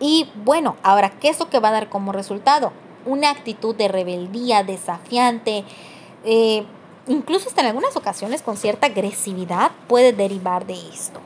Y 0.00 0.28
bueno, 0.44 0.76
ahora, 0.82 1.10
¿qué 1.10 1.28
es 1.28 1.38
lo 1.38 1.48
que 1.48 1.60
va 1.60 1.68
a 1.68 1.72
dar 1.72 1.88
como 1.88 2.12
resultado? 2.12 2.72
Una 3.06 3.30
actitud 3.30 3.74
de 3.74 3.88
rebeldía 3.88 4.62
desafiante, 4.62 5.64
eh, 6.24 6.64
incluso 7.06 7.48
hasta 7.48 7.62
en 7.62 7.68
algunas 7.68 7.96
ocasiones 7.96 8.42
con 8.42 8.56
cierta 8.56 8.86
agresividad 8.86 9.72
puede 9.88 10.12
derivar 10.12 10.66
de 10.66 10.74
esto. 10.74 11.20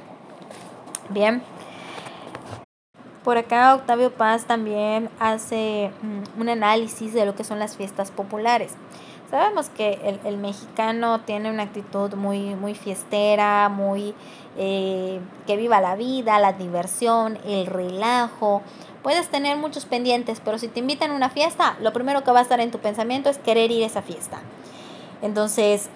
Bien. 1.10 1.42
Por 3.24 3.38
acá 3.38 3.74
Octavio 3.74 4.12
Paz 4.12 4.44
también 4.44 5.08
hace 5.18 5.90
mm, 6.02 6.40
un 6.40 6.48
análisis 6.48 7.14
de 7.14 7.24
lo 7.24 7.34
que 7.34 7.44
son 7.44 7.58
las 7.58 7.76
fiestas 7.76 8.10
populares. 8.10 8.72
Sabemos 9.30 9.70
que 9.70 10.18
el, 10.24 10.36
mexicano 10.36 11.22
tiene 11.22 11.50
una 11.50 11.64
actitud 11.64 12.14
muy, 12.14 12.54
muy 12.54 12.74
fiestera, 12.74 13.68
muy 13.68 14.14
eh, 14.56 15.18
que 15.46 15.56
viva 15.56 15.80
la 15.80 15.96
vida, 15.96 16.38
la 16.38 16.52
diversión, 16.52 17.38
el 17.44 17.66
relajo. 17.66 18.62
Puedes 19.02 19.28
tener 19.28 19.56
muchos 19.56 19.86
pendientes, 19.86 20.40
pero 20.44 20.58
si 20.58 20.68
te 20.68 20.80
invitan 20.80 21.10
a 21.10 21.14
una 21.14 21.30
fiesta, 21.30 21.76
lo 21.80 21.92
primero 21.92 22.22
que 22.22 22.30
va 22.30 22.40
a 22.40 22.42
estar 22.42 22.60
en 22.60 22.70
tu 22.70 22.78
pensamiento 22.78 23.30
es 23.30 23.38
querer 23.38 23.70
ir 23.70 23.82
a 23.82 23.86
esa 23.86 24.02
fiesta. 24.02 24.40
Entonces, 25.24 25.88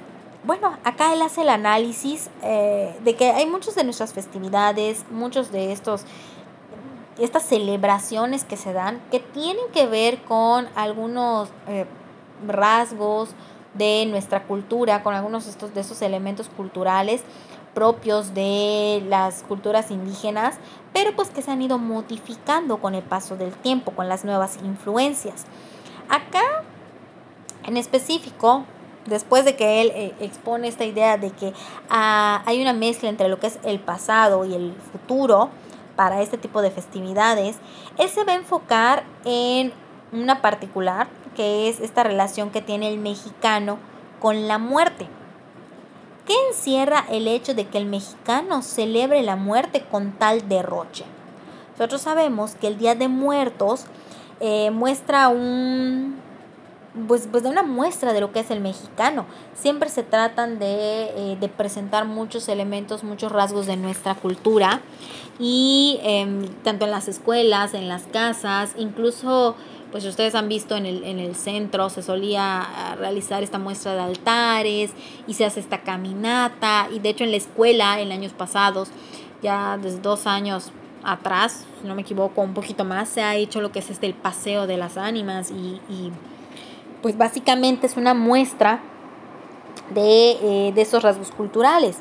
bueno, 0.45 0.79
acá 0.85 1.13
él 1.13 1.21
hace 1.21 1.43
el 1.43 1.51
análisis 1.51 2.31
eh, 2.43 2.99
de 3.05 3.15
que 3.15 3.31
hay 3.31 3.45
muchas 3.45 3.75
de 3.75 3.85
nuestras 3.85 4.15
festividades, 4.15 5.05
muchos 5.11 5.53
de 5.53 5.73
estos 5.73 6.05
estas 7.19 7.43
celebraciones 7.43 8.45
que 8.45 8.57
se 8.57 8.73
dan 8.73 9.01
que 9.11 9.21
tienen 9.21 9.67
que 9.75 9.87
ver 9.87 10.23
con 10.23 10.69
algunos 10.77 11.51
eh, 11.67 11.85
rasgos 12.47 13.31
de 13.75 14.07
nuestra 14.09 14.45
cultura, 14.45 15.03
con 15.03 15.15
algunos 15.15 15.45
de 15.45 15.51
estos, 15.51 15.75
de 15.75 15.83
esos 15.83 16.01
elementos 16.01 16.49
culturales 16.49 17.23
propios 17.75 18.33
de 18.33 19.05
las 19.09 19.43
culturas 19.43 19.91
indígenas, 19.91 20.57
pero 20.95 21.15
pues 21.15 21.29
que 21.29 21.43
se 21.43 21.51
han 21.51 21.61
ido 21.61 21.77
modificando 21.77 22.79
con 22.79 22.95
el 22.95 23.03
paso 23.03 23.37
del 23.37 23.53
tiempo, 23.53 23.91
con 23.93 24.09
las 24.09 24.25
nuevas 24.25 24.57
influencias. 24.65 25.45
Acá, 26.09 26.65
en 27.67 27.77
específico, 27.77 28.65
después 29.09 29.45
de 29.45 29.57
que 29.57 29.81
él 29.81 29.93
eh, 29.95 30.15
expone 30.21 30.69
esta 30.69 30.85
idea 30.85 31.17
de 31.17 31.31
que 31.31 31.53
ah, 31.91 32.43
hay 32.47 32.61
una 32.63 32.73
mezcla 32.73 33.09
entre 33.09 33.29
lo 33.29 33.39
que 33.39 33.49
es 33.49 33.59
el 33.65 33.81
pasado 33.81 34.45
y 34.45 34.55
el 34.55 34.75
futuro 34.93 35.51
para 35.97 36.23
este 36.23 36.39
tipo 36.39 36.63
de 36.63 36.71
festividades, 36.71 37.57
él 37.99 38.09
se 38.09 38.25
va 38.25 38.33
a 38.33 38.37
enfocar 38.37 39.03
en 39.25 39.73
una 40.13 40.41
particular, 40.41 41.09
que 41.35 41.69
es 41.69 41.81
esta 41.81 42.05
relación 42.05 42.51
que 42.51 42.63
tiene 42.63 42.89
el 42.89 42.99
mexicano 42.99 43.79
con 44.21 44.47
la 44.49 44.59
muerte. 44.59 45.09
¿Qué 46.27 46.35
encierra 46.51 47.05
el 47.11 47.27
hecho 47.27 47.55
de 47.55 47.67
que 47.67 47.79
el 47.79 47.87
mexicano 47.87 48.63
celebre 48.63 49.23
la 49.23 49.37
muerte 49.37 49.83
con 49.91 50.13
tal 50.13 50.49
derroche? 50.49 51.05
Nosotros 51.73 52.03
sabemos 52.03 52.55
que 52.55 52.67
el 52.67 52.79
Día 52.79 52.95
de 52.95 53.09
Muertos 53.09 53.87
eh, 54.41 54.71
muestra 54.71 55.29
un, 55.29 56.21
pues, 57.07 57.29
pues 57.31 57.43
de 57.43 57.51
una 57.51 57.63
muestra 57.63 58.13
de 58.13 58.21
lo 58.21 58.33
que 58.33 58.41
es 58.41 58.51
el 58.51 58.61
mexicano. 58.61 59.27
Siempre 59.55 59.89
se 59.89 60.03
tratan 60.03 60.59
de, 60.59 61.33
eh, 61.33 61.51
presentar 61.57 62.05
muchos 62.05 62.49
elementos, 62.49 63.05
muchos 63.05 63.33
rasgos 63.33 63.67
de 63.67 63.77
nuestra 63.77 64.15
cultura 64.15 64.81
y 65.39 65.99
em, 66.03 66.49
tanto 66.63 66.85
en 66.85 66.91
las 66.91 67.09
escuelas, 67.09 67.75
en 67.75 67.89
las 67.89 68.03
casas, 68.05 68.75
incluso 68.77 69.55
pues 69.91 70.05
ustedes 70.05 70.35
han 70.35 70.49
visto 70.49 70.77
en 70.77 70.85
el, 70.85 71.03
en 71.05 71.19
el 71.19 71.35
centro 71.35 71.89
se 71.89 72.03
solía 72.03 72.61
ah, 72.61 72.95
realizar 72.97 73.43
esta 73.43 73.59
muestra 73.59 73.95
de 73.95 74.01
altares 74.01 74.91
y 75.27 75.33
se 75.33 75.47
hace 75.47 75.61
esta 75.61 75.81
caminata 75.81 76.89
y 76.93 76.99
de 76.99 77.09
hecho 77.09 77.25
en 77.25 77.31
la 77.31 77.39
escuela 77.39 77.99
en 78.01 78.13
años 78.13 78.33
pasados, 78.33 78.91
ya 79.43 79.79
desde 79.79 80.01
dos 80.01 80.27
años 80.27 80.73
atrás, 81.05 81.65
si 81.81 81.89
no 81.89 81.95
me 81.95 82.03
equivoco, 82.03 82.43
un 82.43 82.53
poquito 82.53 82.85
más, 82.85 83.09
se 83.09 83.23
ha 83.23 83.37
hecho 83.37 83.63
lo 83.63 83.73
que 83.73 83.79
es 83.79 83.89
este 83.89 84.07
el 84.07 84.15
paseo 84.15 84.67
de 84.67 84.77
las 84.77 84.99
ánimas 84.99 85.51
y 85.51 85.81
pues 87.03 87.17
básicamente 87.17 87.87
es 87.87 87.97
una 87.97 88.15
muestra 88.15 88.81
de, 89.95 90.31
eh, 90.33 90.73
esos 90.77 91.03
rasgos 91.03 91.31
culturales. 91.31 91.99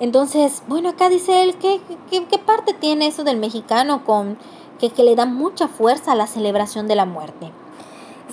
Entonces, 0.00 0.62
bueno, 0.66 0.88
acá 0.90 1.08
dice 1.08 1.42
él, 1.42 1.56
¿qué, 1.56 1.80
qué, 2.10 2.38
parte 2.38 2.74
tiene 2.74 3.06
eso 3.06 3.24
del 3.24 3.36
mexicano 3.36 4.04
con 4.04 4.36
que, 4.78 4.90
que, 4.90 5.04
le 5.04 5.14
da 5.14 5.26
mucha 5.26 5.68
fuerza 5.68 6.12
a 6.12 6.16
la 6.16 6.26
celebración 6.26 6.88
de 6.88 6.96
la 6.96 7.04
muerte? 7.04 7.50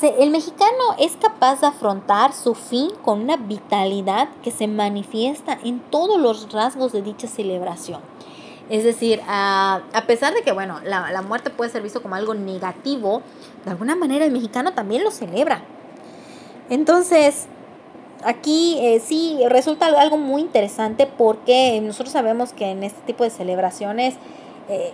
el 0.01 0.29
mexicano 0.29 0.95
es 0.97 1.17
capaz 1.17 1.59
de 1.59 1.67
afrontar 1.67 2.31
su 2.31 2.55
fin 2.55 2.89
con 3.03 3.19
una 3.19 3.35
vitalidad 3.35 4.29
que 4.41 4.49
se 4.49 4.65
manifiesta 4.65 5.59
en 5.61 5.81
todos 5.81 6.17
los 6.17 6.49
rasgos 6.53 6.93
de 6.93 7.01
dicha 7.01 7.27
celebración. 7.27 7.99
Es 8.69 8.85
decir, 8.85 9.19
a, 9.27 9.81
a 9.93 10.01
pesar 10.03 10.33
de 10.33 10.41
que, 10.41 10.53
bueno, 10.53 10.79
la, 10.85 11.11
la 11.11 11.21
muerte 11.21 11.49
puede 11.49 11.69
ser 11.69 11.81
visto 11.81 12.01
como 12.01 12.15
algo 12.15 12.33
negativo, 12.33 13.21
de 13.65 13.71
alguna 13.71 13.95
manera 13.95 14.23
el 14.23 14.31
mexicano 14.31 14.71
también 14.71 15.03
lo 15.03 15.11
celebra. 15.11 15.65
Entonces, 16.69 17.47
aquí 18.23 18.77
eh, 18.79 18.99
sí 18.99 19.39
resulta 19.47 19.87
algo 19.87 20.17
muy 20.17 20.41
interesante 20.41 21.07
porque 21.07 21.81
nosotros 21.81 22.11
sabemos 22.11 22.53
que 22.53 22.71
en 22.71 22.83
este 22.83 23.01
tipo 23.01 23.23
de 23.23 23.29
celebraciones 23.29 24.15
eh, 24.69 24.93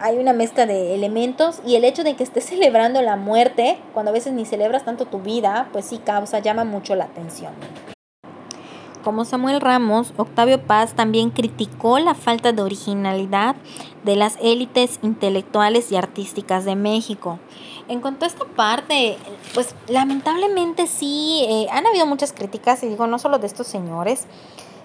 hay 0.00 0.18
una 0.18 0.32
mezcla 0.32 0.66
de 0.66 0.94
elementos 0.94 1.60
y 1.64 1.76
el 1.76 1.84
hecho 1.84 2.02
de 2.02 2.16
que 2.16 2.24
estés 2.24 2.44
celebrando 2.48 3.02
la 3.02 3.16
muerte, 3.16 3.78
cuando 3.94 4.10
a 4.10 4.14
veces 4.14 4.32
ni 4.32 4.44
celebras 4.44 4.84
tanto 4.84 5.06
tu 5.06 5.20
vida, 5.20 5.68
pues 5.72 5.86
sí 5.86 5.98
causa, 5.98 6.40
llama 6.40 6.64
mucho 6.64 6.94
la 6.94 7.04
atención. 7.04 7.52
Como 9.04 9.24
Samuel 9.24 9.60
Ramos, 9.60 10.14
Octavio 10.16 10.62
Paz 10.62 10.94
también 10.94 11.30
criticó 11.30 11.98
la 11.98 12.14
falta 12.14 12.52
de 12.52 12.62
originalidad 12.62 13.56
de 14.04 14.14
las 14.14 14.38
élites 14.40 15.00
intelectuales 15.02 15.90
y 15.90 15.96
artísticas 15.96 16.64
de 16.64 16.76
México. 16.76 17.40
En 17.88 18.00
cuanto 18.00 18.24
a 18.24 18.28
esta 18.28 18.44
parte, 18.44 19.18
pues 19.54 19.74
lamentablemente 19.88 20.86
sí, 20.86 21.44
eh, 21.48 21.66
han 21.70 21.86
habido 21.86 22.06
muchas 22.06 22.32
críticas, 22.32 22.82
y 22.82 22.88
digo, 22.88 23.06
no 23.06 23.18
solo 23.18 23.38
de 23.38 23.46
estos 23.46 23.66
señores, 23.66 24.26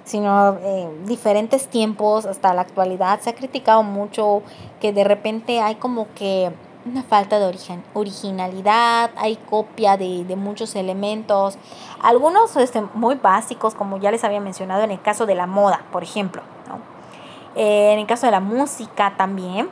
sino 0.04 0.58
eh, 0.62 0.90
diferentes 1.06 1.68
tiempos 1.68 2.26
hasta 2.26 2.54
la 2.54 2.62
actualidad. 2.62 3.20
Se 3.22 3.30
ha 3.30 3.36
criticado 3.36 3.84
mucho 3.84 4.42
que 4.80 4.94
de 4.94 5.04
repente 5.04 5.60
hay 5.60 5.76
como 5.76 6.08
que 6.16 6.52
una 6.86 7.04
falta 7.04 7.38
de 7.40 7.46
origen, 7.46 7.84
originalidad, 7.94 9.12
hay 9.18 9.36
copia 9.36 9.98
de, 9.98 10.36
muchos 10.38 10.76
elementos, 10.76 11.58
algunos 12.02 12.56
este, 12.56 12.82
muy 12.94 13.16
básicos, 13.16 13.76
como 13.76 13.98
ya 14.00 14.10
les 14.10 14.24
había 14.24 14.40
mencionado 14.40 14.84
en 14.84 14.92
el 14.92 15.02
caso 15.02 15.26
de 15.26 15.36
la 15.36 15.48
moda, 15.48 15.82
por 15.92 16.04
ejemplo. 16.04 16.42
Eh, 17.56 17.92
en 17.94 18.00
el 18.00 18.06
caso 18.06 18.28
de 18.28 18.32
la 18.32 18.40
música 18.40 19.16
también, 19.18 19.70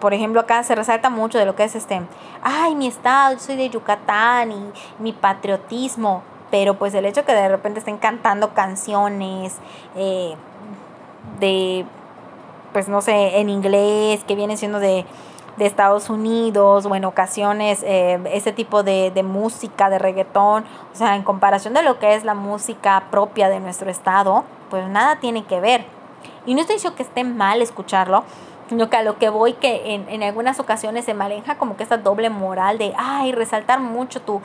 por 0.00 0.14
ejemplo, 0.14 0.40
acá 0.40 0.62
se 0.62 0.74
resalta 0.74 1.10
mucho 1.10 1.38
de 1.38 1.44
lo 1.44 1.54
que 1.54 1.64
es 1.64 1.74
este, 1.74 2.00
ay, 2.42 2.74
mi 2.74 2.86
estado, 2.86 3.34
yo 3.34 3.38
soy 3.38 3.56
de 3.56 3.68
Yucatán 3.68 4.50
y 4.50 4.72
mi 4.98 5.12
patriotismo, 5.12 6.22
pero 6.50 6.74
pues 6.74 6.94
el 6.94 7.04
hecho 7.04 7.24
que 7.24 7.32
de 7.32 7.48
repente 7.48 7.78
estén 7.78 7.98
cantando 7.98 8.54
canciones 8.54 9.56
eh, 9.94 10.34
de, 11.38 11.84
pues 12.72 12.88
no 12.88 13.02
sé, 13.02 13.38
en 13.38 13.50
inglés, 13.50 14.24
que 14.24 14.34
vienen 14.34 14.56
siendo 14.56 14.80
de, 14.80 15.04
de 15.58 15.66
Estados 15.66 16.08
Unidos 16.08 16.86
o 16.86 16.94
en 16.94 17.04
ocasiones 17.04 17.82
eh, 17.84 18.18
ese 18.32 18.52
tipo 18.52 18.82
de, 18.82 19.10
de, 19.10 19.22
música, 19.22 19.90
de 19.90 19.98
reggaetón, 19.98 20.64
o 20.92 20.96
sea, 20.96 21.14
en 21.14 21.22
comparación 21.22 21.74
de 21.74 21.82
lo 21.82 21.98
que 21.98 22.14
es 22.14 22.24
la 22.24 22.34
música 22.34 23.04
propia 23.10 23.48
de 23.50 23.60
nuestro 23.60 23.90
estado, 23.90 24.44
pues 24.70 24.88
nada 24.88 25.16
tiene 25.20 25.44
que 25.44 25.60
ver. 25.60 25.84
Y 26.46 26.54
no 26.54 26.62
estoy 26.62 26.76
diciendo 26.76 26.96
que 26.96 27.02
esté 27.02 27.22
mal 27.22 27.60
escucharlo, 27.60 28.24
sino 28.70 28.88
que 28.88 28.96
a 28.96 29.02
lo 29.02 29.18
que 29.18 29.30
voy 29.30 29.54
que 29.54 29.94
en, 29.94 30.08
en 30.08 30.22
algunas 30.22 30.60
ocasiones 30.60 31.04
se 31.04 31.12
maneja 31.12 31.58
como 31.58 31.76
que 31.76 31.82
esta 31.82 31.98
doble 31.98 32.30
moral 32.30 32.78
de, 32.78 32.94
ay, 32.96 33.32
resaltar 33.32 33.80
mucho 33.80 34.22
tu, 34.22 34.40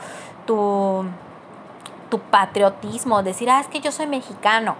tu, 0.46 1.04
tu 2.10 2.18
patriotismo, 2.18 3.22
decir, 3.22 3.48
ah, 3.48 3.60
es 3.60 3.68
que 3.68 3.78
yo 3.78 3.92
soy 3.92 4.08
mexicano, 4.08 4.74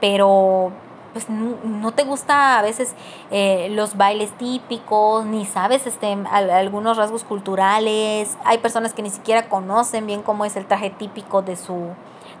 pero 0.00 0.72
pues 1.12 1.30
no, 1.30 1.92
te 1.92 2.02
gusta 2.02 2.58
a 2.58 2.62
veces 2.62 2.96
eh, 3.30 3.68
los 3.70 3.96
bailes 3.96 4.32
típicos, 4.32 5.24
ni 5.24 5.46
sabes 5.46 5.86
este, 5.86 6.18
algunos 6.32 6.96
rasgos 6.96 7.22
culturales, 7.22 8.36
hay 8.44 8.58
personas 8.58 8.94
que 8.94 9.02
ni 9.02 9.10
siquiera 9.10 9.48
conocen 9.48 10.08
bien 10.08 10.22
cómo 10.22 10.44
es 10.44 10.56
el 10.56 10.66
traje 10.66 10.90
típico 10.90 11.40
de 11.40 11.54
su, 11.54 11.90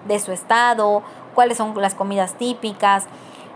de 0.08 0.18
su 0.18 0.32
estado, 0.32 1.04
cuáles 1.36 1.56
son 1.56 1.80
las 1.80 1.94
comidas 1.94 2.34
típicas. 2.34 3.06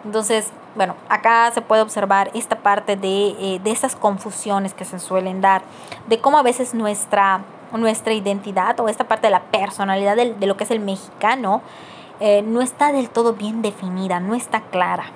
Entonces, 0.05 0.53
bueno, 0.75 0.97
acá 1.09 1.51
se 1.53 1.61
puede 1.61 1.83
observar 1.83 2.31
esta 2.35 2.57
parte 2.57 2.97
de, 2.97 3.29
eh, 3.39 3.61
de 3.63 3.77
confusiones 4.01 4.75
que 4.75 4.85
se 4.85 4.99
suelen 4.99 5.41
dar, 5.41 5.63
de 6.07 6.19
cómo 6.19 6.39
a 6.39 6.43
veces 6.43 6.75
nuestra, 6.75 7.43
nuestra 7.73 8.13
identidad 8.13 8.79
o 8.81 8.89
esta 8.89 9.05
parte 9.05 9.27
de 9.27 9.33
la 9.33 9.43
personalidad 9.43 10.17
de, 10.17 10.35
de 10.35 10.47
lo 10.47 10.57
que 10.57 10.65
es 10.65 10.71
el 10.71 10.81
mexicano 10.81 11.63
eh, 12.25 12.41
no 12.43 12.61
está 12.61 12.93
del 12.93 13.11
todo 13.11 13.33
bien 13.33 13.63
definida, 13.63 14.21
no 14.21 14.37
está 14.37 14.61
clara. 14.61 15.07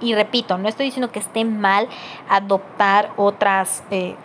Y 0.00 0.14
repito, 0.14 0.56
no 0.56 0.66
estoy 0.66 0.86
diciendo 0.86 1.12
que 1.12 1.18
esté 1.18 1.44
mal 1.44 1.88
adoptar 2.26 3.10
otras... 3.18 3.84
Eh, 3.90 4.16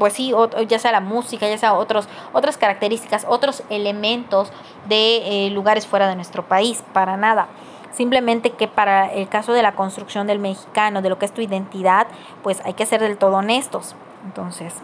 pues 0.00 0.14
sí, 0.14 0.32
ya 0.66 0.80
sea 0.80 0.90
la 0.90 1.00
música, 1.00 1.48
ya 1.48 1.56
sea 1.58 1.74
otros, 1.74 2.08
otras 2.32 2.56
características, 2.56 3.24
otros 3.28 3.62
elementos 3.70 4.50
de 4.88 5.46
eh, 5.46 5.50
lugares 5.50 5.86
fuera 5.86 6.08
de 6.08 6.16
nuestro 6.16 6.44
país, 6.44 6.82
para 6.92 7.16
nada. 7.16 7.46
Simplemente 7.92 8.50
que 8.50 8.68
para 8.68 9.12
el 9.12 9.28
caso 9.28 9.52
de 9.52 9.62
la 9.62 9.72
construcción 9.72 10.26
del 10.26 10.38
mexicano, 10.38 11.02
de 11.02 11.10
lo 11.10 11.18
que 11.18 11.26
es 11.26 11.32
tu 11.32 11.40
identidad, 11.42 12.06
pues 12.42 12.60
hay 12.64 12.74
que 12.74 12.86
ser 12.86 13.00
del 13.00 13.18
todo 13.18 13.36
honestos. 13.36 13.94
Entonces, 14.24 14.74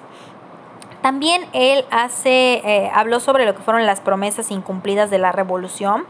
también 1.03 1.47
él 1.53 1.85
hace, 1.91 2.61
eh, 2.65 2.91
habló 2.95 3.21
sobre 3.21 3.47
lo 3.47 3.55
que 3.55 3.63
fueron 3.63 3.87
las 3.87 4.01
promesas 4.01 4.51
incumplidas 4.51 5.11
de 5.11 5.19
la 5.19 5.33
revolución 5.33 6.07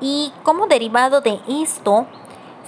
y 0.00 0.32
como 0.42 0.66
derivado 0.66 1.20
de 1.20 1.40
esto 1.48 2.06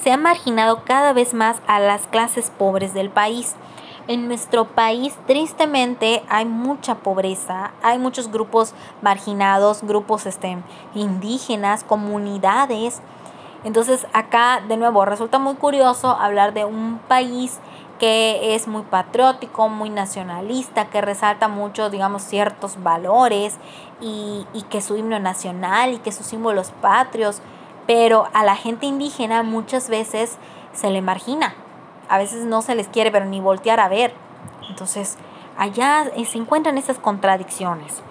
se 0.01 0.12
ha 0.12 0.16
marginado 0.16 0.85
cada 0.85 1.12
vez 1.12 1.35
más 1.35 1.61
a 1.66 1.81
las 1.81 2.07
clases 2.07 2.51
pobres 2.57 2.95
del 2.95 3.11
país. 3.11 3.57
En 4.07 4.27
nuestro 4.28 4.65
país, 4.66 5.15
tristemente, 5.27 6.23
hay 6.31 6.47
mucha 6.47 6.95
pobreza, 6.95 7.73
hay 7.82 7.99
muchos 7.99 8.31
grupos 8.31 8.73
marginados, 9.03 9.82
grupos 9.82 10.24
este, 10.24 10.57
indígenas, 10.95 11.85
comunidades. 11.85 13.03
Entonces, 13.64 14.06
acá, 14.12 14.62
de 14.66 14.76
nuevo, 14.76 15.05
resulta 15.05 15.39
muy 15.39 15.55
curioso 15.55 16.10
hablar 16.10 16.55
de 16.55 16.64
un 16.64 16.98
país 17.09 17.59
que 17.98 18.55
es 18.55 18.68
muy 18.68 18.82
patriótico, 18.82 19.68
muy 19.68 19.90
nacionalista, 19.90 20.89
que 20.89 21.01
resalta 21.01 21.48
mucho, 21.48 21.90
digamos, 21.90 22.22
ciertos 22.22 22.82
valores 22.82 23.56
y, 24.01 24.47
y, 24.52 24.62
que 24.62 24.80
su 24.80 24.97
himno 24.97 25.18
nacional 25.18 25.94
y 25.94 25.98
que 25.98 26.12
sus 26.12 26.26
símbolos 26.26 26.70
patrios, 26.80 27.43
pero 27.86 28.28
a 28.35 28.44
la 28.44 28.55
gente 28.55 28.86
indígena 28.86 29.43
muchas 29.43 29.89
veces 29.89 30.39
se 30.72 30.90
le 30.90 31.02
margina, 31.02 31.55
a 32.09 32.18
veces 32.18 32.44
no 32.44 32.62
se 32.62 32.76
les 32.76 32.86
quiere 32.86 33.10
pero 33.10 33.24
ni 33.24 33.40
voltear 33.40 33.80
a 33.80 33.89
ver. 33.89 34.14
Entonces, 34.68 35.16
allá 35.56 36.05
se 36.24 36.39
encuentran 36.39 36.78
esas 36.78 36.98
contradicciones. 36.98 38.02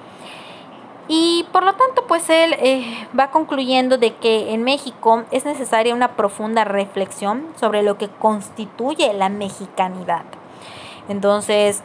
Y 1.07 1.45
por 1.53 1.63
lo 1.63 1.73
tanto, 1.73 2.05
pues 2.05 2.29
él 2.29 2.53
eh, 2.59 3.07
va 3.17 3.31
concluyendo 3.31 3.97
de 3.97 4.15
que 4.15 4.53
en 4.53 4.63
México 4.63 5.23
es 5.31 5.45
necesaria 5.45 5.95
una 5.95 6.15
profunda 6.15 6.65
reflexión 6.65 7.45
sobre 7.59 7.81
lo 7.81 7.97
que 7.97 8.09
constituye 8.09 9.13
la 9.13 9.29
mexicanidad. 9.29 10.23
Entonces, 11.07 11.81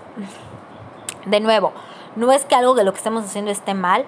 de 1.26 1.40
nuevo, 1.40 1.72
no 2.16 2.32
es 2.32 2.44
que 2.44 2.56
algo 2.56 2.74
de 2.74 2.84
lo 2.84 2.92
que 2.92 2.98
estamos 2.98 3.24
haciendo 3.24 3.52
esté 3.52 3.74
mal, 3.74 4.06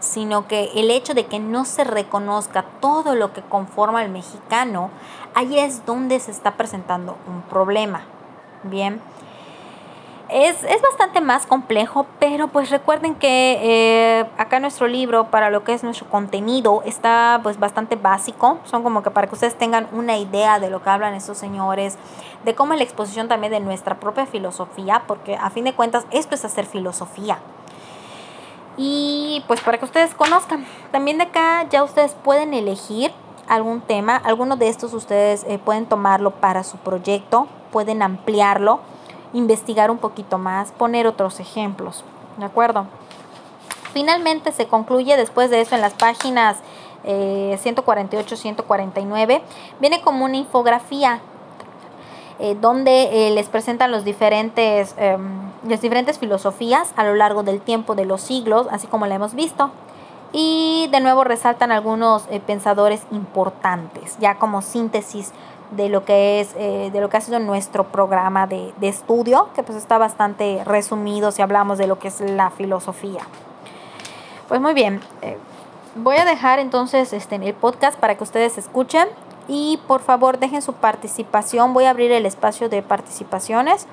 sino 0.00 0.48
que 0.48 0.70
el 0.74 0.90
hecho 0.90 1.14
de 1.14 1.26
que 1.26 1.38
no 1.38 1.64
se 1.64 1.84
reconozca 1.84 2.64
todo 2.80 3.14
lo 3.14 3.32
que 3.32 3.40
conforma 3.40 4.00
al 4.00 4.10
mexicano, 4.10 4.90
ahí 5.34 5.58
es 5.58 5.86
donde 5.86 6.20
se 6.20 6.30
está 6.30 6.56
presentando 6.56 7.16
un 7.26 7.42
problema. 7.42 8.02
Bien. 8.64 9.00
Es, 10.32 10.62
bastante 10.80 11.20
más 11.20 11.44
complejo, 11.44 12.06
pero 12.18 12.48
pues 12.48 12.70
recuerden 12.70 13.14
que 13.14 13.58
eh, 13.60 14.26
acá 14.38 14.60
nuestro 14.60 14.88
libro, 14.88 15.30
para 15.30 15.50
lo 15.50 15.62
que 15.62 15.74
es 15.74 15.82
nuestro 15.82 16.08
contenido, 16.08 16.82
está 16.86 17.40
pues 17.42 17.58
bastante 17.58 17.96
básico. 17.96 18.58
Son 18.64 18.82
como 18.82 19.02
que 19.02 19.10
para 19.10 19.26
que 19.26 19.34
ustedes 19.34 19.56
tengan 19.58 19.88
una 19.92 20.16
idea 20.16 20.58
de 20.58 20.70
lo 20.70 20.82
que 20.82 20.88
hablan 20.88 21.12
estos 21.12 21.36
señores, 21.36 21.98
de 22.46 22.54
cómo 22.54 22.72
es 22.72 22.78
la 22.78 22.84
exposición 22.84 23.28
también 23.28 23.52
de 23.52 23.60
nuestra 23.60 24.00
propia 24.00 24.24
filosofía, 24.24 25.02
porque 25.06 25.36
a 25.36 25.50
fin 25.50 25.64
de 25.64 25.74
cuentas 25.74 26.06
esto 26.10 26.34
es 26.34 26.46
hacer 26.46 26.64
filosofía. 26.64 27.38
Y 28.78 29.44
pues 29.48 29.60
para 29.60 29.76
que 29.76 29.84
ustedes 29.84 30.14
conozcan, 30.14 30.64
también 30.92 31.18
de 31.18 31.24
acá 31.24 31.66
ya 31.68 31.84
ustedes 31.84 32.14
pueden 32.14 32.54
elegir 32.54 33.12
algún 33.48 33.82
tema, 33.82 34.16
alguno 34.16 34.56
de 34.56 34.68
estos 34.68 34.94
ustedes 34.94 35.44
eh, 35.46 35.58
pueden 35.58 35.84
tomarlo 35.84 36.30
para 36.30 36.64
su 36.64 36.78
proyecto, 36.78 37.48
pueden 37.70 38.00
ampliarlo 38.00 38.80
investigar 39.32 39.90
un 39.90 39.98
poquito 39.98 40.38
más, 40.38 40.72
poner 40.72 41.06
otros 41.06 41.40
ejemplos, 41.40 42.04
¿de 42.38 42.44
acuerdo? 42.44 42.86
Finalmente 43.92 44.52
se 44.52 44.66
concluye 44.66 45.16
después 45.16 45.50
de 45.50 45.60
eso 45.60 45.74
en 45.74 45.80
las 45.80 45.94
páginas 45.94 46.58
148-149, 47.04 49.30
eh, 49.30 49.42
viene 49.80 50.00
como 50.02 50.24
una 50.24 50.36
infografía 50.36 51.20
eh, 52.38 52.56
donde 52.60 53.28
eh, 53.28 53.30
les 53.32 53.48
presentan 53.48 53.90
los 53.90 54.04
diferentes, 54.04 54.94
em, 54.96 55.50
las 55.68 55.80
diferentes 55.80 56.18
filosofías 56.18 56.92
a 56.96 57.04
lo 57.04 57.14
largo 57.14 57.42
del 57.42 57.60
tiempo 57.60 57.94
de 57.94 58.04
los 58.04 58.20
siglos, 58.20 58.66
así 58.70 58.86
como 58.86 59.06
la 59.06 59.14
hemos 59.16 59.34
visto. 59.34 59.70
Y 60.32 60.88
de 60.90 61.00
nuevo 61.00 61.24
resaltan 61.24 61.72
algunos 61.72 62.22
pensadores 62.46 63.02
importantes, 63.10 64.16
ya 64.18 64.38
como 64.38 64.62
síntesis 64.62 65.32
de 65.76 65.88
lo 65.88 66.04
que 66.04 66.40
es 66.40 66.54
eh, 66.56 66.90
de 66.92 67.00
lo 67.00 67.08
que 67.08 67.16
ha 67.16 67.20
sido 67.20 67.38
nuestro 67.38 67.84
programa 67.84 68.46
de, 68.46 68.72
estudio 68.82 69.48
que 69.54 69.62
pues 69.62 69.78
está 69.78 69.98
bastante 69.98 70.62
resumido 70.64 71.32
si 71.32 71.42
hablamos 71.42 71.78
de 71.78 71.86
lo 71.86 71.98
que 71.98 72.08
es 72.08 72.20
la 72.20 72.50
filosofía. 72.50 73.22
Pues 74.48 74.60
muy 74.60 74.74
bien 74.74 75.00
eh, 75.22 75.38
voy 75.96 76.16
a 76.16 76.24
dejar 76.24 76.58
entonces 76.58 77.12
este 77.12 77.36
el 77.36 77.54
podcast 77.54 77.98
para 77.98 78.16
que 78.16 78.24
ustedes 78.24 78.58
escuchen 78.58 79.08
y 79.48 79.80
por 79.88 80.00
favor 80.02 80.38
dejen 80.38 80.62
su 80.62 80.74
participación. 80.74 81.74
Voy 81.74 81.84
a 81.84 81.90
abrir 81.90 82.12
el 82.12 82.26
espacio 82.26 82.68
de 82.68 82.82
participaciones. 82.82 83.86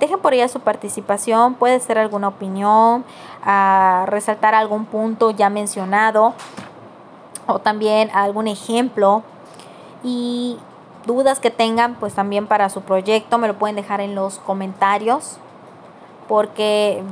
Dejen 0.00 0.18
por 0.18 0.32
allá 0.32 0.48
su 0.48 0.60
participación 0.60 1.54
puede 1.54 1.80
ser 1.80 1.98
alguna 1.98 2.28
opinión 2.28 3.04
a 3.44 4.04
resaltar 4.08 4.54
algún 4.54 4.84
punto 4.84 5.30
ya 5.30 5.48
mencionado 5.48 6.34
o 7.46 7.58
también 7.58 8.10
algún 8.12 8.48
ejemplo. 8.48 9.22
Y 10.02 10.58
dudas 11.06 11.40
que 11.40 11.50
tengan, 11.50 11.94
pues 11.94 12.14
también 12.14 12.46
para 12.46 12.68
su 12.68 12.82
proyecto 12.82 13.38
me 13.38 13.48
lo 13.48 13.54
pueden 13.54 13.76
dejar 13.76 14.00
en 14.00 14.14
los 14.14 14.38
comentarios, 14.38 15.38
porque 16.28 17.02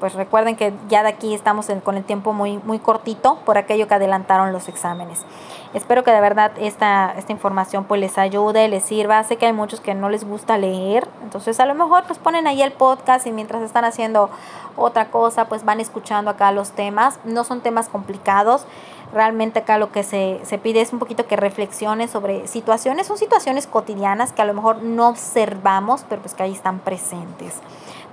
pues 0.00 0.14
recuerden 0.14 0.56
que 0.56 0.74
ya 0.88 1.02
de 1.02 1.08
aquí 1.08 1.34
estamos 1.34 1.68
con 1.82 1.96
el 1.96 2.04
tiempo 2.04 2.32
muy, 2.32 2.58
muy 2.58 2.78
cortito 2.78 3.38
por 3.46 3.56
aquello 3.56 3.88
que 3.88 3.94
adelantaron 3.94 4.52
los 4.52 4.68
exámenes. 4.68 5.24
Espero 5.72 6.04
que 6.04 6.10
de 6.10 6.20
verdad 6.20 6.52
esta, 6.58 7.14
esta 7.16 7.32
información 7.32 7.84
pues 7.84 8.00
les 8.00 8.18
ayude, 8.18 8.68
les 8.68 8.84
sirva. 8.84 9.24
Sé 9.24 9.36
que 9.36 9.46
hay 9.46 9.52
muchos 9.52 9.80
que 9.80 9.94
no 9.94 10.08
les 10.10 10.24
gusta 10.24 10.58
leer, 10.58 11.08
entonces 11.22 11.58
a 11.58 11.66
lo 11.66 11.74
mejor 11.74 12.04
pues 12.06 12.18
ponen 12.18 12.46
ahí 12.46 12.62
el 12.62 12.72
podcast 12.72 13.26
y 13.26 13.32
mientras 13.32 13.62
están 13.62 13.84
haciendo 13.84 14.30
otra 14.76 15.06
cosa 15.06 15.46
pues 15.46 15.64
van 15.64 15.80
escuchando 15.80 16.30
acá 16.30 16.52
los 16.52 16.72
temas. 16.72 17.18
No 17.24 17.44
son 17.44 17.60
temas 17.60 17.88
complicados. 17.88 18.66
Realmente 19.12 19.60
acá 19.60 19.78
lo 19.78 19.92
que 19.92 20.02
se, 20.02 20.40
se 20.44 20.58
pide 20.58 20.80
es 20.80 20.92
un 20.92 20.98
poquito 20.98 21.26
que 21.26 21.36
reflexiones 21.36 22.10
sobre 22.10 22.46
situaciones, 22.46 23.06
son 23.06 23.18
situaciones 23.18 23.66
cotidianas 23.66 24.32
que 24.32 24.42
a 24.42 24.44
lo 24.44 24.54
mejor 24.54 24.82
no 24.82 25.08
observamos, 25.08 26.04
pero 26.08 26.22
pues 26.22 26.34
que 26.34 26.42
ahí 26.42 26.52
están 26.52 26.78
presentes. 26.80 27.60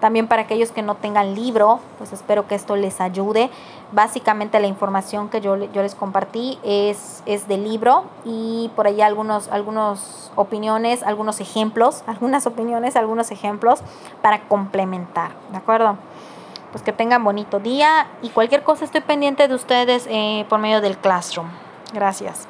También 0.02 0.28
para 0.28 0.42
aquellos 0.42 0.72
que 0.72 0.82
no 0.82 0.96
tengan 0.96 1.36
libro, 1.36 1.80
pues 2.00 2.12
espero 2.12 2.48
que 2.48 2.56
esto 2.56 2.76
les 2.76 3.00
ayude. 3.00 3.52
Básicamente 3.92 4.60
la 4.60 4.66
información 4.66 5.30
que 5.30 5.42
yo, 5.42 5.56
yo 5.56 5.84
les 5.84 5.94
compartí 5.94 6.58
es, 6.64 7.22
es 7.28 7.48
del 7.48 7.64
libro 7.64 8.06
y 8.26 8.72
por 8.76 8.88
ahí 8.88 9.02
algunos, 9.02 9.48
algunos 9.50 10.32
opiniones, 10.36 11.04
algunos 11.04 11.40
ejemplos, 11.40 12.04
algunas 12.08 12.48
opiniones, 12.48 12.96
algunos 12.96 13.30
ejemplos 13.30 13.82
para 14.24 14.42
complementar, 14.48 15.34
¿de 15.52 15.58
acuerdo? 15.58 15.98
Pues 16.72 16.84
que 16.84 16.94
tengan 16.94 17.24
bonito 17.24 17.60
día 17.60 18.08
y 18.22 18.30
cualquier 18.30 18.64
cosa 18.64 18.86
estoy 18.86 19.02
pendiente 19.02 19.48
de 19.48 19.56
ustedes 19.56 20.08
eh, 20.10 20.46
por 20.50 20.60
medio 20.60 20.82
del 20.82 20.98
Classroom. 20.98 21.50
Gracias. 21.94 22.48